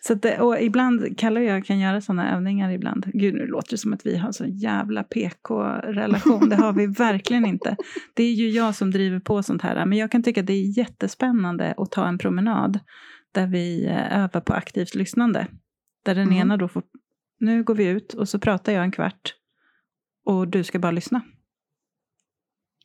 Så 0.00 0.14
det, 0.14 0.40
och 0.40 0.60
ibland, 0.60 1.18
Kalle 1.18 1.40
och 1.40 1.46
jag 1.46 1.64
kan 1.64 1.78
göra 1.78 2.00
sådana 2.00 2.34
övningar 2.34 2.70
ibland. 2.70 3.04
Gud, 3.14 3.34
nu 3.34 3.46
låter 3.46 3.70
det 3.70 3.78
som 3.78 3.92
att 3.92 4.06
vi 4.06 4.16
har 4.16 4.26
en 4.26 4.32
så 4.32 4.44
jävla 4.46 5.02
PK-relation. 5.02 6.48
Det 6.48 6.56
har 6.56 6.72
vi 6.72 6.86
verkligen 6.98 7.46
inte. 7.46 7.76
Det 8.14 8.22
är 8.22 8.32
ju 8.32 8.48
jag 8.48 8.74
som 8.74 8.90
driver 8.90 9.20
på 9.20 9.42
sånt 9.42 9.62
här. 9.62 9.86
Men 9.86 9.98
jag 9.98 10.10
kan 10.12 10.22
tycka 10.22 10.40
att 10.40 10.46
det 10.46 10.52
är 10.52 10.78
jättespännande 10.78 11.74
att 11.76 11.90
ta 11.90 12.06
en 12.06 12.18
promenad 12.18 12.78
där 13.32 13.46
vi 13.46 13.86
eh, 13.86 14.18
övar 14.24 14.40
på 14.40 14.52
aktivt 14.52 14.94
lyssnande. 14.94 15.46
Där 16.04 16.14
den 16.14 16.26
Mm. 16.28 16.38
ena 16.38 16.56
då 16.56 16.68
får, 16.68 16.82
nu 17.40 17.62
går 17.62 17.74
vi 17.74 17.86
ut 17.86 18.14
och 18.14 18.28
så 18.28 18.38
pratar 18.38 18.72
jag 18.72 18.84
en 18.84 18.90
kvart 18.92 19.34
och 20.24 20.48
du 20.48 20.64
ska 20.64 20.78
bara 20.78 20.92
lyssna. 20.92 21.22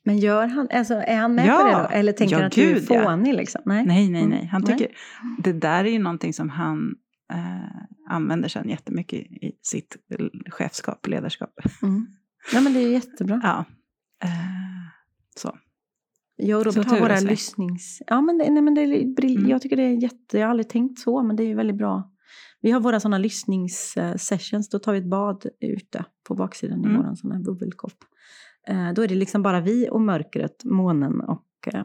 Men 0.06 0.18
gör 0.18 0.46
han, 0.46 0.68
alltså, 0.72 0.94
är 0.94 1.16
han 1.16 1.34
med 1.34 1.46
Ja, 1.46 1.58
på 1.58 1.66
det 1.66 1.72
då? 1.72 1.98
Eller 1.98 2.12
tänker 2.12 2.34
ja, 2.34 2.38
han 2.38 2.46
att 2.46 2.52
du 2.52 2.70
är 2.70 2.74
gud, 2.74 2.86
ja. 2.90 3.04
fånig? 3.04 3.34
Liksom? 3.34 3.62
Nej. 3.64 3.86
Nej, 3.86 4.10
nej, 4.10 4.22
Mm. 4.22 4.36
nej. 4.38 4.46
Han 4.46 4.62
Nej. 4.66 4.78
tycker, 4.78 4.96
det 5.38 5.52
där 5.52 5.84
är 5.84 5.88
ju 5.90 5.98
någonting 5.98 6.32
som 6.32 6.50
han 6.50 6.94
eh, 7.32 8.10
använder 8.10 8.48
sen 8.48 8.68
jättemycket 8.68 9.20
i 9.20 9.52
sitt 9.62 9.96
chefskap 10.50 11.06
ledarskap. 11.06 11.50
Mm. 11.82 12.06
Nej, 12.52 12.62
men 12.62 12.72
det 12.74 12.80
är 12.80 12.90
jättebra. 12.90 13.40
Ja. 13.42 13.64
Eh, 14.24 14.30
så. 15.36 15.58
Jag 16.36 16.58
och 16.58 16.66
Robert 16.66 16.86
har 16.86 17.00
våra 17.00 17.20
lyssnings... 17.20 18.02
Ja, 18.06 18.20
men 18.20 18.38
det, 18.38 18.50
nej, 18.50 18.62
men 18.62 18.74
det 18.74 18.80
är 18.80 19.14
brill... 19.14 19.36
Mm. 19.38 19.50
Jag 19.50 19.62
tycker 19.62 19.76
det 19.76 19.82
är 19.82 20.02
jätte... 20.02 20.38
Jag 20.38 20.46
har 20.46 20.50
aldrig 20.50 20.68
tänkt 20.68 20.98
så, 21.00 21.22
men 21.22 21.36
det 21.36 21.42
är 21.42 21.46
ju 21.46 21.54
väldigt 21.54 21.76
bra. 21.76 22.10
Vi 22.64 22.70
har 22.70 22.80
våra 22.80 23.00
sådana 23.00 23.18
lyssningssessions. 23.18 24.68
Då 24.68 24.78
tar 24.78 24.92
vi 24.92 24.98
ett 24.98 25.10
bad 25.10 25.46
ute 25.60 26.04
på 26.28 26.34
baksidan 26.34 26.80
i 26.84 26.84
Mm. 26.84 26.96
våran 26.96 27.16
sån 27.16 27.32
här 27.32 27.40
bubbelkopp. 27.40 27.92
Eh, 28.68 28.92
Då 28.92 29.02
är 29.02 29.08
det 29.08 29.14
liksom 29.14 29.42
bara 29.42 29.60
vi 29.60 29.88
och 29.90 30.00
mörkret, 30.00 30.64
månen 30.64 31.20
och 31.20 31.44
eh, 31.74 31.84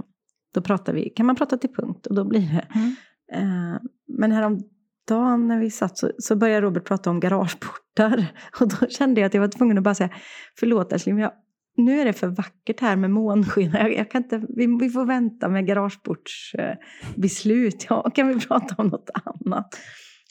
då 0.54 0.62
pratar 0.62 0.94
vi, 0.94 1.10
kan 1.10 1.26
man 1.26 1.36
prata 1.36 1.58
till 1.58 1.74
punkt 1.74 2.08
och 2.08 2.16
då 2.16 2.24
blir 2.26 2.40
det. 2.42 2.68
Mm. 2.76 2.96
Eh, 3.34 3.78
Men 4.08 4.32
häromdagen 4.32 5.48
när 5.48 5.60
vi 5.60 5.70
satt 5.70 5.98
så, 5.98 6.12
så 6.18 6.36
började 6.36 6.62
Robert 6.62 6.84
prata 6.86 7.10
om 7.10 7.20
garageportar. 7.20 8.26
Och 8.60 8.68
då 8.68 8.88
kände 8.88 9.22
jag 9.22 9.26
att 9.28 9.34
jag 9.34 9.42
var 9.42 9.48
tvungen 9.48 9.78
att 9.78 9.84
bara 9.84 9.96
säga, 9.96 10.10
förlåt 10.60 10.94
älskling, 10.94 11.16
men 11.16 11.22
jag, 11.24 11.32
nu 11.78 12.00
är 12.02 12.06
det 12.06 12.14
för 12.14 12.28
vackert 12.28 12.80
här 12.82 12.96
med 12.96 13.12
månsken. 13.12 13.72
Jag, 13.72 13.94
jag 13.94 14.12
kan 14.12 14.24
inte, 14.24 14.38
vi, 14.50 14.78
vi 14.82 14.90
får 14.90 15.06
vänta 15.06 15.50
med 15.50 15.68
garageportsbeslut. 15.68 17.86
Ja, 17.90 18.10
kan 18.16 18.28
vi 18.28 18.40
prata 18.40 18.76
om 18.78 18.88
något 18.88 19.10
annat? 19.26 19.68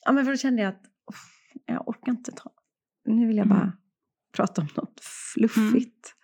Ja, 0.09 0.13
men 0.13 0.25
för 0.25 0.33
då 0.33 0.37
kände 0.37 0.63
jag 0.63 0.69
att 0.69 0.83
uff, 1.11 1.25
jag 1.67 1.89
orkar 1.89 2.13
inte 2.13 2.33
ta. 2.33 2.51
Nu 3.05 3.27
vill 3.27 3.37
jag 3.37 3.49
bara 3.49 3.61
Mm. 3.63 3.73
prata 4.37 4.61
om 4.63 4.69
något 4.77 5.01
fluffigt. 5.35 6.15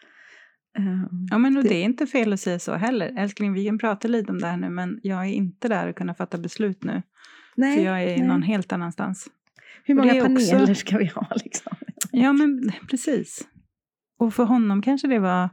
Eh, 0.79 1.03
Ja, 1.31 1.38
men 1.38 1.57
och 1.57 1.62
Det- 1.62 1.68
det 1.68 1.75
är 1.75 1.85
inte 1.85 2.07
fel 2.07 2.33
att 2.33 2.40
säga 2.40 2.59
så 2.59 2.75
heller. 2.75 3.12
Älskling, 3.18 3.53
vi 3.53 3.66
kan 3.66 3.79
prata 3.79 4.09
lite 4.09 4.33
om 4.33 4.38
det 4.38 4.47
här 4.47 4.57
nu, 4.57 4.68
men 4.70 5.01
jag 5.03 5.20
är 5.27 5.31
inte 5.33 5.68
där 5.68 5.88
och 5.88 5.97
kunna 5.97 6.14
fatta 6.14 6.38
beslut 6.38 6.85
nu. 6.85 7.03
nej, 7.57 7.77
för 7.77 7.85
jag 7.85 8.03
är 8.03 8.18
nej. 8.18 8.27
någon 8.29 8.42
helt 8.42 8.73
annanstans. 8.73 9.29
Hur 9.85 9.94
många 9.94 10.14
är 10.14 10.20
också- 10.35 10.51
paneler 10.57 10.75
ska 10.75 10.99
vi 10.99 11.07
ha 11.07 11.27
liksom? 11.44 11.73
Ja, 12.11 12.33
men 12.33 12.73
precis. 12.90 13.49
Och 14.18 14.35
för 14.35 14.44
honom 14.44 14.83
kanske 14.83 15.09
det 15.09 15.18
var 15.18 15.49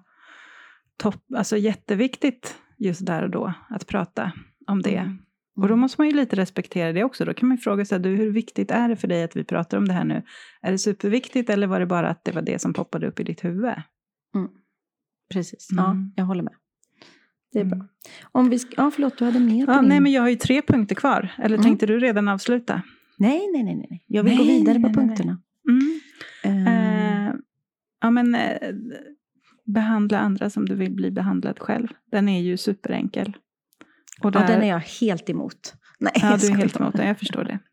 topp, 0.97 1.23
alltså 1.35 1.57
jätteviktigt 1.57 2.55
just 2.77 3.05
där 3.05 3.23
och 3.23 3.29
då 3.29 3.53
att 3.69 3.87
prata 3.87 4.31
om 4.67 4.81
det. 4.81 4.95
Mm. 4.97 5.17
Och 5.55 5.67
då 5.67 5.75
måste 5.75 6.01
man 6.01 6.07
ju 6.09 6.15
lite 6.15 6.35
respektera 6.35 6.93
det 6.93 7.03
också. 7.03 7.25
Då 7.25 7.33
kan 7.33 7.47
man 7.49 7.57
ju 7.57 7.61
fråga 7.61 7.85
sig, 7.85 7.99
du, 7.99 8.09
hur 8.09 8.31
viktigt 8.31 8.71
är 8.71 8.89
det 8.89 8.95
för 8.95 9.07
dig 9.07 9.23
att 9.23 9.35
vi 9.35 9.43
pratar 9.43 9.77
om 9.77 9.87
det 9.87 9.93
här 9.93 10.03
nu? 10.03 10.23
Är 10.61 10.71
det 10.71 10.77
superviktigt 10.77 11.49
eller 11.49 11.67
var 11.67 11.79
det 11.79 11.85
bara 11.85 12.09
att 12.09 12.23
det 12.25 12.31
var 12.31 12.41
det 12.41 12.59
som 12.61 12.73
poppade 12.73 13.07
upp 13.07 13.19
i 13.19 13.23
ditt 13.23 13.43
huvud? 13.43 13.73
Precis, 15.33 15.67
ja, 15.77 15.91
Mm. 15.91 16.11
jag 16.15 16.25
håller 16.25 16.43
med. 16.43 16.53
Det 17.53 17.59
är 17.59 17.65
bra. 17.65 17.75
Mm. 17.75 17.87
Om 18.31 18.49
vi 18.49 18.59
ska, 18.59 18.73
ja, 18.77 18.91
förlåt, 18.91 19.17
du 19.17 19.25
hade 19.25 19.39
mer 19.39 19.65
på 19.65 19.71
Ja, 19.71 19.79
din... 19.79 19.89
nej, 19.89 19.99
men 19.99 20.11
jag 20.11 20.21
har 20.21 20.29
ju 20.29 20.35
tre 20.35 20.61
punkter 20.61 20.95
kvar. 20.95 21.31
Eller 21.37 21.55
Mm. 21.55 21.63
tänkte 21.63 21.85
du 21.85 21.99
redan 21.99 22.27
avsluta? 22.27 22.81
nej, 23.17 23.49
nej, 23.53 23.63
nej, 23.63 23.75
nej. 23.89 24.03
Jag 24.07 24.23
vill 24.23 24.35
Nej, 24.37 24.37
gå 24.37 24.43
vidare 24.53 24.77
nej, 24.79 24.93
på 24.93 24.99
nej, 24.99 25.07
punkterna. 25.07 25.41
Mm. 25.69 25.99
Eh, 26.43 27.27
Eh, 27.27 27.33
ja, 28.01 28.11
men 28.11 28.35
eh, 28.35 28.57
behandla 29.65 30.19
andra 30.19 30.49
som 30.49 30.65
du 30.65 30.75
vill 30.75 30.91
bli 30.95 31.11
behandlad 31.11 31.59
själv. 31.59 31.87
Den 32.11 32.29
är 32.29 32.41
ju 32.41 32.57
superenkel. 32.57 33.37
Och 34.25 34.31
där, 34.31 34.47
den 34.47 34.63
är 34.63 34.67
jag 34.67 34.79
helt 34.79 35.29
emot. 35.29 35.75
Nej, 35.99 36.13
ja, 36.15 36.29
jag 36.29 36.39
du 36.39 36.47
är 36.47 36.55
helt 36.55 36.79
emot 36.79 36.95
den, 36.95 37.07
jag 37.07 37.19
förstår 37.19 37.43
det. 37.43 37.59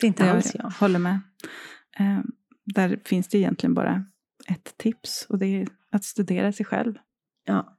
Det 0.00 0.06
är 0.06 0.08
inte 0.08 0.26
jag 0.26 0.36
alls 0.36 0.54
jag. 0.54 0.70
håller 0.70 0.98
med. 0.98 1.20
Eh, 1.98 2.20
där 2.64 3.00
finns 3.04 3.28
det 3.28 3.38
egentligen 3.38 3.74
bara 3.74 4.04
ett 4.48 4.74
tips 4.76 5.26
och 5.28 5.38
det 5.38 5.46
är 5.46 5.68
att 5.90 6.04
studera 6.04 6.52
sig 6.52 6.66
själv. 6.66 6.94
Ja. 7.44 7.78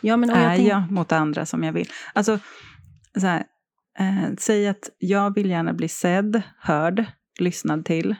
Ja, 0.00 0.16
men 0.16 0.30
och 0.30 0.36
jag 0.36 0.44
är 0.44 0.56
tänk- 0.56 0.68
jag 0.68 0.90
mot 0.90 1.12
andra 1.12 1.46
som 1.46 1.62
jag 1.64 1.72
vill? 1.72 1.88
Alltså, 2.12 2.38
så 3.20 3.26
här, 3.26 3.44
eh, 3.98 4.34
säg 4.38 4.68
att 4.68 4.90
jag 4.98 5.34
vill 5.34 5.50
gärna 5.50 5.72
bli 5.72 5.88
sedd, 5.88 6.42
hörd, 6.58 7.04
lyssnad 7.38 7.84
till. 7.84 8.16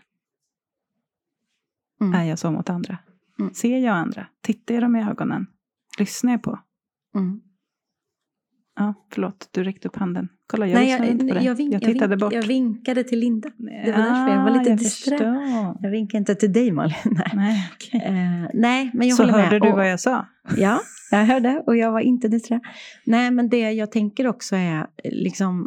Mm. 2.00 2.14
Är 2.20 2.24
jag 2.24 2.38
så 2.38 2.50
mot 2.50 2.70
andra? 2.70 2.98
Mm. 3.38 3.54
Ser 3.54 3.78
jag 3.78 3.96
andra? 3.96 4.26
Tittar 4.40 4.74
jag 4.74 4.82
dem 4.82 4.96
i 4.96 5.04
ögonen? 5.04 5.46
Lyssnar 5.98 6.32
jag 6.32 6.42
på? 6.42 6.58
Mm. 7.14 7.40
Ja, 8.76 8.94
förlåt, 9.12 9.48
du 9.50 9.64
räckte 9.64 9.88
upp 9.88 9.96
handen. 9.96 10.28
Kolla, 10.46 10.66
jag 10.66 10.74
Nej, 10.74 10.86
lyssnade 10.86 11.10
inte 11.12 11.26
på 11.26 11.34
dig. 11.34 11.44
jag, 11.44 11.54
vink, 11.54 11.74
jag 11.74 11.82
tittade 11.82 12.06
vink, 12.16 12.20
bort. 12.20 12.32
jag 12.32 12.42
vinkade 12.42 13.04
till 13.04 13.18
Linda. 13.18 13.50
Det 13.58 13.92
var 13.92 13.98
därför 13.98 14.34
jag 14.34 14.44
var 14.44 14.50
lite 14.58 14.70
jag 14.70 14.78
disträ. 14.78 15.10
förstår. 15.18 15.76
Jag 15.80 15.90
vinkade 15.90 16.18
inte 16.18 16.34
till 16.34 16.52
dig 16.52 16.70
Malin. 16.72 16.94
Nej, 17.04 17.30
Nej, 17.34 17.70
okej. 17.74 18.00
Eh, 18.04 18.50
nej 18.54 18.90
men 18.94 19.08
jag 19.08 19.16
Så 19.16 19.22
håller 19.22 19.32
med. 19.36 19.44
hörde 19.44 19.58
du 19.66 19.70
Och- 19.70 19.76
vad 19.76 19.90
jag 19.90 20.00
sa? 20.00 20.26
Ja, 20.56 20.80
jag 21.10 21.24
hörde 21.24 21.62
och 21.66 21.76
jag 21.76 21.92
var 21.92 22.00
inte 22.00 22.28
disträ. 22.28 22.60
Nej, 23.06 23.30
men 23.30 23.48
det 23.48 23.72
jag 23.72 23.92
tänker 23.92 24.26
också 24.26 24.56
är 24.56 24.86
liksom 25.04 25.66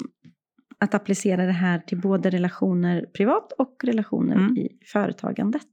att 0.80 0.94
applicera 0.94 1.46
det 1.46 1.52
här 1.52 1.80
till 1.80 2.02
både 2.02 2.30
relationer 2.30 3.06
privat 3.18 3.52
och 3.52 3.76
relationer 3.84 4.36
Mm. 4.36 4.58
i 4.58 4.70
företagandet. 4.86 5.64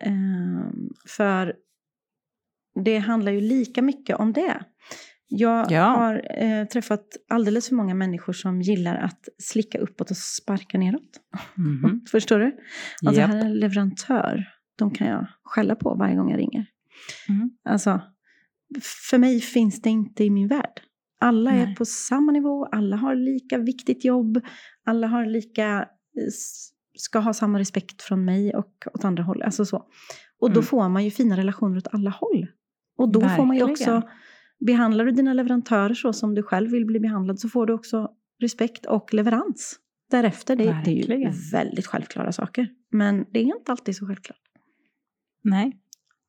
Ehm, 0.00 0.88
för 1.08 1.54
det 2.84 2.98
handlar 2.98 3.32
ju 3.32 3.40
lika 3.40 3.82
mycket 3.82 4.16
om 4.16 4.32
det. 4.32 4.60
Jag 5.32 5.70
Ja. 5.72 5.82
har 5.84 6.42
eh, 6.42 6.64
träffat 6.64 7.06
alldeles 7.28 7.68
för 7.68 7.74
många 7.74 7.94
människor 7.94 8.32
som 8.32 8.62
gillar 8.62 8.96
att 8.96 9.28
slicka 9.38 9.78
uppåt 9.78 10.10
och 10.10 10.16
sparka 10.16 10.78
neråt. 10.78 11.20
Mhm. 11.54 12.00
Förstår 12.10 12.38
du? 12.38 12.56
Alltså 13.06 13.20
Japp. 13.20 13.30
här 13.30 13.36
är 13.38 13.44
en 13.44 13.54
leverantör. 13.58 14.44
De 14.78 14.90
kan 14.90 15.06
jag 15.06 15.26
skälla 15.42 15.74
på 15.74 15.94
varje 15.94 16.16
gång 16.16 16.30
jag 16.30 16.38
ringer. 16.38 16.66
Mm. 17.28 17.50
Alltså, 17.64 18.00
för 19.10 19.18
mig 19.18 19.40
finns 19.40 19.82
det 19.82 19.90
inte 19.90 20.24
i 20.24 20.30
min 20.30 20.48
värld. 20.48 20.80
Alla 21.20 21.50
är 21.50 21.66
Nej. 21.66 21.74
på 21.76 21.84
samma 21.84 22.32
nivå, 22.32 22.64
alla 22.72 22.96
har 22.96 23.14
lika 23.14 23.58
viktigt 23.58 24.04
jobb, 24.04 24.40
alla 24.86 25.06
har 25.06 25.26
lika, 25.26 25.78
eh, 25.78 25.84
ska 26.98 27.18
ha 27.18 27.32
samma 27.34 27.58
respekt 27.58 28.02
från 28.02 28.24
mig 28.24 28.54
och 28.54 28.72
åt 28.94 29.04
andra 29.04 29.22
håll. 29.22 29.42
Alltså 29.42 29.64
så. 29.64 29.76
Och 30.40 30.48
då 30.50 30.60
Mm. 30.60 30.62
får 30.66 30.88
man 30.88 31.04
ju 31.04 31.10
fina 31.10 31.36
relationer 31.36 31.76
åt 31.76 31.88
alla 31.94 32.10
håll. 32.10 32.46
Och 32.98 33.12
då 33.12 33.20
får 33.20 33.44
man 33.46 33.56
ju 33.56 33.66
Verkligen. 33.66 33.96
också, 33.96 34.08
behandlar 34.66 35.04
du 35.04 35.10
dina 35.10 35.32
leverantörer 35.32 35.94
så 35.94 36.12
som 36.12 36.34
du 36.34 36.42
själv 36.42 36.70
vill 36.70 36.86
bli 36.86 37.00
behandlad 37.00 37.38
så 37.38 37.48
får 37.48 37.66
du 37.66 37.72
också 37.72 38.10
respekt 38.40 38.86
och 38.86 39.14
leverans 39.14 39.80
därefter. 40.10 40.56
Det, 40.56 40.82
det 40.84 40.90
är 40.90 41.18
ju 41.18 41.32
väldigt 41.52 41.86
självklara 41.86 42.32
saker. 42.32 42.68
Men 42.90 43.26
det 43.30 43.40
är 43.40 43.44
inte 43.44 43.72
alltid 43.72 43.96
så 43.96 44.06
självklart. 44.06 44.40
Nej. 45.42 45.76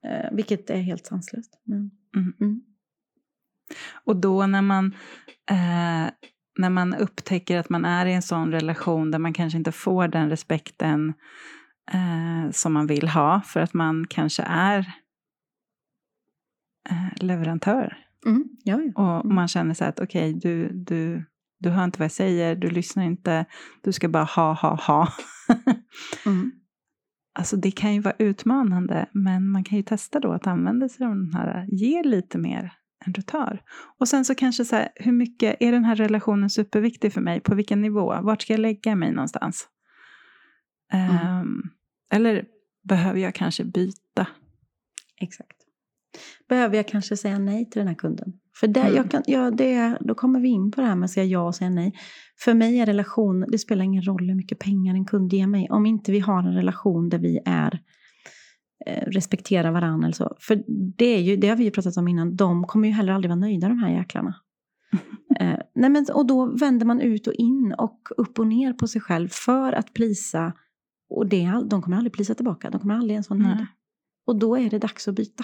Eh, 0.06 0.32
vilket 0.32 0.70
är 0.70 0.82
helt 0.82 1.06
sanslöst. 1.06 1.62
Men, 1.64 1.92
Mm. 2.16 2.34
mm. 2.42 2.62
Och 4.04 4.16
då 4.16 4.46
när 4.48 4.62
man, 4.62 4.86
eh, 5.50 6.10
när 6.58 6.70
man 6.70 6.96
upptäcker 6.96 7.58
att 7.58 7.70
man 7.70 7.86
är 7.86 8.06
i 8.06 8.14
en 8.14 8.22
sån 8.22 8.52
relation 8.52 9.12
där 9.12 9.20
man 9.20 9.34
kanske 9.34 9.58
inte 9.58 9.72
får 9.72 10.08
den 10.08 10.30
respekten 10.30 11.14
eh, 11.92 12.52
som 12.52 12.74
man 12.74 12.88
vill 12.88 13.08
ha 13.08 13.42
för 13.42 13.60
att 13.60 13.74
man 13.74 14.08
kanske 14.08 14.44
är 14.44 14.80
eh, 16.90 17.24
leverantör. 17.24 17.98
Mm. 18.26 18.44
Ja, 18.64 18.82
ja. 18.96 19.18
Och 19.18 19.26
Mm. 19.26 19.36
man 19.36 19.48
känner 19.48 19.74
så 19.74 19.86
att 19.86 20.00
okej, 20.00 20.34
du, 20.34 20.70
du, 20.74 21.26
du 21.60 21.70
hör 21.70 21.84
inte 21.84 22.00
vad 22.00 22.06
jag 22.06 22.12
säger, 22.12 22.56
du 22.56 22.70
lyssnar 22.70 23.04
inte, 23.04 23.46
du 23.84 23.92
ska 23.92 24.10
bara 24.10 24.24
ha, 24.24 24.54
ha, 24.54 24.76
ha. 24.76 25.08
Mm. 26.26 26.52
Alltså 27.34 27.58
det 27.58 27.72
kan 27.72 27.94
ju 27.94 28.00
vara 28.02 28.16
utmanande, 28.20 29.06
men 29.14 29.50
man 29.52 29.64
kan 29.64 29.78
ju 29.78 29.84
testa 29.84 30.20
då 30.20 30.32
att 30.32 30.48
använda 30.48 30.90
sig 30.90 31.06
av 31.06 31.16
den 31.16 31.34
här, 31.34 31.66
ge 31.72 32.04
lite 32.04 32.38
mer 32.38 32.74
än 33.06 33.14
du 33.14 33.22
tar. 33.22 33.62
Och 34.00 34.08
sen 34.08 34.26
så 34.26 34.36
kanske 34.36 34.66
så 34.66 34.76
här, 34.76 34.90
hur 34.96 35.12
mycket, 35.12 35.56
är 35.60 35.72
den 35.72 35.86
här 35.86 35.96
relationen 35.96 36.50
superviktig 36.50 37.14
för 37.14 37.22
mig? 37.22 37.40
På 37.40 37.56
vilken 37.56 37.82
nivå? 37.82 38.22
Vart 38.22 38.42
ska 38.42 38.54
jag 38.54 38.60
lägga 38.60 38.96
mig 38.96 39.12
någonstans? 39.12 39.68
Mm. 40.94 41.16
Ehm, 41.16 41.62
eller 42.14 42.46
behöver 42.84 43.20
jag 43.20 43.36
kanske 43.36 43.64
byta? 43.66 44.28
Exakt. 45.22 45.61
Behöver 46.50 46.76
jag 46.76 46.88
kanske 46.88 47.18
säga 47.18 47.40
nej 47.40 47.70
till 47.70 47.80
den 47.80 47.88
här 47.88 47.96
kunden? 47.96 48.34
För 48.60 48.68
det, 48.68 48.80
Mm. 48.80 48.96
jag 48.96 49.12
kan, 49.12 49.24
ja, 49.26 49.52
det, 49.52 49.98
då 50.02 50.16
kommer 50.16 50.40
vi 50.40 50.50
in 50.50 50.72
på 50.72 50.82
det 50.82 50.88
här 50.88 50.96
med 50.96 51.06
att 51.06 51.12
säga 51.12 51.26
ja 51.26 51.48
och 51.48 51.56
säga 51.56 51.70
nej. 51.70 51.94
För 52.40 52.54
mig 52.54 52.80
är 52.80 52.86
relation, 52.86 53.46
det 53.52 53.58
spelar 53.58 53.86
ingen 53.86 54.04
roll 54.04 54.28
hur 54.28 54.36
mycket 54.36 54.60
pengar 54.60 54.94
en 54.96 55.06
kund 55.06 55.34
ger 55.34 55.48
mig. 55.48 55.68
Om 55.70 55.86
inte 55.86 56.12
vi 56.12 56.20
har 56.20 56.40
en 56.40 56.54
relation 56.54 57.10
där 57.10 57.18
vi 57.18 57.40
är 57.46 57.80
eh, 58.86 59.06
respekterar 59.08 59.72
varandra 59.72 60.06
eller 60.08 60.16
så. 60.16 60.36
För 60.40 60.64
det, 60.98 61.06
är 61.06 61.22
ju, 61.22 61.36
det 61.36 61.48
har 61.48 61.56
vi 61.56 61.64
ju 61.64 61.72
pratat 61.72 61.98
om 61.98 62.08
innan, 62.08 62.36
de 62.36 62.64
kommer 62.64 62.88
ju 62.88 62.94
heller 62.94 63.14
aldrig 63.14 63.30
vara 63.30 63.40
nöjda 63.40 63.68
de 63.68 63.78
här 63.80 63.92
jäklarna. 63.98 64.36
Eh, 65.40 65.60
nej 65.76 65.90
men, 65.90 66.06
och 66.14 66.26
då 66.28 66.46
vänder 66.46 66.86
man 66.86 67.02
ut 67.02 67.28
och 67.28 67.34
in 67.34 67.76
och 67.78 68.00
upp 68.18 68.40
och 68.40 68.48
ner 68.48 68.74
på 68.74 68.88
sig 68.88 69.02
själv 69.02 69.28
för 69.32 69.74
att 69.74 69.94
plisa. 69.94 70.54
Och 71.10 71.28
det, 71.28 71.64
de 71.70 71.82
kommer 71.82 71.98
aldrig 71.98 72.14
plisa 72.14 72.36
tillbaka, 72.36 72.70
de 72.70 72.82
kommer 72.82 72.94
aldrig 72.94 73.12
ens 73.12 73.30
vara 73.30 73.40
nöjda. 73.40 73.56
Nej. 73.56 73.68
Och 74.28 74.40
då 74.40 74.58
är 74.58 74.70
det 74.70 74.80
dags 74.80 75.08
att 75.08 75.16
byta. 75.16 75.44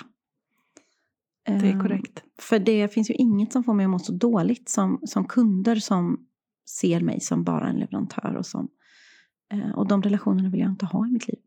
Det 1.48 1.54
är 1.54 1.76
Eh, 1.76 1.82
korrekt. 1.82 2.24
För 2.40 2.60
det 2.60 2.94
finns 2.94 3.10
ju 3.10 3.14
inget 3.14 3.54
som 3.54 3.64
får 3.64 3.74
mig 3.74 3.84
att 3.84 3.90
må 3.90 4.00
så 4.00 4.12
dåligt 4.12 4.70
som, 4.70 5.02
som 5.04 5.26
kunder 5.26 5.76
som 5.76 6.28
ser 6.70 7.02
mig 7.02 7.20
som 7.20 7.44
bara 7.44 7.68
en 7.68 7.76
leverantör. 7.76 8.36
Och, 8.36 8.46
som, 8.46 8.68
eh, 9.54 9.72
och 9.72 9.88
de 9.88 10.02
relationerna 10.02 10.50
vill 10.50 10.60
jag 10.60 10.70
inte 10.70 10.86
ha 10.86 11.08
i 11.08 11.12
mitt 11.12 11.28
liv. 11.28 11.40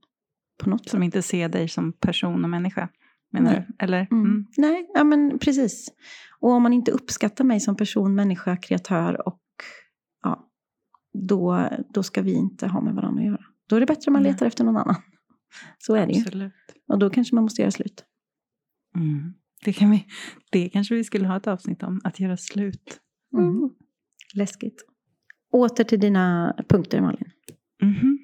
På 0.62 0.70
något 0.70 0.84
sätt. 0.84 0.90
Som 0.90 1.02
inte 1.02 1.22
ser 1.22 1.48
dig 1.48 1.68
som 1.68 1.92
person 1.92 2.44
och 2.44 2.50
människa, 2.50 2.88
menar 3.32 3.52
Nej. 3.52 3.66
du? 3.68 3.84
Eller? 3.84 4.08
Mm. 4.10 4.24
Mm. 4.24 4.46
Nej, 4.56 4.90
ja 4.94 5.04
men 5.04 5.38
precis. 5.38 5.88
Och 6.40 6.50
om 6.50 6.62
man 6.62 6.72
inte 6.72 6.90
uppskattar 6.90 7.44
mig 7.44 7.60
som 7.60 7.76
person, 7.76 8.14
människa, 8.14 8.56
kreatör 8.56 9.28
och 9.28 9.40
ja, 10.22 10.50
då, 11.12 11.68
då 11.94 12.02
ska 12.02 12.22
vi 12.22 12.32
inte 12.32 12.66
ha 12.66 12.80
med 12.80 12.94
varandra 12.94 13.22
att 13.22 13.26
göra. 13.26 13.44
Då 13.68 13.76
är 13.76 13.80
det 13.80 13.86
bättre 13.86 14.08
om 14.08 14.12
man 14.12 14.22
Nej. 14.22 14.32
letar 14.32 14.46
efter 14.46 14.64
någon 14.64 14.76
annan. 14.76 14.96
Så 15.78 15.94
är 15.94 16.06
det 16.06 16.12
ju. 16.12 16.50
Och 16.88 16.98
då 16.98 17.10
kanske 17.10 17.34
man 17.34 17.44
måste 17.44 17.62
göra 17.62 17.70
slut. 17.70 18.04
Mm. 18.96 19.34
Det, 19.64 19.72
kan 19.72 19.90
vi, 19.90 20.06
det 20.50 20.68
kanske 20.68 20.94
vi 20.94 21.04
skulle 21.04 21.28
ha 21.28 21.36
ett 21.36 21.46
avsnitt 21.46 21.82
om, 21.82 22.00
att 22.04 22.20
göra 22.20 22.36
slut. 22.36 23.00
Mm. 23.36 23.70
Läskigt. 24.34 24.84
Åter 25.52 25.84
till 25.84 26.00
dina 26.00 26.54
punkter 26.68 27.00
Malin. 27.00 27.30
Mhm. 27.82 28.18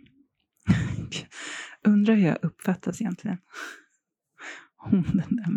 Undrar 1.86 2.14
hur 2.14 2.26
jag 2.26 2.38
uppfattas 2.42 3.00
egentligen. 3.00 3.38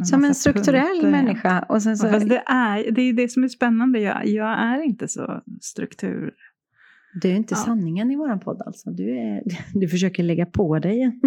Som 0.03 0.25
en 0.25 0.35
strukturell 0.35 0.87
punkter. 0.87 1.11
människa. 1.11 1.65
Och 1.69 1.83
sen 1.83 1.97
så, 1.97 2.07
Ja, 2.07 2.11
Fast 2.11 2.29
det 2.29 2.43
är 2.45 2.91
det 2.91 3.01
är 3.01 3.13
det 3.13 3.29
som 3.29 3.43
är 3.43 3.47
spännande. 3.47 3.99
Jag, 3.99 4.27
jag 4.27 4.59
är 4.59 4.81
inte 4.81 5.07
så 5.07 5.43
struktur... 5.61 6.33
Du 7.21 7.29
är 7.29 7.35
inte 7.35 7.53
Ja. 7.53 7.57
sanningen 7.57 8.11
i 8.11 8.15
våran 8.15 8.39
podd 8.39 8.61
alltså. 8.65 8.91
Du, 8.91 9.17
är, 9.17 9.43
du 9.79 9.87
försöker 9.87 10.23
lägga 10.23 10.45
på 10.45 10.79
dig. 10.79 11.01
en- 11.03 11.21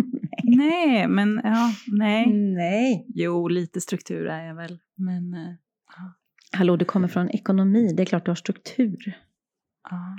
Nej, 0.44 1.08
men 1.08 1.40
ja, 1.44 1.70
nej. 1.92 2.26
Nej. 2.32 3.06
Jo, 3.14 3.48
lite 3.48 3.80
struktur 3.80 4.26
är 4.26 4.44
jag 4.46 4.54
väl. 4.54 4.78
Men 4.96 5.34
eh, 5.34 5.54
Hallå, 6.52 6.76
du 6.76 6.84
kommer 6.84 7.08
från 7.08 7.30
ekonomi. 7.30 7.92
Det 7.96 8.02
är 8.02 8.06
klart 8.06 8.24
du 8.24 8.30
har 8.30 8.36
struktur. 8.36 9.18
ja. 9.90 10.16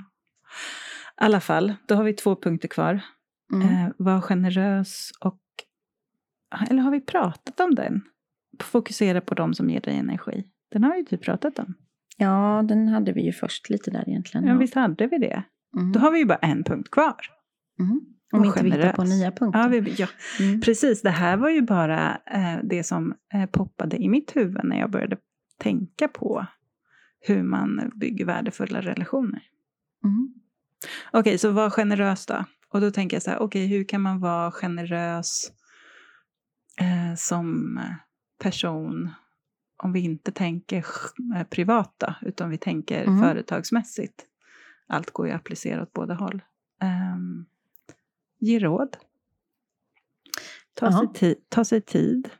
I 1.20 1.24
alla 1.24 1.40
fall, 1.40 1.74
då 1.88 1.94
har 1.94 2.04
vi 2.04 2.12
två 2.12 2.36
punkter 2.36 2.68
kvar. 2.68 3.00
Mm. 3.52 3.68
Eh, 3.68 3.92
var 3.96 4.20
generös 4.20 5.10
och... 5.20 5.40
Eller 6.70 6.82
har 6.82 6.90
vi 6.90 7.00
pratat 7.00 7.60
om 7.60 7.74
den? 7.74 8.02
Fokusera 8.62 9.20
på 9.20 9.34
de 9.34 9.54
som 9.54 9.70
ger 9.70 9.80
dig 9.80 9.96
energi. 9.98 10.44
Den 10.70 10.84
har 10.84 10.96
vi 10.96 11.04
typ 11.04 11.22
pratat 11.22 11.58
om. 11.58 11.74
Ja, 12.16 12.64
den 12.68 12.88
hade 12.88 13.12
vi 13.12 13.24
ju 13.24 13.32
först 13.32 13.70
lite 13.70 13.90
där 13.90 14.08
egentligen. 14.08 14.46
Ja, 14.46 14.54
visst 14.56 14.74
hade 14.74 15.06
vi 15.06 15.18
det? 15.18 15.42
Mm. 15.76 15.92
Då 15.92 16.00
har 16.00 16.10
vi 16.10 16.18
ju 16.18 16.24
bara 16.24 16.38
en 16.38 16.64
punkt 16.64 16.90
kvar. 16.90 17.16
Mm. 17.80 18.00
Om 18.32 18.38
Var 18.40 18.46
inte 18.46 18.62
vi 18.62 18.70
hittar 18.70 18.92
på 18.92 19.02
generös. 19.02 19.18
nya 19.20 19.32
punkter. 19.32 19.60
Ja, 19.60 19.68
vi, 19.68 19.94
ja, 19.98 20.06
mm. 20.40 20.60
precis. 20.60 21.02
Det 21.02 21.10
här 21.10 21.36
var 21.36 21.48
ju 21.50 21.62
bara 21.62 22.18
eh, 22.26 22.58
det 22.62 22.84
som 22.84 23.14
eh, 23.34 23.46
poppade 23.46 23.96
i 23.96 24.08
mitt 24.08 24.36
huvud 24.36 24.64
när 24.64 24.78
jag 24.80 24.90
började 24.90 25.16
tänka 25.58 26.08
på 26.08 26.46
hur 27.20 27.42
man 27.42 27.90
bygger 27.94 28.24
värdefulla 28.24 28.80
relationer. 28.80 29.42
Mm. 30.04 30.34
Okej, 31.12 31.38
så 31.38 31.50
var 31.50 31.70
generös 31.70 32.26
då. 32.26 32.44
Och 32.68 32.80
då 32.80 32.90
tänker 32.90 33.16
jag 33.16 33.22
så 33.22 33.30
här, 33.30 33.38
okej, 33.38 33.66
hur 33.66 33.84
kan 33.84 34.00
man 34.00 34.20
vara 34.20 34.50
generös 34.50 35.52
eh, 36.80 37.14
som 37.16 37.80
person 38.42 39.10
om 39.82 39.92
vi 39.92 40.00
inte 40.00 40.32
tänker 40.32 40.84
eh, 41.36 41.42
privat 41.50 41.94
då, 41.98 42.14
utan 42.22 42.50
vi 42.50 42.58
tänker 42.58 43.04
Mm. 43.04 43.20
företagsmässigt. 43.20 44.26
Allt 44.86 45.10
går 45.10 45.26
ju 45.26 45.32
att 45.32 45.40
applicera 45.40 45.82
åt 45.82 45.92
båda 45.92 46.14
håll. 46.14 46.42
Um, 47.14 47.46
ge 48.38 48.58
råd. 48.58 48.96
Ta, 50.74 50.92
sig, 50.92 51.08
ti- 51.08 51.40
ta 51.48 51.64
sig 51.64 51.80
tid. 51.80 52.30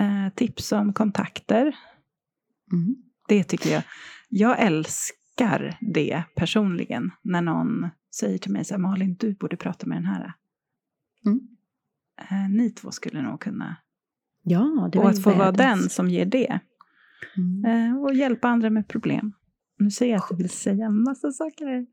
Eh, 0.00 0.34
tipsa 0.34 0.78
om 0.80 0.92
kontakter. 0.92 1.76
Mm. 2.72 2.96
Det 3.28 3.44
tycker 3.44 3.70
jag. 3.70 3.82
Jag 4.28 4.60
älskar 4.60 5.76
det 5.80 6.22
personligen. 6.36 7.10
När 7.22 7.42
någon 7.42 7.88
säger 8.14 8.38
till 8.38 8.52
mig 8.52 8.64
så 8.64 8.74
här, 8.74 8.78
Malin, 8.78 9.16
du 9.20 9.34
borde 9.34 9.56
prata 9.56 9.86
med 9.86 9.96
den 9.96 10.06
här. 10.06 10.32
Mm. 11.26 11.40
Eh, 12.30 12.50
ni 12.50 12.70
två 12.70 12.90
skulle 12.90 13.22
nog 13.22 13.40
kunna. 13.40 13.76
Ja, 14.42 14.88
det 14.92 14.98
var 14.98 15.04
och 15.04 15.10
att 15.10 15.22
få 15.22 15.34
vara 15.34 15.52
den 15.52 15.78
som 15.90 16.08
ger 16.08 16.26
det. 16.26 16.60
Mm. 17.36 17.64
Eh, 17.64 18.02
och 18.02 18.14
hjälpa 18.14 18.48
andra 18.48 18.70
med 18.70 18.88
problem. 18.88 19.32
Nu 19.82 19.90
säger 19.90 20.12
jag 20.12 20.18
att 20.22 20.30
jag 20.30 20.36
vill 20.36 20.50
säga 20.50 20.86
en 20.86 21.02
massa 21.02 21.32
saker. 21.32 21.86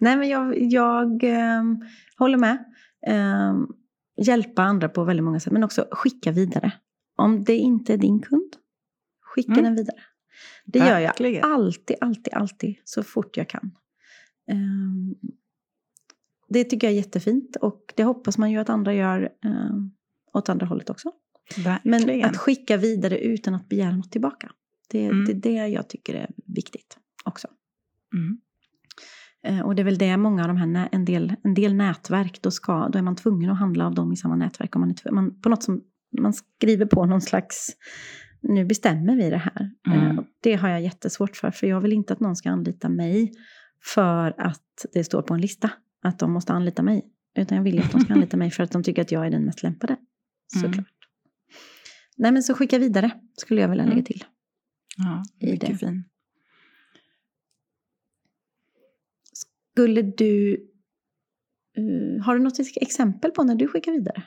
Nej, 0.00 0.16
men 0.16 0.28
jag, 0.28 0.62
jag 0.62 1.24
ehm, 1.24 1.84
håller 2.18 2.38
med. 2.38 2.64
Ehm, 3.06 3.66
hjälpa 4.22 4.62
andra 4.62 4.88
på 4.88 5.04
väldigt 5.04 5.24
många 5.24 5.40
sätt, 5.40 5.52
men 5.52 5.64
också 5.64 5.88
skicka 5.90 6.32
vidare. 6.32 6.72
Om 7.16 7.44
det 7.44 7.56
inte 7.56 7.92
är 7.94 7.98
din 7.98 8.20
kund, 8.20 8.52
skicka 9.20 9.52
Mm. 9.52 9.64
den 9.64 9.74
vidare. 9.74 9.96
Det 10.66 10.78
gör 10.78 10.98
jag 10.98 11.08
Verkligen. 11.08 11.44
alltid, 11.44 11.96
alltid, 12.00 12.34
alltid 12.34 12.76
så 12.84 13.02
fort 13.02 13.36
jag 13.36 13.48
kan. 13.48 13.70
Ehm, 14.50 15.14
Det 16.48 16.64
tycker 16.64 16.86
jag 16.86 16.92
är 16.92 16.96
jättefint 16.96 17.56
och 17.56 17.92
det 17.96 18.04
hoppas 18.04 18.38
man 18.38 18.50
ju 18.50 18.58
att 18.58 18.68
andra 18.68 18.94
gör 18.94 19.28
ehm, 19.44 19.90
åt 20.32 20.48
andra 20.48 20.66
hållet 20.66 20.90
också. 20.90 21.12
Men 21.56 21.78
Verkligen. 21.92 22.30
att 22.30 22.36
skicka 22.36 22.76
vidare 22.76 23.18
utan 23.18 23.54
att 23.54 23.68
begära 23.68 23.96
något 23.96 24.12
tillbaka. 24.12 24.50
Det, 24.90 25.04
Mm. 25.06 25.24
det 25.24 25.32
är 25.32 25.36
det 25.36 25.68
jag 25.68 25.88
tycker 25.88 26.14
är 26.14 26.30
viktigt 26.46 26.98
också. 27.28 27.48
Mm. 28.14 28.38
Eh, 29.44 29.66
Och 29.66 29.74
det 29.74 29.82
är 29.82 29.84
väl 29.84 29.98
det 29.98 30.16
många 30.16 30.42
av 30.42 30.48
de 30.48 30.56
här, 30.56 30.88
en 30.92 31.04
del, 31.04 31.34
en 31.44 31.54
del 31.54 31.74
nätverk, 31.74 32.42
då, 32.42 32.50
ska, 32.50 32.88
då 32.88 32.98
är 32.98 33.02
man 33.02 33.16
tvungen 33.16 33.50
att 33.50 33.58
handla 33.58 33.86
av 33.86 33.94
dem 33.94 34.12
i 34.12 34.16
samma 34.16 34.36
nätverk. 34.36 34.76
Om 34.76 34.80
man, 34.80 34.90
är 35.04 35.10
man, 35.12 35.40
på 35.40 35.48
något 35.48 35.62
som, 35.62 35.80
man 36.20 36.32
skriver 36.32 36.86
på 36.86 37.06
någon 37.06 37.20
slags, 37.20 37.68
nu 38.40 38.64
bestämmer 38.64 39.16
vi 39.16 39.30
det 39.30 39.36
här. 39.38 39.70
Mm. 39.86 40.06
Eh, 40.10 40.18
och 40.18 40.24
Det 40.42 40.54
har 40.54 40.68
jag 40.68 40.82
jättesvårt 40.82 41.36
för, 41.36 41.50
för 41.50 41.66
jag 41.66 41.80
vill 41.80 41.92
inte 41.92 42.12
att 42.12 42.20
någon 42.20 42.36
ska 42.36 42.50
anlita 42.50 42.88
mig 42.88 43.32
för 43.84 44.34
att 44.40 44.86
det 44.92 45.04
står 45.04 45.22
på 45.22 45.34
en 45.34 45.40
lista 45.40 45.70
att 46.02 46.18
de 46.18 46.32
måste 46.32 46.52
anlita 46.52 46.82
mig. 46.82 47.02
Utan 47.38 47.56
jag 47.56 47.64
vill 47.64 47.78
att 47.82 47.92
de 47.92 48.00
ska 48.00 48.12
anlita 48.14 48.36
mig 48.36 48.50
för 48.50 48.62
att 48.62 48.70
de 48.70 48.82
tycker 48.82 49.02
att 49.02 49.12
jag 49.12 49.26
är 49.26 49.30
den 49.30 49.44
mest 49.44 49.62
lämpade. 49.62 49.96
Mm. 50.56 50.68
Såklart. 50.72 50.86
Nej 52.16 52.32
men 52.32 52.42
så 52.42 52.54
skicka 52.54 52.78
vidare, 52.78 53.10
skulle 53.36 53.60
jag 53.60 53.68
vilja 53.68 53.84
lägga 53.84 53.92
Mm. 53.94 54.04
till. 54.04 54.24
Ja, 54.96 55.22
mycket 55.40 55.80
fin. 55.80 56.04
Skulle 59.78 60.02
du... 60.02 60.52
eh, 61.76 62.24
har 62.24 62.34
du 62.38 62.42
något 62.44 62.58
exempel 62.80 63.30
på 63.30 63.42
när 63.44 63.54
du 63.54 63.68
skickar 63.68 63.92
vidare? 63.92 64.22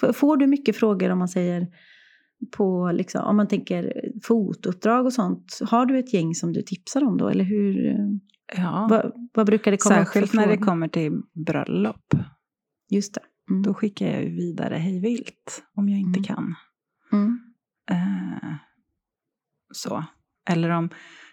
Får- 0.00 0.12
Får 0.12 0.36
du 0.36 0.46
mycket 0.46 0.76
frågor 0.76 1.10
om 1.10 1.18
man 1.18 1.28
säger 1.28 1.66
på, 2.56 2.90
liksom, 2.94 3.24
om 3.24 3.36
man 3.36 3.48
tänker 3.48 3.92
fotouppdrag 4.24 5.06
och 5.06 5.12
sånt? 5.12 5.58
Har 5.70 5.86
du 5.86 5.98
ett 5.98 6.14
gäng 6.14 6.34
som 6.34 6.52
du 6.52 6.62
tipsar 6.62 7.04
om 7.04 7.16
då? 7.18 7.28
Eller 7.28 7.44
hur? 7.44 7.96
Ja. 8.56 8.86
Vad, 8.90 9.12
vad 9.34 9.46
brukar 9.46 9.70
det 9.70 9.76
komma 9.76 9.94
Särskilt 9.94 10.32
när 10.34 10.46
det 10.46 10.56
kommer 10.58 10.88
till 10.88 11.22
bröllop. 11.46 12.14
Just 12.90 13.14
det. 13.14 13.20
Mm. 13.50 13.62
Då 13.62 13.74
skickar 13.74 14.06
jag 14.06 14.20
vidare 14.20 14.74
hej 14.74 15.00
vilt 15.00 15.64
om 15.74 15.88
jag 15.88 16.00
inte 16.00 16.18
Mm. 16.18 16.24
kan. 16.24 16.54
Mm. 17.12 17.38
Eh, 17.90 18.54
så. 19.72 20.04
Eller 20.50 20.70
om, 20.70 20.90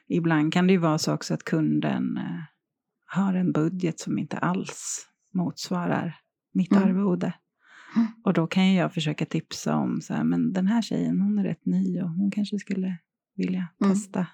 ibland 0.08 0.54
kan 0.54 0.68
det 0.68 0.74
ju 0.74 0.80
vara 0.80 0.98
så 0.98 1.14
också 1.14 1.34
att 1.34 1.44
kunden 1.44 2.18
eh, 2.18 2.40
har 3.14 3.34
en 3.34 3.52
budget 3.52 4.00
som 4.00 4.18
inte 4.18 4.38
alls 4.38 5.08
motsvarar 5.34 6.16
mitt 6.54 6.72
Mm. 6.72 6.84
arvode. 6.84 7.34
Mm. 7.96 8.08
Och 8.24 8.34
då 8.34 8.48
kan 8.48 8.74
jag 8.74 8.94
försöka 8.94 9.26
tipsa 9.26 9.76
om 9.76 10.02
så 10.02 10.14
här, 10.14 10.24
men 10.24 10.54
den 10.54 10.68
här 10.68 10.82
tjejen 10.82 11.22
hon 11.22 11.40
är 11.40 11.44
rätt 11.44 11.66
ny 11.66 12.02
och 12.02 12.10
hon 12.10 12.32
kanske 12.32 12.60
skulle 12.60 12.98
vilja 13.36 13.68
Mm. 13.84 13.94
testa. 13.94 14.28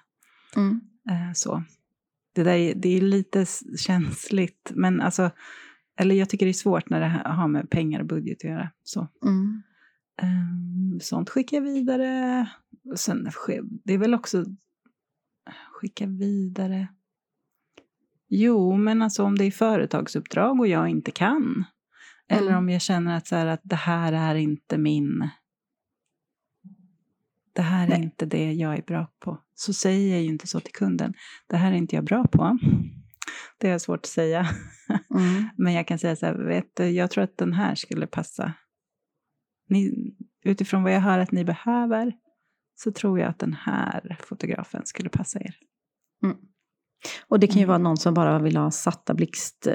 Mm. 0.56 0.80
Eh, 1.10 1.32
så. 1.34 1.62
Det, 2.32 2.42
där 2.42 2.54
är, 2.56 2.74
det 2.74 2.88
är 2.88 3.00
lite 3.00 3.46
känsligt, 3.78 4.72
men 4.74 5.00
alltså, 5.00 5.30
eller 5.96 6.14
jag 6.14 6.28
tycker 6.28 6.46
det 6.46 6.50
är 6.50 6.52
svårt 6.52 6.90
när 6.90 7.00
det 7.00 7.08
ha- 7.08 7.32
har 7.32 7.48
med 7.48 7.70
pengar 7.70 8.00
och 8.00 8.06
budget 8.06 8.38
att 8.38 8.50
göra. 8.50 8.70
Så. 8.82 9.08
Mm. 9.26 9.62
Ehm, 10.22 11.00
sånt 11.00 11.30
skickar 11.30 11.56
jag 11.56 11.64
vidare. 11.64 12.46
Och 12.90 12.98
Sen, 12.98 13.28
det 13.84 13.94
är 13.94 13.98
väl 13.98 14.14
också 14.14 14.44
skicka 15.72 16.06
vidare. 16.06 16.88
Jo, 18.32 18.76
men 18.76 19.02
alltså 19.02 19.24
om 19.24 19.38
det 19.38 19.44
är 19.44 19.50
företagsuppdrag 19.50 20.60
och 20.60 20.66
jag 20.66 20.88
inte 20.88 21.10
kan. 21.10 21.64
Eller 22.28 22.46
Mm. 22.50 22.58
om 22.58 22.68
jag 22.68 22.82
känner 22.82 23.16
att, 23.16 23.26
så 23.26 23.36
här, 23.36 23.46
att 23.46 23.60
det 23.62 23.76
här 23.76 24.12
är 24.12 24.34
inte 24.34 24.78
min... 24.78 25.28
Det 27.52 27.62
här 27.62 27.84
är 27.84 27.88
Nej. 27.90 28.02
inte 28.02 28.26
det 28.26 28.52
jag 28.52 28.78
är 28.78 28.82
bra 28.82 29.06
på. 29.18 29.38
Så 29.54 29.72
säger 29.72 30.14
jag 30.14 30.22
ju 30.22 30.28
inte 30.28 30.46
så 30.46 30.60
till 30.60 30.72
kunden. 30.72 31.14
Det 31.46 31.56
här 31.56 31.72
är 31.72 31.76
inte 31.76 31.96
jag 31.96 32.04
bra 32.04 32.24
på. 32.26 32.58
Det 33.58 33.68
är 33.68 33.78
svårt 33.78 33.98
att 33.98 34.06
säga. 34.06 34.46
Mm. 35.14 35.48
Men 35.56 35.72
jag 35.72 35.86
kan 35.86 35.98
säga 35.98 36.16
så 36.16 36.26
här, 36.26 36.34
vet 36.34 36.76
du, 36.76 36.84
jag 36.90 37.10
tror 37.10 37.24
att 37.24 37.36
den 37.36 37.52
här 37.52 37.74
skulle 37.74 38.06
passa. 38.06 38.52
Ni, 39.68 40.14
utifrån 40.44 40.82
vad 40.82 40.92
jag 40.92 41.00
hör 41.00 41.18
att 41.18 41.32
ni 41.32 41.44
behöver 41.44 42.12
så 42.74 42.92
tror 42.92 43.18
jag 43.20 43.28
att 43.28 43.38
den 43.38 43.54
här 43.54 44.18
fotografen 44.20 44.82
skulle 44.84 45.08
passa 45.08 45.40
er. 45.40 45.54
Och 47.28 47.40
det 47.40 47.46
kan 47.46 47.56
ju 47.56 47.62
Mm. 47.62 47.68
vara 47.68 47.78
någon 47.78 47.96
som 47.96 48.14
bara 48.14 48.38
vill 48.38 48.56
ha 48.56 48.70
satta 48.70 49.14
blixt, 49.14 49.66
eh, 49.66 49.74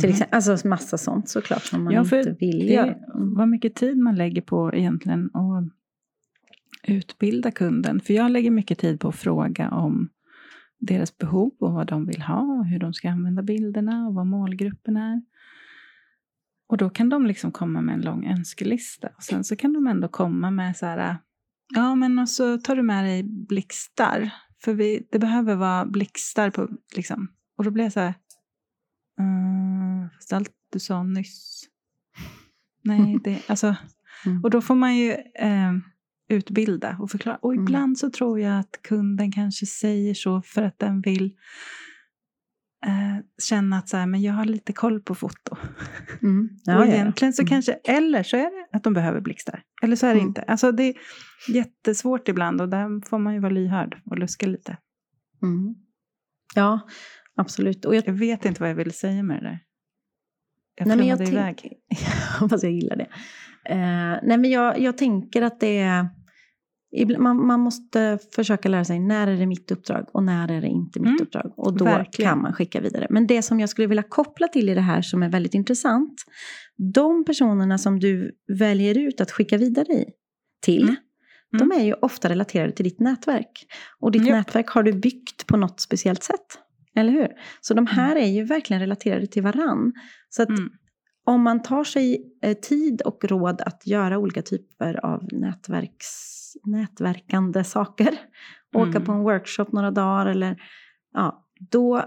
till 0.00 0.08
Mhm. 0.08 0.10
exempel. 0.10 0.36
Alltså 0.36 0.68
massa 0.68 0.98
sånt 0.98 1.28
såklart 1.28 1.62
som 1.62 1.84
man 1.84 1.92
Ja, 1.94 2.04
för 2.04 2.18
inte 2.18 2.32
vill 2.40 2.58
det- 2.66 2.72
göra. 2.72 2.94
Mm. 2.94 3.34
Vad 3.34 3.48
mycket 3.48 3.74
tid 3.74 3.98
man 3.98 4.14
lägger 4.16 4.42
på 4.42 4.74
egentligen 4.74 5.24
att 5.34 5.64
utbilda 6.88 7.50
kunden. 7.50 8.00
För 8.00 8.14
jag 8.14 8.30
lägger 8.30 8.50
mycket 8.50 8.78
tid 8.78 9.00
på 9.00 9.08
att 9.08 9.16
fråga 9.16 9.68
om 9.70 10.08
deras 10.78 11.18
behov 11.18 11.52
och 11.60 11.72
vad 11.72 11.86
de 11.86 12.06
vill 12.06 12.22
ha 12.22 12.40
och 12.40 12.66
hur 12.66 12.78
de 12.78 12.94
ska 12.94 13.10
använda 13.10 13.42
bilderna 13.42 14.06
och 14.08 14.14
vad 14.14 14.26
målgruppen 14.26 14.96
är. 14.96 15.22
Och 16.68 16.76
då 16.76 16.90
kan 16.90 17.08
de 17.08 17.26
liksom 17.26 17.52
komma 17.52 17.80
med 17.80 17.94
en 17.94 18.00
lång 18.00 18.26
önskelista. 18.26 19.08
Och 19.16 19.22
sen 19.22 19.44
så 19.44 19.56
kan 19.56 19.72
de 19.72 19.86
ändå 19.86 20.08
komma 20.08 20.50
med 20.50 20.76
så 20.76 20.86
här, 20.86 21.16
ja 21.74 21.94
men 21.94 22.18
och 22.18 22.28
så 22.28 22.58
tar 22.58 22.76
du 22.76 22.82
med 22.82 23.04
dig 23.04 23.22
blixtar. 23.22 24.30
För 24.64 24.72
vi, 24.74 25.06
det 25.12 25.18
behöver 25.18 25.54
vara 25.56 25.84
blixtar 25.86 26.50
på, 26.50 26.68
liksom. 26.96 27.28
Och 27.58 27.64
då 27.64 27.70
blir 27.70 27.84
jag 27.84 27.92
så 27.92 28.00
här, 28.00 28.14
mm, 29.20 30.08
fast 30.14 30.32
allt 30.32 30.50
du 30.72 30.78
sa 30.78 31.02
nyss. 31.02 31.64
Nej, 32.84 33.18
det, 33.24 33.42
alltså, 33.50 33.76
Mm. 34.26 34.44
och 34.44 34.50
då 34.50 34.60
får 34.62 34.74
man 34.74 34.96
ju 34.96 35.10
eh, 35.34 35.72
utbilda 36.28 36.96
och 37.00 37.10
förklara. 37.10 37.36
Och 37.36 37.52
Mm. 37.52 37.62
ibland 37.64 37.98
så 37.98 38.10
tror 38.10 38.40
jag 38.40 38.58
att 38.58 38.82
kunden 38.82 39.32
kanske 39.32 39.66
säger 39.66 40.14
så 40.14 40.42
för 40.42 40.62
att 40.62 40.78
den 40.78 41.00
vill 41.00 41.36
eh, 42.86 43.24
känna 43.42 43.78
att 43.78 43.88
så 43.88 43.96
här, 43.96 44.06
men 44.06 44.22
jag 44.22 44.32
har 44.32 44.44
lite 44.44 44.72
koll 44.72 45.00
på 45.00 45.14
foto. 45.14 45.56
Mm. 46.22 46.44
och 46.54 46.60
Ja, 46.64 46.72
ja, 46.72 46.86
ja. 46.86 46.92
egentligen 46.94 47.32
så 47.32 47.42
Mm. 47.42 47.48
kanske, 47.48 47.72
eller 47.72 48.22
så 48.22 48.36
är 48.36 48.42
det 48.70 48.76
att 48.76 48.84
de 48.84 48.92
behöver 48.94 49.20
blixtar. 49.20 49.62
Eller 49.82 49.96
så 49.96 50.06
är 50.06 50.10
det 50.14 50.20
Mm. 50.20 50.28
inte. 50.28 50.42
Alltså 50.42 50.72
det 50.72 50.82
är 50.82 50.94
jättesvårt 51.48 52.28
ibland 52.28 52.60
och 52.60 52.68
där 52.68 53.08
får 53.08 53.18
man 53.18 53.34
ju 53.34 53.40
vara 53.40 53.52
lyhörd 53.52 54.00
och 54.10 54.18
luska 54.18 54.46
lite. 54.46 54.76
Mm. 55.42 55.74
Ja, 56.54 56.80
absolut. 57.36 57.84
Och 57.84 57.94
jag, 57.94 58.08
Jag 58.08 58.12
vet 58.14 58.44
inte 58.44 58.60
vad 58.62 58.70
jag 58.70 58.74
vill 58.74 58.92
säga 58.92 59.22
med 59.22 59.36
det 59.42 59.48
där. 59.48 59.58
Jag 60.76 60.86
nej, 60.86 60.96
men 60.96 61.06
jag 61.06 61.18
flummade 61.18 61.44
tänk- 61.46 61.64
iväg. 61.64 61.72
jag 61.88 62.40
hoppas 62.40 62.62
jag 62.62 62.72
gillar 62.72 62.96
det. 62.96 63.06
Eh, 63.64 64.18
nej, 64.22 64.38
men 64.38 64.50
jag, 64.50 64.78
jag 64.80 64.98
tänker 64.98 65.42
att 65.42 65.60
det 65.60 65.78
är... 65.78 66.06
Man, 67.18 67.46
man 67.46 67.60
måste 67.60 68.18
försöka 68.34 68.68
lära 68.68 68.84
sig 68.84 69.00
när 69.00 69.26
är 69.26 69.36
det 69.36 69.46
mitt 69.46 69.70
uppdrag 69.70 70.06
och 70.12 70.22
när 70.24 70.50
är 70.50 70.60
det 70.60 70.66
inte 70.68 71.00
mitt 71.00 71.08
Mm, 71.08 71.22
uppdrag. 71.22 71.52
Och 71.56 71.76
då 71.76 71.84
verkligen. 71.84 72.30
kan 72.30 72.42
man 72.42 72.52
skicka 72.52 72.80
vidare. 72.80 73.06
Men 73.10 73.26
det 73.26 73.42
som 73.42 73.60
jag 73.60 73.68
skulle 73.68 73.88
vilja 73.88 74.02
koppla 74.02 74.48
till 74.48 74.68
i 74.68 74.74
det 74.74 74.80
här 74.80 75.02
som 75.02 75.22
är 75.22 75.28
väldigt 75.28 75.54
intressant. 75.54 76.14
De 76.94 77.24
personerna 77.24 77.78
som 77.78 78.00
du 78.00 78.32
väljer 78.58 78.98
ut 78.98 79.20
att 79.20 79.30
skicka 79.30 79.56
vidare 79.58 79.92
i, 79.92 80.04
till. 80.62 80.82
Mm. 80.82 80.96
De 81.58 81.72
är 81.80 81.84
ju 81.84 81.94
ofta 81.94 82.28
relaterade 82.28 82.72
till 82.72 82.84
ditt 82.84 83.00
nätverk. 83.00 83.66
Och 84.00 84.10
ditt 84.12 84.26
Japp. 84.26 84.36
nätverk 84.36 84.68
har 84.68 84.82
du 84.82 84.92
byggt 84.92 85.46
på 85.46 85.56
något 85.56 85.80
speciellt 85.80 86.22
sätt. 86.22 86.46
Eller 86.96 87.12
hur? 87.12 87.28
Så 87.60 87.74
de 87.74 87.86
här 87.86 88.16
är 88.16 88.26
ju 88.26 88.44
verkligen 88.44 88.80
relaterade 88.80 89.26
till 89.26 89.42
varann. 89.42 89.92
Så 90.28 90.42
att 90.42 90.48
Mm. 90.48 90.70
Om 91.24 91.42
man 91.42 91.62
tar 91.62 91.84
sig 91.84 92.32
eh, 92.42 92.56
tid 92.56 93.02
och 93.02 93.24
råd 93.24 93.60
att 93.60 93.86
göra 93.86 94.18
olika 94.18 94.42
typer 94.42 95.04
av 95.06 95.28
nätverks, 95.32 96.08
nätverkande 96.64 97.64
saker, 97.64 98.08
åka 98.74 98.88
Mm. 98.90 99.04
på 99.04 99.12
en 99.12 99.22
workshop 99.22 99.66
några 99.72 99.90
dagar 99.90 100.26
eller 100.26 100.62
ja, 101.12 101.46
då 101.70 102.02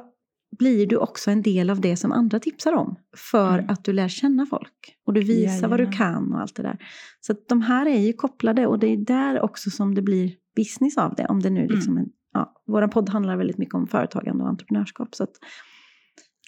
blir 0.60 0.88
du 0.88 0.98
också 0.98 1.32
en 1.32 1.42
del 1.42 1.70
av 1.70 1.82
det 1.82 1.96
som 1.98 2.12
andra 2.12 2.40
tipsar 2.40 2.74
om. 2.74 2.96
För 3.32 3.54
Mm. 3.60 3.70
att 3.70 3.84
du 3.84 3.94
lär 3.94 4.08
känna 4.08 4.46
folk 4.46 4.96
och 5.06 5.14
du 5.14 5.22
visar 5.22 5.68
vad 5.68 5.80
du 5.80 5.84
Jajamän. 5.84 5.98
kan 5.98 6.34
och 6.34 6.42
allt 6.42 6.56
det 6.56 6.64
där. 6.64 6.78
Så 7.22 7.32
att 7.32 7.48
de 7.48 7.62
här 7.62 7.86
är 7.86 8.00
ju 8.00 8.14
kopplade 8.14 8.68
och 8.68 8.80
det 8.80 8.88
är 8.88 8.98
där 8.98 9.42
också 9.42 9.70
som 9.70 9.96
det 9.96 10.02
blir 10.02 10.32
business 10.56 10.98
av 10.98 11.16
det. 11.16 11.26
Om 11.26 11.42
det 11.42 11.50
nu 11.50 11.68
liksom 11.68 11.92
Mm. 11.92 12.04
en, 12.04 12.10
ja, 12.34 12.54
vår 12.68 12.88
podd 12.88 13.10
handlar 13.10 13.38
väldigt 13.38 13.58
mycket 13.58 13.76
om 13.76 13.88
företagande 13.88 14.44
och 14.44 14.50
entreprenörskap. 14.50 15.16
Så 15.16 15.24
att 15.24 15.32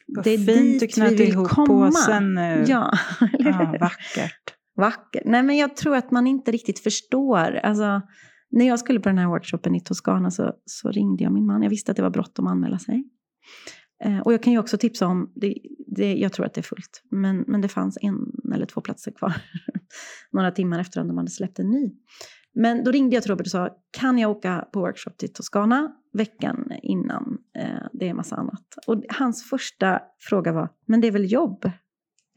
Vad 0.08 0.24
det 0.24 0.30
är 0.30 0.38
fint 0.38 0.80
dit 0.80 0.96
du 0.96 1.02
vi 1.02 1.16
vill 1.16 1.30
ihop 1.30 1.48
komma. 1.48 1.86
påsen 1.86 2.34
nu. 2.34 2.66
Ja, 2.68 2.92
Ja, 3.40 3.76
vackert. 3.80 4.54
Vacker. 4.76 5.22
Nej, 5.26 5.44
men 5.44 5.58
jag 5.58 5.76
tror 5.76 5.96
att 5.96 6.12
man 6.12 6.28
inte 6.28 6.52
riktigt 6.52 6.80
förstår. 6.80 7.56
Alltså, 7.56 8.02
när 8.52 8.68
jag 8.68 8.80
skulle 8.80 9.00
på 9.00 9.10
den 9.10 9.18
här 9.18 9.28
workshopen 9.28 9.76
i 9.76 9.82
Toscana 9.82 10.32
så, 10.32 10.54
så 10.66 10.92
ringde 10.92 11.24
jag 11.24 11.34
min 11.34 11.46
man. 11.46 11.64
Jag 11.64 11.70
visste 11.70 11.92
att 11.92 11.96
det 11.96 12.04
var 12.04 12.10
bråttom 12.10 12.48
att 12.48 12.52
anmäla 12.52 12.80
sig. 12.80 13.04
Eh, 14.04 14.20
och 14.20 14.34
jag 14.34 14.44
kan 14.44 14.54
ju 14.54 14.60
också 14.60 14.78
tipsa 14.78 15.08
om, 15.08 15.32
det, 15.36 15.56
det, 15.96 16.16
jag 16.16 16.34
tror 16.34 16.46
att 16.46 16.54
det 16.54 16.62
är 16.62 16.64
fullt, 16.64 17.04
men, 17.12 17.44
men 17.48 17.62
det 17.62 17.68
fanns 17.68 17.98
en 18.02 18.16
eller 18.54 18.66
två 18.66 18.82
platser 18.82 19.12
kvar. 19.12 19.34
Några 20.32 20.52
timmar 20.52 20.80
efter 20.80 21.02
att 21.02 21.08
de 21.08 21.18
hade 21.18 21.32
släppt 21.32 21.60
en 21.60 21.70
ny. 21.70 21.92
Men 22.56 22.84
då 22.84 22.92
ringde 22.92 23.16
jag 23.16 23.24
till 23.24 23.32
Robert 23.32 23.48
och 23.48 23.52
sa, 23.52 23.70
kan 23.92 24.18
jag 24.18 24.32
åka 24.32 24.68
på 24.74 24.80
workshop 24.80 25.12
till 25.18 25.34
Toscana 25.34 25.92
veckan 26.18 26.72
innan? 26.84 27.38
Eh, 27.58 27.88
det 27.94 28.10
är 28.10 28.14
massa 28.14 28.36
annat. 28.36 28.78
Och 28.88 29.04
hans 29.10 29.50
första 29.50 30.02
fråga 30.20 30.52
var, 30.52 30.70
men 30.86 31.02
det 31.02 31.08
är 31.08 31.12
väl 31.12 31.32
jobb? 31.32 31.66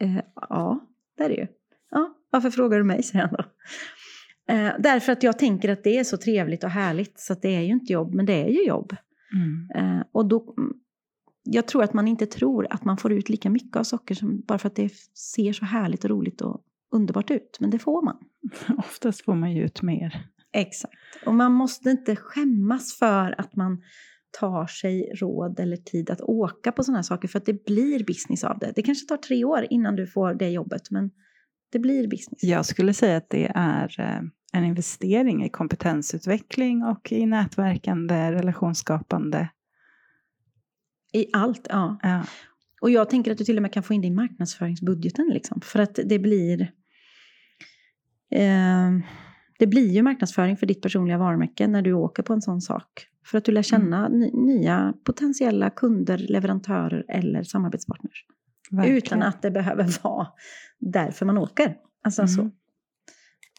Eh, 0.01 0.21
ja, 0.35 0.81
det 1.17 1.25
är 1.25 1.29
det 1.29 1.35
ju. 1.35 1.47
Ja, 1.91 2.15
varför 2.31 2.51
frågar 2.51 2.79
du 2.79 2.85
mig, 2.85 3.03
säger 3.03 3.27
han 3.27 3.35
då. 3.39 3.45
Eh, 4.55 4.73
därför 4.79 5.13
att 5.13 5.23
jag 5.23 5.39
tänker 5.39 5.69
att 5.69 5.85
det 5.85 5.99
är 5.99 6.05
så 6.05 6.17
trevligt 6.17 6.65
och 6.65 6.71
härligt 6.71 7.21
så 7.21 7.33
att 7.33 7.43
det 7.43 7.57
är 7.57 7.61
ju 7.61 7.73
inte 7.73 7.93
jobb, 7.93 8.15
men 8.15 8.27
det 8.27 8.45
är 8.45 8.49
ju 8.49 8.67
jobb. 8.67 8.97
Mm. 9.35 9.71
Eh, 9.99 10.05
och 10.13 10.29
då, 10.29 10.55
jag 11.43 11.69
tror 11.69 11.83
att 11.83 11.93
man 11.93 12.09
inte 12.09 12.27
tror 12.27 12.67
att 12.71 12.85
man 12.85 12.97
får 12.97 13.13
ut 13.13 13.29
lika 13.29 13.51
mycket 13.51 13.77
av 13.77 13.85
socker 13.85 14.15
som, 14.15 14.41
bara 14.41 14.59
för 14.59 14.69
att 14.69 14.77
det 14.77 14.93
ser 15.15 15.53
så 15.53 15.65
härligt 15.65 16.05
och 16.05 16.11
roligt 16.11 16.41
och 16.41 16.61
underbart 16.93 17.31
ut. 17.31 17.57
Men 17.61 17.71
det 17.71 17.79
får 17.79 18.03
man. 18.03 18.17
Oftast 18.79 19.25
får 19.25 19.35
man 19.35 19.53
ju 19.53 19.65
ut 19.65 19.83
mer. 19.83 20.27
Exakt. 20.53 20.95
Och 21.27 21.35
man 21.35 21.53
måste 21.53 21.91
inte 21.91 22.17
skämmas 22.17 22.99
för 22.99 23.41
att 23.41 23.57
man 23.57 23.83
tar 24.39 24.67
sig 24.67 25.13
råd 25.15 25.61
eller 25.61 25.77
tid 25.77 26.11
att 26.11 26.21
åka 26.21 26.73
på 26.73 26.85
sådana 26.85 26.99
här 26.99 27.03
saker. 27.03 27.29
För 27.29 27.39
att 27.39 27.47
det 27.47 27.65
blir 27.65 28.05
business 28.05 28.45
av 28.45 28.59
det. 28.59 28.73
Det 28.77 28.83
kanske 28.83 29.07
tar 29.07 29.17
tre 29.17 29.45
år 29.45 29.67
innan 29.71 29.97
du 29.97 30.07
får 30.07 30.35
det 30.35 30.49
jobbet. 30.49 30.91
Men 30.91 31.11
det 31.73 31.79
blir 31.79 32.09
business. 32.09 32.43
Jag 32.43 32.67
skulle 32.67 32.95
säga 32.95 33.17
att 33.17 33.31
det 33.31 33.53
är 33.55 34.01
eh, 34.01 34.21
en 34.53 34.65
investering 34.65 35.45
i 35.45 35.49
kompetensutveckling 35.49 36.85
och 36.85 37.13
i 37.13 37.27
nätverkande, 37.27 38.33
relationsskapande. 38.33 39.49
I 41.13 41.27
allt, 41.33 41.67
ja. 41.71 41.99
Ja. 42.03 42.25
Och 42.81 42.91
jag 42.91 43.11
tänker 43.11 43.33
att 43.33 43.39
du 43.39 43.45
till 43.45 43.57
och 43.57 43.63
med 43.63 43.73
kan 43.73 43.83
få 43.83 43.95
in 43.95 44.01
det 44.01 44.07
i 44.07 44.11
marknadsföringsbudgeten. 44.11 45.29
Liksom, 45.29 45.61
för 45.61 45.79
att 45.79 45.99
det 46.05 46.19
blir... 46.19 46.73
Eh, 48.31 48.91
det 49.61 49.67
blir 49.67 49.89
ju 49.91 50.03
marknadsföring 50.03 50.57
för 50.57 50.67
ditt 50.67 50.83
personliga 50.83 51.19
varumärke 51.19 51.67
när 51.67 51.83
du 51.83 51.93
åker 51.93 52.23
på 52.23 52.33
en 52.33 52.43
sån 52.43 52.61
sak. 52.61 53.07
För 53.27 53.39
att 53.39 53.45
du 53.45 53.53
lär 53.53 53.63
känna 53.63 54.09
ny, 54.09 54.31
nya 54.33 54.95
potentiella 55.05 55.71
kunder, 55.71 56.19
leverantörer 56.19 57.05
eller 57.09 57.43
samarbetspartners. 57.43 58.25
Verkligen. 58.71 58.97
Utan 58.97 59.23
att 59.23 59.43
det 59.43 59.51
behöver 59.51 59.89
vara 60.03 60.27
därför 60.79 61.27
man 61.27 61.39
åker. 61.39 61.77
Alltså 62.05 62.23
Mm. 62.23 62.29
så. 62.35 62.43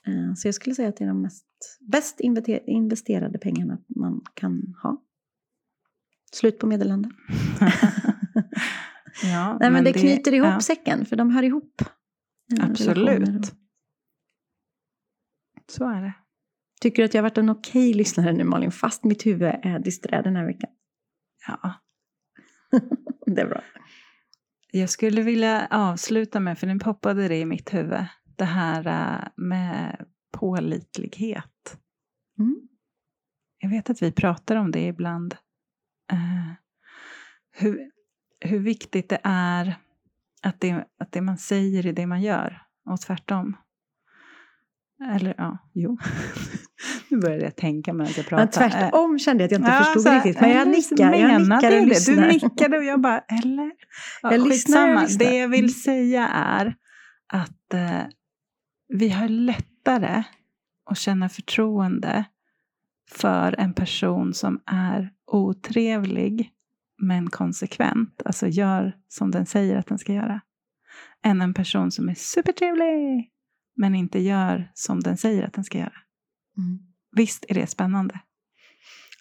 Eh, 0.07 0.33
Så 0.35 0.47
jag 0.47 0.55
skulle 0.55 0.75
säga 0.75 0.89
att 0.89 0.97
det 0.97 1.03
är 1.03 1.07
de 1.07 1.21
mest, 1.21 1.45
bäst 1.91 2.19
investerade 2.65 3.39
pengarna 3.39 3.77
man 3.95 4.21
kan 4.33 4.75
ha. 4.83 5.01
Slut 6.33 6.59
på 6.59 6.67
meddelanden. 6.67 7.11
ja, 9.23 9.57
Nej, 9.59 9.71
men, 9.71 9.83
det, 9.83 9.93
knyter 9.93 10.33
ihop 10.33 10.47
ja, 10.47 10.59
säcken, 10.59 11.05
för 11.05 11.15
de 11.15 11.31
hör 11.31 11.43
ihop. 11.43 11.81
eh, 12.59 12.65
Absolut. 12.69 13.53
Så 15.71 15.89
är 15.89 16.01
det. 16.01 16.13
Tycker 16.81 17.01
du 17.01 17.05
att 17.05 17.13
jag 17.13 17.21
har 17.21 17.29
varit 17.29 17.37
en 17.37 17.49
okej 17.49 17.93
lyssnare 17.93 18.33
nu 18.33 18.43
Malin, 18.43 18.71
fast 18.71 19.03
mitt 19.03 19.25
huvud 19.25 19.55
är 19.63 19.79
disträ 19.79 20.21
den 20.21 20.35
här 20.35 20.45
veckan? 20.45 20.69
Ja. 21.47 21.73
Det 23.25 23.41
är 23.41 23.47
bra. 23.47 23.61
Jag 24.71 24.89
skulle 24.89 25.21
vilja 25.21 25.67
avsluta 25.71 26.39
med, 26.39 26.59
för 26.59 26.67
nu 26.67 26.79
poppade 26.79 27.27
det 27.27 27.37
i 27.37 27.45
mitt 27.45 27.73
huvud, 27.73 28.05
det 28.37 28.45
här 28.45 28.87
äh, 28.87 29.27
med 29.35 30.05
pålitlighet. 30.31 31.77
Mm. 32.39 32.67
Jag 33.59 33.69
vet 33.69 33.89
att 33.89 34.01
vi 34.01 34.11
pratar 34.11 34.55
om 34.55 34.71
det 34.71 34.87
ibland. 34.87 35.35
Eh, 36.11 36.51
hur, 37.51 37.91
hur 38.39 38.59
viktigt 38.59 39.09
det 39.09 39.19
är 39.23 39.75
att 40.41 40.59
det, 40.59 40.87
att 40.99 41.11
det 41.11 41.21
man 41.21 41.37
säger 41.37 41.85
är 41.85 41.93
det 41.93 42.07
man 42.07 42.21
gör. 42.21 42.61
Och 42.85 43.01
tvärtom. 43.01 43.57
Eller 45.09 45.33
ja, 45.37 45.57
jo. 45.73 45.97
nu 47.09 47.17
började 47.17 47.43
jag 47.43 47.55
tänka 47.55 47.93
medan 47.93 48.13
jag 48.17 48.25
Men 48.31 48.47
pratade. 48.47 48.69
tvärtom 48.71 49.19
kände 49.19 49.43
jag 49.43 49.45
att 49.47 49.51
jag 49.51 49.59
inte 49.61 49.71
Ja, 49.71 49.83
förstod 49.83 50.07
här, 50.13 50.15
riktigt. 50.23 50.41
Men 50.41 50.49
jag 50.49 50.67
nickar, 50.67 51.13
jag 51.13 51.41
nickar 51.41 51.55
och 51.55 51.61
det. 51.61 51.85
lyssnar. 51.85 52.15
Du 52.15 52.27
nickade 52.27 52.77
och 52.77 52.83
jag 52.83 53.01
bara, 53.01 53.19
eller? 53.19 53.71
Ja, 54.21 54.31
Jag 54.31 54.47
lyssnar, 54.47 54.87
jag 54.87 55.01
lyssnar. 55.01 55.25
Det 55.25 55.37
jag 55.37 55.47
vill 55.47 55.81
säga 55.81 56.27
är 56.27 56.75
att 57.33 57.73
eh, 57.73 58.01
vi 58.87 59.09
har 59.09 59.27
lättare 59.27 60.23
att 60.89 60.97
känna 60.97 61.29
förtroende 61.29 62.25
för 63.11 63.55
en 63.59 63.73
person 63.73 64.33
som 64.33 64.59
är 64.65 65.09
otrevlig 65.31 66.51
men 67.01 67.29
konsekvent, 67.29 68.21
alltså 68.25 68.47
gör 68.47 68.95
som 69.07 69.31
den 69.31 69.45
säger 69.45 69.75
att 69.77 69.87
den 69.87 69.97
ska 69.97 70.13
göra, 70.13 70.41
än 71.25 71.41
en 71.41 71.53
person 71.53 71.91
som 71.91 72.09
är 72.09 72.13
supertrevlig 72.13 73.29
men 73.75 73.95
inte 73.95 74.19
gör 74.19 74.71
som 74.73 74.99
den 74.99 75.17
säger 75.17 75.43
att 75.43 75.53
den 75.53 75.63
ska 75.63 75.77
göra. 75.77 75.93
Mm. 76.57 76.79
Visst 77.15 77.45
är 77.49 77.53
det 77.55 77.67
spännande? 77.67 78.19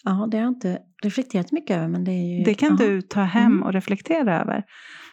Ja, 0.04 0.28
det 0.30 0.36
har 0.36 0.44
jag 0.44 0.50
inte 0.52 0.78
reflekterat 1.02 1.52
mycket 1.52 1.76
över. 1.76 1.88
Men 1.88 2.04
det, 2.04 2.12
är 2.12 2.38
ju, 2.38 2.44
Det 2.44 2.54
kan 2.54 2.76
ja. 2.80 2.86
du 2.86 3.02
ta 3.02 3.22
hem 3.22 3.52
Mm. 3.52 3.62
och 3.62 3.72
reflektera 3.72 4.40
över. 4.40 4.64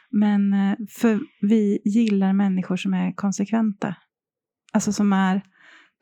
Men 0.10 0.54
eh, 0.54 0.76
för 0.90 1.20
vi 1.42 1.80
gillar 1.86 2.34
människor 2.34 2.78
som 2.78 2.94
är 2.94 3.12
konsekventa. 3.14 3.96
Alltså 4.74 4.94
som 4.94 5.14
är, 5.14 5.42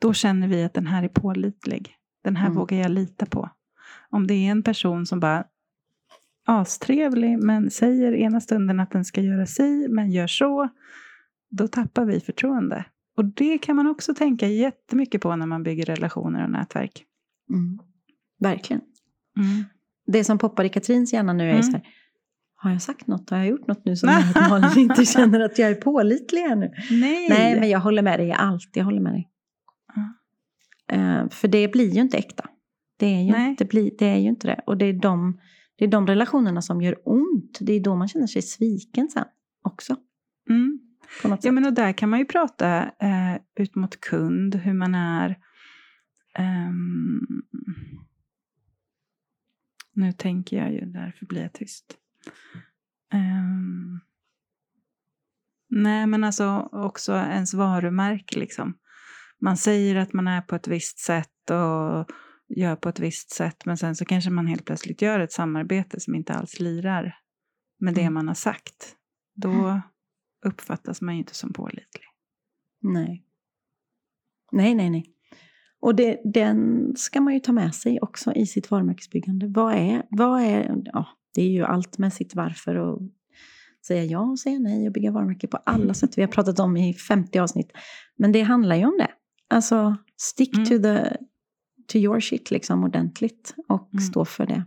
då 0.00 0.12
känner 0.12 0.48
vi 0.48 0.64
att 0.64 0.74
den 0.74 0.86
här 0.86 1.02
är 1.02 1.08
pålitlig. 1.08 1.94
Den 2.24 2.36
här 2.36 2.46
Mm. 2.46 2.58
vågar 2.58 2.78
jag 2.78 2.90
lita 2.90 3.26
på. 3.26 3.50
Om 4.10 4.26
det 4.26 4.34
är 4.34 4.50
en 4.50 4.62
person 4.62 5.06
som 5.06 5.20
bara 5.20 5.44
astrevlig 6.46 7.38
men 7.38 7.70
säger 7.70 8.12
ena 8.14 8.40
stunden 8.40 8.80
att 8.80 8.90
den 8.90 9.04
ska 9.04 9.20
göra 9.20 9.46
si 9.46 9.86
men 9.90 10.10
gör 10.10 10.26
så. 10.26 10.68
Då 11.50 11.68
tappar 11.68 12.04
vi 12.04 12.20
förtroende. 12.20 12.84
Och 13.16 13.24
det 13.24 13.58
kan 13.58 13.76
man 13.76 13.86
också 13.86 14.14
tänka 14.14 14.48
jättemycket 14.48 15.20
på 15.20 15.36
när 15.36 15.46
man 15.46 15.62
bygger 15.62 15.84
relationer 15.84 16.44
och 16.44 16.50
nätverk. 16.50 17.04
Mm. 17.50 17.78
Verkligen. 18.40 18.82
Mm. 19.38 19.64
Det 20.06 20.24
som 20.24 20.38
poppar 20.38 20.64
i 20.64 20.68
Katrins 20.68 21.12
hjärna 21.12 21.32
nu 21.32 21.44
är 21.44 21.50
Mm. 21.50 21.62
så 21.62 21.72
här. 21.72 21.82
Har 22.54 22.70
jag 22.70 22.82
sagt 22.82 23.06
något? 23.06 23.30
Har 23.30 23.38
jag 23.38 23.46
gjort 23.46 23.66
något 23.66 23.84
nu 23.84 23.96
som 23.96 24.08
gör 24.48 24.64
att 24.64 24.76
inte 24.76 25.04
känner 25.04 25.40
att 25.40 25.58
jag 25.58 25.70
är 25.70 25.74
pålitlig 25.74 26.40
här 26.40 26.56
nu? 26.56 26.72
Nej! 26.90 27.28
Nej, 27.28 27.60
men 27.60 27.68
jag 27.70 27.80
håller 27.80 28.02
med 28.02 28.20
dig 28.20 28.28
i 28.28 28.32
allt. 28.32 28.70
Jag 28.72 28.84
håller 28.84 29.00
med 29.00 29.12
dig. 29.12 29.28
Eh, 30.92 31.28
för 31.28 31.48
det 31.48 31.68
blir 31.68 31.94
ju 31.94 32.00
inte 32.00 32.16
äkta. 32.18 32.48
Det 32.98 33.06
är 33.06 33.22
ju, 33.22 33.32
Nej. 33.32 33.50
inte, 33.50 33.64
bli, 33.64 33.94
det 33.98 34.06
är 34.06 34.16
ju 34.18 34.28
inte 34.28 34.46
det. 34.46 34.60
Och 34.66 34.76
det 34.76 34.86
är, 34.86 34.92
de, 34.92 35.40
det 35.76 35.84
är 35.84 35.88
de 35.88 36.06
relationerna 36.06 36.62
som 36.62 36.82
gör 36.82 36.96
ont. 37.04 37.58
Det 37.60 37.72
är 37.72 37.80
då 37.80 37.96
man 37.96 38.08
känner 38.08 38.26
sig 38.26 38.42
sviken 38.42 39.08
sen 39.08 39.24
också. 39.64 39.96
Mm. 40.50 40.80
Ja, 41.42 41.52
men 41.52 41.66
och 41.66 41.72
där 41.72 41.92
kan 41.92 42.08
man 42.10 42.18
ju 42.18 42.24
prata 42.24 42.82
eh, 43.00 43.34
ut 43.56 43.74
mot 43.74 44.00
kund, 44.00 44.54
hur 44.54 44.72
man 44.74 44.94
är. 44.94 45.38
ehm, 46.38 47.26
nu 49.92 50.12
tänker 50.12 50.56
jag 50.56 50.72
ju, 50.72 50.80
därför 50.80 51.26
blir 51.26 51.42
jag 51.42 51.52
tyst. 51.52 51.96
Ehm, 53.12 54.00
nej, 55.68 56.06
men 56.06 56.24
alltså 56.24 56.68
också 56.72 57.12
ens 57.12 57.54
varumärke 57.54 58.38
liksom. 58.38 58.74
Man 59.40 59.56
säger 59.56 59.96
att 59.96 60.12
man 60.12 60.28
är 60.28 60.40
på 60.40 60.56
ett 60.56 60.68
visst 60.68 60.98
sätt 60.98 61.50
och 61.50 62.10
gör 62.48 62.76
på 62.76 62.88
ett 62.88 63.00
visst 63.00 63.30
sätt, 63.30 63.64
men 63.66 63.76
sen 63.76 63.96
så 63.96 64.04
kanske 64.04 64.30
man 64.30 64.46
helt 64.46 64.64
plötsligt 64.64 65.02
gör 65.02 65.20
ett 65.20 65.32
samarbete 65.32 66.00
som 66.00 66.14
inte 66.14 66.34
alls 66.34 66.60
lirar 66.60 67.18
med 67.78 67.94
det 67.94 68.00
Mm. 68.00 68.14
man 68.14 68.28
har 68.28 68.34
sagt. 68.34 68.96
Då 69.34 69.80
uppfattas 70.46 71.00
man 71.00 71.14
ju 71.14 71.18
inte 71.20 71.34
som 71.34 71.52
pålitlig. 71.52 72.04
Nej. 72.82 73.24
Nej, 74.52 74.74
nej, 74.74 74.90
nej. 74.90 75.12
Och 75.80 75.94
det, 75.94 76.20
den 76.24 76.92
ska 76.96 77.20
man 77.20 77.34
ju 77.34 77.40
ta 77.40 77.52
med 77.52 77.74
sig 77.74 77.98
också 78.00 78.32
i 78.32 78.46
sitt 78.46 78.70
varumärkesbyggande. 78.70 79.46
Vad 79.48 79.74
är, 79.74 80.02
vad 80.10 80.42
är, 80.42 80.82
ja, 80.84 81.06
det 81.34 81.42
är 81.42 81.48
ju 81.50 81.64
allt 81.64 81.98
med 81.98 82.12
sitt 82.12 82.34
varför 82.34 82.74
och 82.74 83.02
säga 83.86 84.04
ja 84.04 84.20
och 84.20 84.38
säga 84.38 84.58
nej 84.58 84.86
och 84.86 84.92
bygga 84.92 85.10
varumärke 85.10 85.46
på 85.46 85.56
alla 85.56 85.94
sätt 85.94 86.18
vi 86.18 86.22
har 86.22 86.28
pratat 86.28 86.58
om 86.58 86.76
i 86.76 86.94
50 86.94 87.38
avsnitt. 87.38 87.72
Men 88.16 88.32
det 88.32 88.42
handlar 88.42 88.76
ju 88.76 88.84
om 88.84 88.96
det. 88.98 89.10
Alltså, 89.48 89.96
stick 90.16 90.54
Mm. 90.54 90.66
to, 90.66 90.78
the, 90.82 91.16
to 91.86 91.96
your 91.98 92.20
shit 92.20 92.50
liksom 92.50 92.84
ordentligt 92.84 93.54
och 93.68 93.88
Mm. 93.92 94.00
stå 94.02 94.24
för 94.24 94.46
det. 94.46 94.64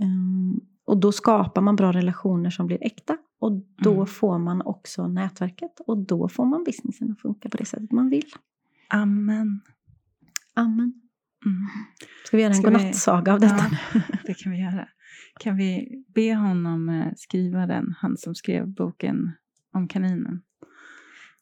Ehm, 0.00 0.60
och 0.84 0.96
då 1.00 1.12
skapar 1.12 1.62
man 1.62 1.76
bra 1.76 1.92
relationer 1.92 2.50
som 2.50 2.66
blir 2.66 2.78
äkta. 2.84 3.16
Och 3.40 3.62
då 3.82 3.94
Mm. 3.94 4.06
får 4.06 4.38
man 4.38 4.62
också 4.62 5.08
nätverket 5.08 5.80
och 5.86 5.98
då 6.06 6.28
får 6.28 6.46
man 6.46 6.64
businessen 6.64 7.10
att 7.12 7.20
funka 7.20 7.48
på 7.48 7.56
det 7.56 7.64
sättet 7.64 7.92
man 7.92 8.08
vill. 8.10 8.26
Amen. 8.88 9.60
Amen. 10.54 10.92
Mm. 11.46 11.66
Ska 12.26 12.36
vi 12.36 12.42
göra 12.42 12.52
en 12.54 12.58
Ska 12.62 12.70
vi- 12.70 12.74
godnattsaga 12.76 13.32
av 13.32 13.40
detta? 13.40 13.64
Ja, 13.94 14.00
det 14.26 14.34
kan 14.34 14.52
vi 14.52 14.58
göra. 14.60 14.88
Kan 15.40 15.56
vi 15.56 15.88
be 16.14 16.34
honom 16.34 16.88
eh, 16.88 17.06
skriva 17.16 17.66
den, 17.66 17.94
han 17.98 18.16
som 18.16 18.34
skrev 18.34 18.68
boken 18.68 19.32
om 19.74 19.88
kaninen? 19.88 20.42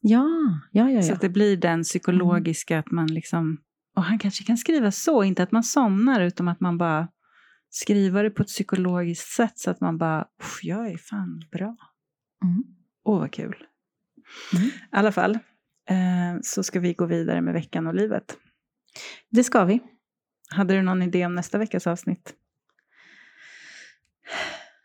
Ja, 0.00 0.26
ja, 0.72 0.90
ja. 0.90 1.02
Så 1.02 1.10
ja. 1.10 1.14
att 1.14 1.20
det 1.20 1.28
blir 1.28 1.56
den 1.56 1.82
psykologiska 1.82 2.78
att 2.78 2.90
man 2.90 3.06
liksom, 3.06 3.58
och 3.96 4.02
han 4.04 4.18
kanske 4.18 4.44
kan 4.44 4.56
skriva 4.56 4.90
så, 4.90 5.22
inte 5.24 5.42
att 5.42 5.52
man 5.52 5.62
somnar 5.62 6.20
utan 6.20 6.48
att 6.48 6.60
man 6.60 6.78
bara 6.78 7.08
skriver 7.70 8.24
det 8.24 8.30
på 8.30 8.42
ett 8.42 8.48
psykologiskt 8.48 9.28
sätt 9.28 9.58
så 9.58 9.70
att 9.70 9.80
man 9.80 9.98
bara, 9.98 10.28
"Uff, 10.42 10.60
jag 10.62 10.90
är 10.90 10.96
fan 10.98 11.42
bra. 11.52 11.76
Mm. 12.44 12.64
Åh 13.04 13.18
vad 13.18 13.32
kul. 13.32 13.56
Mm. 14.54 14.66
I 14.66 14.72
alla 14.90 15.12
fall, 15.12 15.34
eh, 15.88 16.40
så 16.42 16.62
ska 16.62 16.80
vi 16.80 16.92
gå 16.92 17.06
vidare 17.06 17.40
med 17.40 17.54
veckan 17.54 17.86
och 17.86 17.94
livet. 17.94 18.36
Det 19.30 19.44
ska 19.44 19.64
vi. 19.64 19.80
Hade 20.50 20.74
du 20.74 20.82
någon 20.82 21.02
idé 21.02 21.26
om 21.26 21.34
nästa 21.34 21.58
veckas 21.58 21.86
avsnitt? 21.86 22.34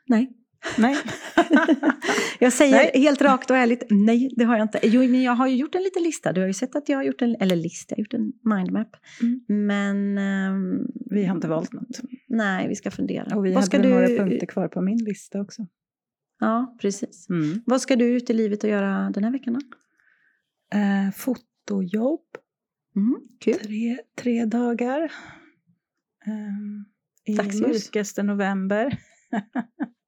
Nej. 0.06 0.41
Nej. 0.78 0.98
jag 2.40 2.54
säger 2.54 2.76
Nej. 2.76 2.92
helt 2.94 3.22
rakt 3.22 3.52
och 3.52 3.58
ärligt, 3.58 3.84
nej 3.90 4.34
det 4.38 4.44
har 4.44 4.58
jag 4.58 4.64
inte. 4.66 4.80
Jo, 4.84 5.02
men 5.02 5.22
jag 5.24 5.32
har 5.36 5.48
ju 5.48 5.56
gjort 5.56 5.76
en 5.76 5.84
liten 5.84 6.04
lista. 6.04 6.34
Du 6.34 6.42
har 6.42 6.48
ju 6.48 6.54
sett 6.54 6.76
att 6.76 6.90
jag 6.90 6.98
har 6.98 7.04
gjort 7.04 7.22
en, 7.22 7.36
eller 7.36 7.56
lista, 7.56 7.96
jag 7.96 7.98
har 7.98 8.02
gjort 8.02 8.14
en 8.14 8.34
mindmap. 8.56 8.96
Mm. 9.22 9.68
Men 9.68 10.18
ehm, 10.18 10.88
Vi 11.10 11.26
har 11.26 11.36
inte 11.36 11.48
valt 11.48 11.74
något. 11.74 12.02
nej, 12.28 12.68
vi 12.68 12.76
ska 12.76 12.92
fundera. 12.92 13.36
Och 13.38 13.46
vi 13.46 13.54
Vad 13.54 13.64
hade 13.74 13.84
du... 13.88 13.90
några 13.90 14.08
punkter 14.08 14.46
kvar 14.46 14.68
på 14.68 14.82
min 14.82 14.98
lista 15.04 15.42
också. 15.42 15.68
Ja, 16.40 16.78
precis. 16.82 17.30
Mm. 17.30 17.62
Vad 17.66 17.82
ska 17.82 17.96
du 17.96 18.06
ut 18.06 18.30
i 18.30 18.34
livet 18.34 18.64
och 18.64 18.70
göra 18.70 19.10
den 19.10 19.24
här 19.24 19.32
veckan 19.32 19.54
då? 19.54 19.60
Eh, 20.78 21.12
fotojobb, 21.16 22.22
Mm, 22.96 23.16
kul. 23.40 23.54
tre, 23.54 23.98
tre 24.22 24.46
dagar. 24.46 25.12
Ehm, 26.26 26.86
I 27.26 27.36
Dagsljus. 27.36 27.68
mörkaste 27.68 28.24
november. 28.24 28.98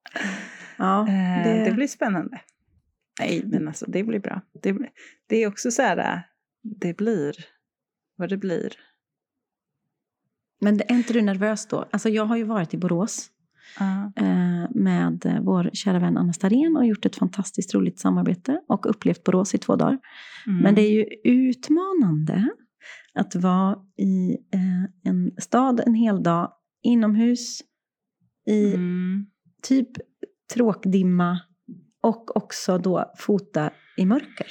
Ja, 0.77 1.07
Eh, 1.07 1.43
det- 1.43 1.65
det... 1.65 1.71
blir 1.71 1.87
spännande. 1.87 2.41
Nej, 3.19 3.43
men 3.45 3.67
alltså 3.67 3.85
det 3.87 4.03
blir 4.03 4.19
bra. 4.19 4.41
Det, 4.63 4.77
det 5.29 5.35
är 5.43 5.47
också 5.47 5.71
så 5.71 5.81
här, 5.81 5.97
äh, 5.97 6.19
det 6.79 6.97
blir 6.97 7.35
vad 8.17 8.29
det 8.29 8.37
blir. 8.37 8.73
Men 10.61 10.75
är 10.79 10.91
inte 10.91 11.13
du 11.13 11.21
nervös 11.21 11.67
då? 11.67 11.85
Alltså 11.91 12.09
jag 12.09 12.25
har 12.25 12.37
ju 12.37 12.43
varit 12.43 12.73
i 12.73 12.77
Borås 12.77 13.29
eh, 14.15 14.67
med 14.75 15.25
eh, 15.25 15.41
vår 15.41 15.69
kära 15.73 15.99
vän 15.99 16.17
Anna 16.17 16.33
Starén 16.33 16.77
och 16.77 16.85
gjort 16.85 17.05
ett 17.05 17.15
fantastiskt 17.15 17.73
roligt 17.73 17.99
samarbete 17.99 18.61
och 18.67 18.89
upplevt 18.89 19.23
Borås 19.23 19.55
i 19.55 19.57
två 19.57 19.75
dagar. 19.75 19.99
Mm. 20.47 20.59
Men 20.63 20.75
det 20.75 20.81
är 20.81 20.91
ju 20.91 21.05
utmanande 21.23 22.49
att 23.13 23.35
vara 23.35 23.77
i 23.97 24.31
eh, 24.53 25.11
en 25.11 25.31
stad 25.37 25.79
en 25.85 25.93
hel 25.93 26.23
dag 26.23 26.53
inomhus 26.83 27.61
i 28.47 28.73
Mm. 28.73 29.25
Typ 29.63 29.89
tråkdimma 30.53 31.39
och 32.01 32.37
också 32.37 32.77
då 32.77 33.13
fota 33.17 33.71
i 33.97 34.05
mörker. 34.05 34.47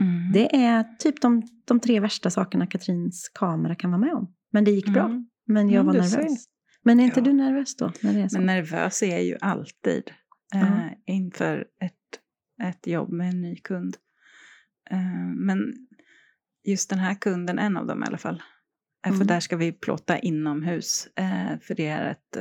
Mm. 0.00 0.32
Det 0.32 0.56
är 0.56 0.84
typ 0.98 1.20
de, 1.22 1.42
de 1.64 1.80
tre 1.80 2.00
värsta 2.00 2.30
sakerna 2.30 2.66
Katrins 2.66 3.28
kamera 3.28 3.74
kan 3.74 3.90
vara 3.90 4.00
med 4.00 4.14
om. 4.14 4.34
Men 4.52 4.64
det 4.64 4.70
gick 4.70 4.88
bra. 4.88 5.04
Mm. 5.04 5.28
Men 5.46 5.70
jag 5.70 5.80
Mm, 5.80 5.86
var 5.86 5.92
nervös. 5.92 6.12
ser. 6.42 6.52
Men 6.84 7.00
är 7.00 7.04
inte 7.04 7.20
Ja. 7.20 7.24
du 7.24 7.32
nervös 7.32 7.76
då? 7.76 7.92
När 8.02 8.12
det 8.14 8.20
är 8.20 8.28
så? 8.28 8.36
Men 8.38 8.46
nervös 8.46 9.02
är 9.02 9.06
jag 9.06 9.24
ju 9.24 9.36
alltid 9.40 10.10
eh, 10.54 10.86
inför 11.06 11.58
ett, 11.84 12.20
ett 12.68 12.86
jobb 12.86 13.12
med 13.12 13.28
en 13.28 13.40
ny 13.40 13.56
kund. 13.56 13.96
Eh, 14.90 15.26
men 15.36 15.72
just 16.64 16.90
den 16.90 16.98
här 16.98 17.14
kunden, 17.14 17.58
en 17.58 17.76
av 17.76 17.86
dem 17.86 18.02
i 18.02 18.06
alla 18.06 18.18
fall. 18.18 18.42
Eh, 19.06 19.10
För 19.10 19.14
Mm. 19.16 19.26
där 19.26 19.40
ska 19.40 19.56
vi 19.56 19.72
plåta 19.72 20.18
inomhus. 20.18 21.06
Eh, 21.16 21.58
för 21.60 21.74
det 21.74 21.86
är 21.86 22.10
ett 22.10 22.36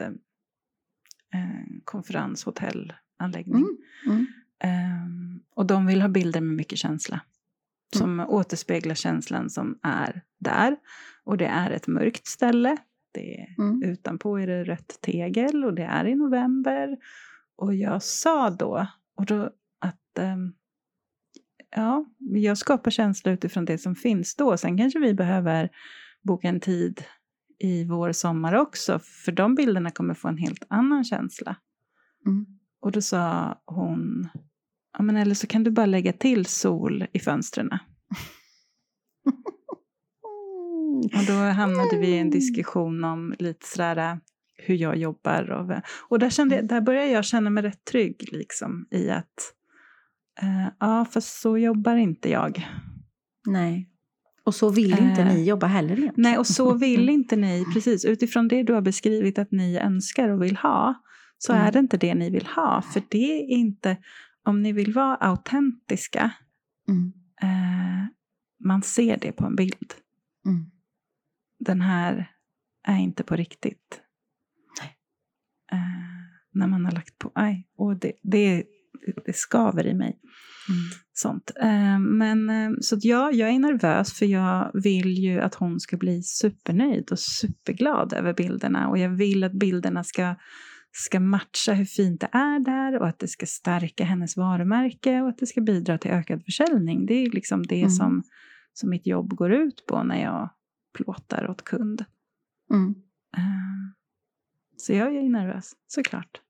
eh, 1.34 1.82
konferenshotellanläggning. 1.84 3.66
Mm. 4.06 4.16
Mm. 4.16 4.28
Ehm, 4.60 5.40
och 5.56 5.66
de 5.66 5.86
vill 5.86 6.02
ha 6.02 6.10
bilder 6.10 6.42
med 6.42 6.56
mycket 6.56 6.78
känsla. 6.78 7.22
Som 7.96 8.20
återspeglar 8.20 8.96
känslan 8.96 9.50
som 9.50 9.80
är 9.84 10.22
där. 10.40 10.78
Och 11.24 11.38
det 11.38 11.46
är 11.46 11.72
ett 11.72 11.88
mörkt 11.88 12.28
ställe. 12.28 12.78
Det 13.14 13.42
är, 13.42 13.56
Mm. 13.58 13.84
Utanpå 13.84 14.38
är 14.40 14.48
det 14.48 14.64
rött 14.64 14.98
tegel 15.02 15.66
och 15.66 15.74
det 15.74 15.84
är 15.84 16.08
i 16.08 16.16
november. 16.16 16.98
Och 17.56 17.76
jag 17.76 18.04
sa 18.04 18.50
då, 18.50 18.88
och 19.16 19.26
då 19.26 19.50
att 19.80 20.18
ehm, 20.20 20.54
ja, 21.76 22.06
jag 22.20 22.58
skapar 22.58 22.92
känsla 22.92 23.32
utifrån 23.32 23.66
det 23.66 23.78
som 23.78 23.96
finns 23.96 24.36
då. 24.36 24.58
Sen 24.58 24.78
kanske 24.78 25.00
vi 25.00 25.14
behöver 25.14 25.70
boka 26.22 26.48
en 26.48 26.60
tid 26.60 27.04
i 27.64 27.84
vår 27.86 28.12
sommar 28.12 28.54
också. 28.54 29.00
För 29.00 29.32
de 29.32 29.56
bilderna 29.56 29.92
kommer 29.92 30.14
få 30.14 30.28
en 30.28 30.38
helt 30.38 30.64
annan 30.70 31.04
känsla. 31.04 31.56
Mm. 32.26 32.46
Och 32.82 32.92
då 32.92 33.02
sa 33.02 33.56
hon, 33.66 34.30
ja 34.98 35.04
men 35.04 35.18
eller 35.18 35.36
så 35.36 35.48
kan 35.48 35.64
du 35.64 35.72
bara 35.72 35.86
lägga 35.86 36.14
till 36.14 36.46
sol 36.46 37.06
i 37.14 37.20
fönstren. 37.20 37.70
Och 41.04 41.26
då 41.28 41.34
hamnade 41.34 41.98
vi 41.98 42.08
i 42.08 42.18
en 42.20 42.30
diskussion 42.30 43.04
om 43.04 43.36
lite 43.40 43.68
sådär 43.68 44.20
hur 44.58 44.76
jag 44.76 44.98
jobbar. 44.98 45.50
Och, 45.52 45.72
och 46.10 46.20
där, 46.20 46.30
kände, 46.30 46.56
jag- 46.56 46.68
där 46.68 46.82
började 46.82 47.08
jag 47.12 47.26
känna 47.26 47.50
mig 47.50 47.64
rätt 47.64 47.86
trygg 47.86 48.30
liksom 48.32 48.88
i 48.92 49.10
att 49.10 49.54
eh, 50.42 50.68
ja, 50.80 51.06
fast 51.06 51.42
så 51.42 51.58
jobbar 51.58 51.96
inte 51.96 52.30
jag. 52.30 52.68
Nej. 53.48 53.90
Och 54.44 54.56
så 54.56 54.70
vill 54.70 54.92
inte 54.92 55.22
Eh, 55.22 55.28
ni 55.36 55.44
jobba 55.44 55.68
heller 55.68 55.90
egentligen. 56.00 56.14
Nej, 56.18 56.38
och 56.38 56.48
så 56.48 56.74
vill 56.78 57.10
inte 57.10 57.36
ni, 57.36 57.66
precis 57.74 58.06
utifrån 58.06 58.48
det 58.48 58.64
du 58.64 58.74
har 58.74 58.82
beskrivit 58.82 59.40
att 59.40 59.52
ni 59.52 59.78
önskar 59.78 60.30
och 60.30 60.44
vill 60.44 60.56
ha, 60.58 61.02
så 61.38 61.54
Mm. 61.54 61.66
är 61.68 61.72
det 61.72 61.80
inte 61.80 61.98
det 61.98 62.16
ni 62.16 62.30
vill 62.30 62.46
ha. 62.46 62.82
För 62.82 63.02
det 63.10 63.42
är 63.42 63.48
inte, 63.48 63.98
om 64.44 64.62
ni 64.62 64.72
vill 64.72 64.94
vara 64.94 65.16
autentiska, 65.16 66.32
Mm. 66.88 67.14
eh, 67.42 68.08
man 68.64 68.82
ser 68.82 69.18
det 69.18 69.32
på 69.32 69.46
en 69.46 69.56
bild. 69.56 69.94
Mm. 70.46 70.72
Den 71.60 71.82
här 71.82 72.32
är 72.88 72.98
inte 72.98 73.24
på 73.24 73.36
riktigt. 73.36 74.02
Eh, 75.72 75.78
när 76.54 76.68
man 76.68 76.86
har 76.86 76.92
lagt 76.92 77.18
på, 77.18 77.32
aj, 77.36 77.68
och 77.78 77.98
det, 77.98 78.12
det, 78.22 78.64
det 79.26 79.36
skaver 79.36 79.88
i 79.88 79.94
mig. 79.94 80.20
Mm. 80.70 80.82
Sånt. 81.14 81.52
Eh, 81.62 82.00
men 82.00 82.50
eh, 82.50 82.72
så 82.82 82.98
ja, 83.02 83.32
jag 83.32 83.50
är 83.50 83.60
nervös 83.60 84.14
för 84.14 84.26
jag 84.26 84.72
vill 84.74 85.18
ju 85.18 85.40
att 85.40 85.56
hon 85.56 85.80
ska 85.80 85.98
bli 85.98 86.24
supernöjd 86.24 87.12
och 87.12 87.20
superglad 87.20 88.14
över 88.14 88.34
bilderna. 88.34 88.88
Och 88.90 88.98
jag 88.98 89.10
vill 89.10 89.44
att 89.44 89.54
bilderna 89.54 90.04
ska, 90.04 90.36
ska 90.92 91.20
matcha 91.20 91.74
hur 91.74 91.86
fint 91.86 92.22
det 92.22 92.30
är 92.32 92.60
där 92.60 93.00
och 93.00 93.08
att 93.08 93.20
det 93.20 93.28
ska 93.28 93.46
stärka 93.46 94.04
hennes 94.04 94.38
varumärke 94.38 95.22
och 95.22 95.30
att 95.30 95.38
det 95.38 95.46
ska 95.46 95.62
bidra 95.62 95.98
till 95.98 96.12
ökad 96.12 96.46
försäljning. 96.46 97.06
Det 97.06 97.14
är 97.14 97.30
liksom 97.30 97.66
det 97.68 97.76
Mm. 97.80 97.90
som, 97.90 98.24
som 98.74 98.90
mitt 98.90 99.08
jobb 99.08 99.30
går 99.36 99.52
ut 99.52 99.86
på 99.88 100.04
när 100.04 100.22
jag 100.24 100.50
plåtar 100.94 101.50
åt 101.50 101.64
kund. 101.64 102.06
Mm. 102.74 102.96
Eh, 103.38 103.94
så 104.78 104.94
jag 104.94 105.16
är 105.16 105.30
nervös, 105.30 105.72
såklart. 105.88 106.42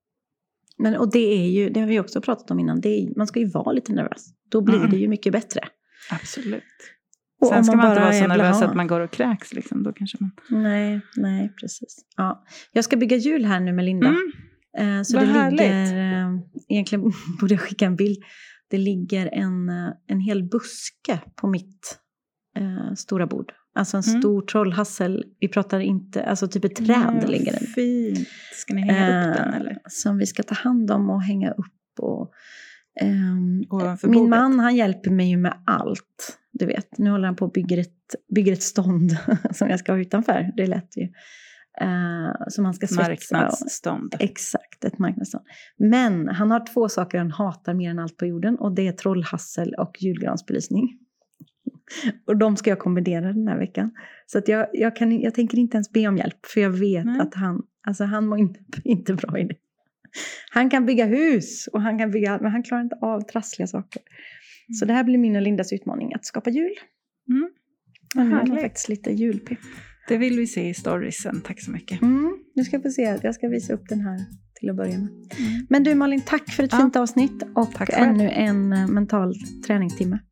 Men, 0.77 0.95
och 0.95 1.11
det 1.11 1.33
är 1.43 1.49
ju, 1.49 1.69
det 1.69 1.79
har 1.79 1.87
vi 1.87 1.99
också 1.99 2.21
pratat 2.21 2.51
om 2.51 2.59
innan, 2.59 2.85
är, 2.85 3.17
man 3.17 3.27
ska 3.27 3.39
ju 3.39 3.45
vara 3.49 3.71
lite 3.71 3.93
nervös. 3.93 4.25
Då 4.49 4.61
blir 4.61 4.75
Mm. 4.77 4.89
det 4.89 4.97
ju 4.97 5.07
mycket 5.07 5.33
bättre. 5.33 5.61
Absolut. 6.11 6.63
Och 7.41 7.47
Sen 7.47 7.63
ska 7.63 7.75
man, 7.75 7.85
inte 7.85 7.99
bara 7.99 8.05
vara 8.05 8.13
så 8.19 8.27
nervös 8.27 8.61
att 8.61 8.75
man 8.75 8.87
går 8.87 8.99
och 8.99 9.11
kräks. 9.11 9.53
Liksom. 9.53 9.83
Då 9.83 9.93
kanske 9.93 10.17
man... 10.19 10.31
Nej, 10.49 11.01
nej, 11.15 11.53
precis. 11.61 12.05
Ja. 12.17 12.43
Jag 12.71 12.83
ska 12.83 12.97
bygga 12.97 13.17
jul 13.17 13.45
här 13.45 13.59
nu 13.59 13.73
med 13.73 13.85
Linda. 13.85 14.07
Mm. 14.07 14.97
Eh, 14.97 15.03
så 15.03 15.17
Vad 15.17 15.27
det 15.27 15.31
härligt. 15.31 15.59
ligger, 15.61 16.23
eh, 16.23 16.39
egentligen 16.69 17.03
borde 17.41 17.53
jag 17.53 17.61
skicka 17.61 17.85
en 17.85 17.95
bild. 17.95 18.23
Det 18.69 18.77
ligger 18.77 19.27
en, 19.33 19.69
eh, 19.69 19.93
en 20.07 20.19
hel 20.19 20.43
buske 20.43 21.19
på 21.35 21.47
mitt 21.47 21.99
eh, 22.57 22.93
stora 22.95 23.27
bord. 23.27 23.53
Alltså 23.73 23.97
en 23.97 24.03
Mm. 24.07 24.21
stor 24.21 24.41
trollhassel. 24.41 25.25
Vi 25.39 25.47
pratar 25.47 25.79
inte, 25.79 26.23
alltså 26.23 26.47
typ 26.47 26.65
ett 26.65 26.75
träd 26.75 27.19
Ja, 27.21 27.27
ligger 27.27 27.51
den. 27.51 27.67
Fint. 27.67 28.27
Ska 28.53 28.73
ni 28.73 28.81
hänga 28.81 29.31
upp 29.31 29.37
den 29.37 29.47
Eh, 29.53 29.59
eller? 29.59 29.77
Som 29.89 30.17
vi 30.17 30.25
ska 30.25 30.43
ta 30.43 30.55
hand 30.55 30.91
om 30.91 31.09
och 31.09 31.23
hänga 31.23 31.51
upp. 31.51 31.99
Och, 31.99 32.31
Ovanför 33.69 34.07
min 34.07 34.29
man 34.29 34.59
han 34.59 34.75
hjälper 34.75 35.11
mig 35.11 35.29
ju 35.29 35.37
med 35.37 35.63
allt. 35.65 36.37
Du 36.51 36.65
vet, 36.65 36.97
nu 36.97 37.09
håller 37.09 37.25
han 37.25 37.35
på 37.35 37.45
och 37.45 37.51
bygger 37.51 37.77
ett, 37.77 38.15
bygger 38.35 38.53
ett 38.53 38.63
stånd 38.63 39.17
som 39.51 39.69
jag 39.69 39.79
ska 39.79 39.91
ha 39.91 39.99
utanför. 39.99 40.51
Det 40.57 40.67
lät 40.67 40.97
ju. 40.97 41.03
Uh, 41.81 42.33
som 42.47 42.65
han 42.65 42.73
ska 42.73 42.87
svetsa. 42.87 43.37
Marknadsstånd. 43.37 44.15
Exakt, 44.19 44.85
ett 44.85 44.99
marknadsstånd. 44.99 45.43
Men 45.77 46.27
han 46.27 46.51
har 46.51 46.73
två 46.73 46.89
saker 46.89 47.17
han 47.17 47.31
hatar 47.31 47.73
mer 47.73 47.89
än 47.89 47.99
allt 47.99 48.17
på 48.17 48.25
jorden 48.25 48.55
och 48.55 48.75
det 48.75 48.87
är 48.87 48.91
trollhassel 48.91 49.73
och 49.73 49.97
julgransbelysning. 49.99 50.97
Och 52.27 52.37
de 52.37 52.57
ska 52.57 52.69
jag 52.69 52.79
kombinera 52.79 53.33
den 53.33 53.47
här 53.47 53.57
veckan. 53.57 53.91
Så 54.25 54.37
att 54.37 54.47
jag, 54.47 54.67
jag, 54.73 54.95
kan, 54.95 55.21
jag 55.21 55.33
tänker 55.33 55.57
inte 55.57 55.77
ens 55.77 55.91
be 55.91 56.07
om 56.07 56.17
hjälp 56.17 56.45
för 56.45 56.61
jag 56.61 56.69
vet 56.69 57.05
Nej. 57.05 57.21
att 57.21 57.35
han, 57.35 57.61
alltså 57.87 58.03
han 58.03 58.25
mår 58.25 58.39
inte, 58.39 58.59
inte 58.83 59.13
bra 59.13 59.39
i 59.39 59.43
det. 59.43 59.55
Han 60.51 60.69
kan 60.69 60.85
bygga 60.85 61.05
hus 61.05 61.67
och 61.67 61.81
han 61.81 61.99
kan 61.99 62.11
bygga 62.11 62.39
men 62.41 62.51
han 62.51 62.63
klarar 62.63 62.81
inte 62.81 62.95
av 63.01 63.21
trassliga 63.21 63.67
saker. 63.67 64.01
Så 64.79 64.85
det 64.85 64.93
här 64.93 65.03
blir 65.03 65.17
min 65.17 65.35
och 65.35 65.41
Lindas 65.41 65.73
utmaning, 65.73 66.13
att 66.13 66.25
skapa 66.25 66.49
jul. 66.49 66.73
Mm. 67.29 67.49
Och 68.17 68.25
nu 68.25 68.53
jag 68.53 68.61
faktiskt 68.61 68.89
lite 68.89 69.11
julpepp. 69.11 69.59
Det 70.11 70.17
vill 70.17 70.37
vi 70.39 70.47
se 70.47 70.69
i 70.69 70.73
storiesen. 70.73 71.41
Tack 71.41 71.61
så 71.61 71.71
mycket. 71.71 72.01
Mm, 72.01 72.37
nu 72.55 72.63
ska 72.63 72.77
vi 72.77 72.91
se, 72.91 73.19
jag 73.23 73.35
ska 73.35 73.47
visa 73.47 73.73
upp 73.73 73.89
den 73.89 74.01
här 74.01 74.19
till 74.59 74.69
att 74.69 74.75
börja 74.75 74.97
med. 74.97 75.07
Mm. 75.07 75.65
Men 75.69 75.83
du 75.83 75.95
Malin, 75.95 76.21
tack 76.25 76.49
för 76.51 76.63
ett 76.63 76.71
Ja. 76.73 76.77
fint 76.77 76.95
avsnitt 76.95 77.43
och 77.55 77.89
ännu 77.93 78.29
en 78.29 78.73
eh, 78.73 78.87
mental 78.87 79.33
träningstimme. 79.67 80.19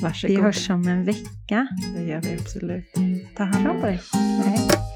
Eh, 0.00 0.04
Varsågod. 0.04 0.36
Vi 0.36 0.42
hörs 0.42 0.70
om 0.70 0.88
en 0.88 1.04
vecka. 1.04 1.68
Det 1.96 2.02
gör 2.02 2.20
vi 2.22 2.34
absolut. 2.40 2.92
Ta 3.36 3.44
hand 3.44 3.66
om 3.66 3.80
dig. 3.80 4.00
Hej. 4.44 4.89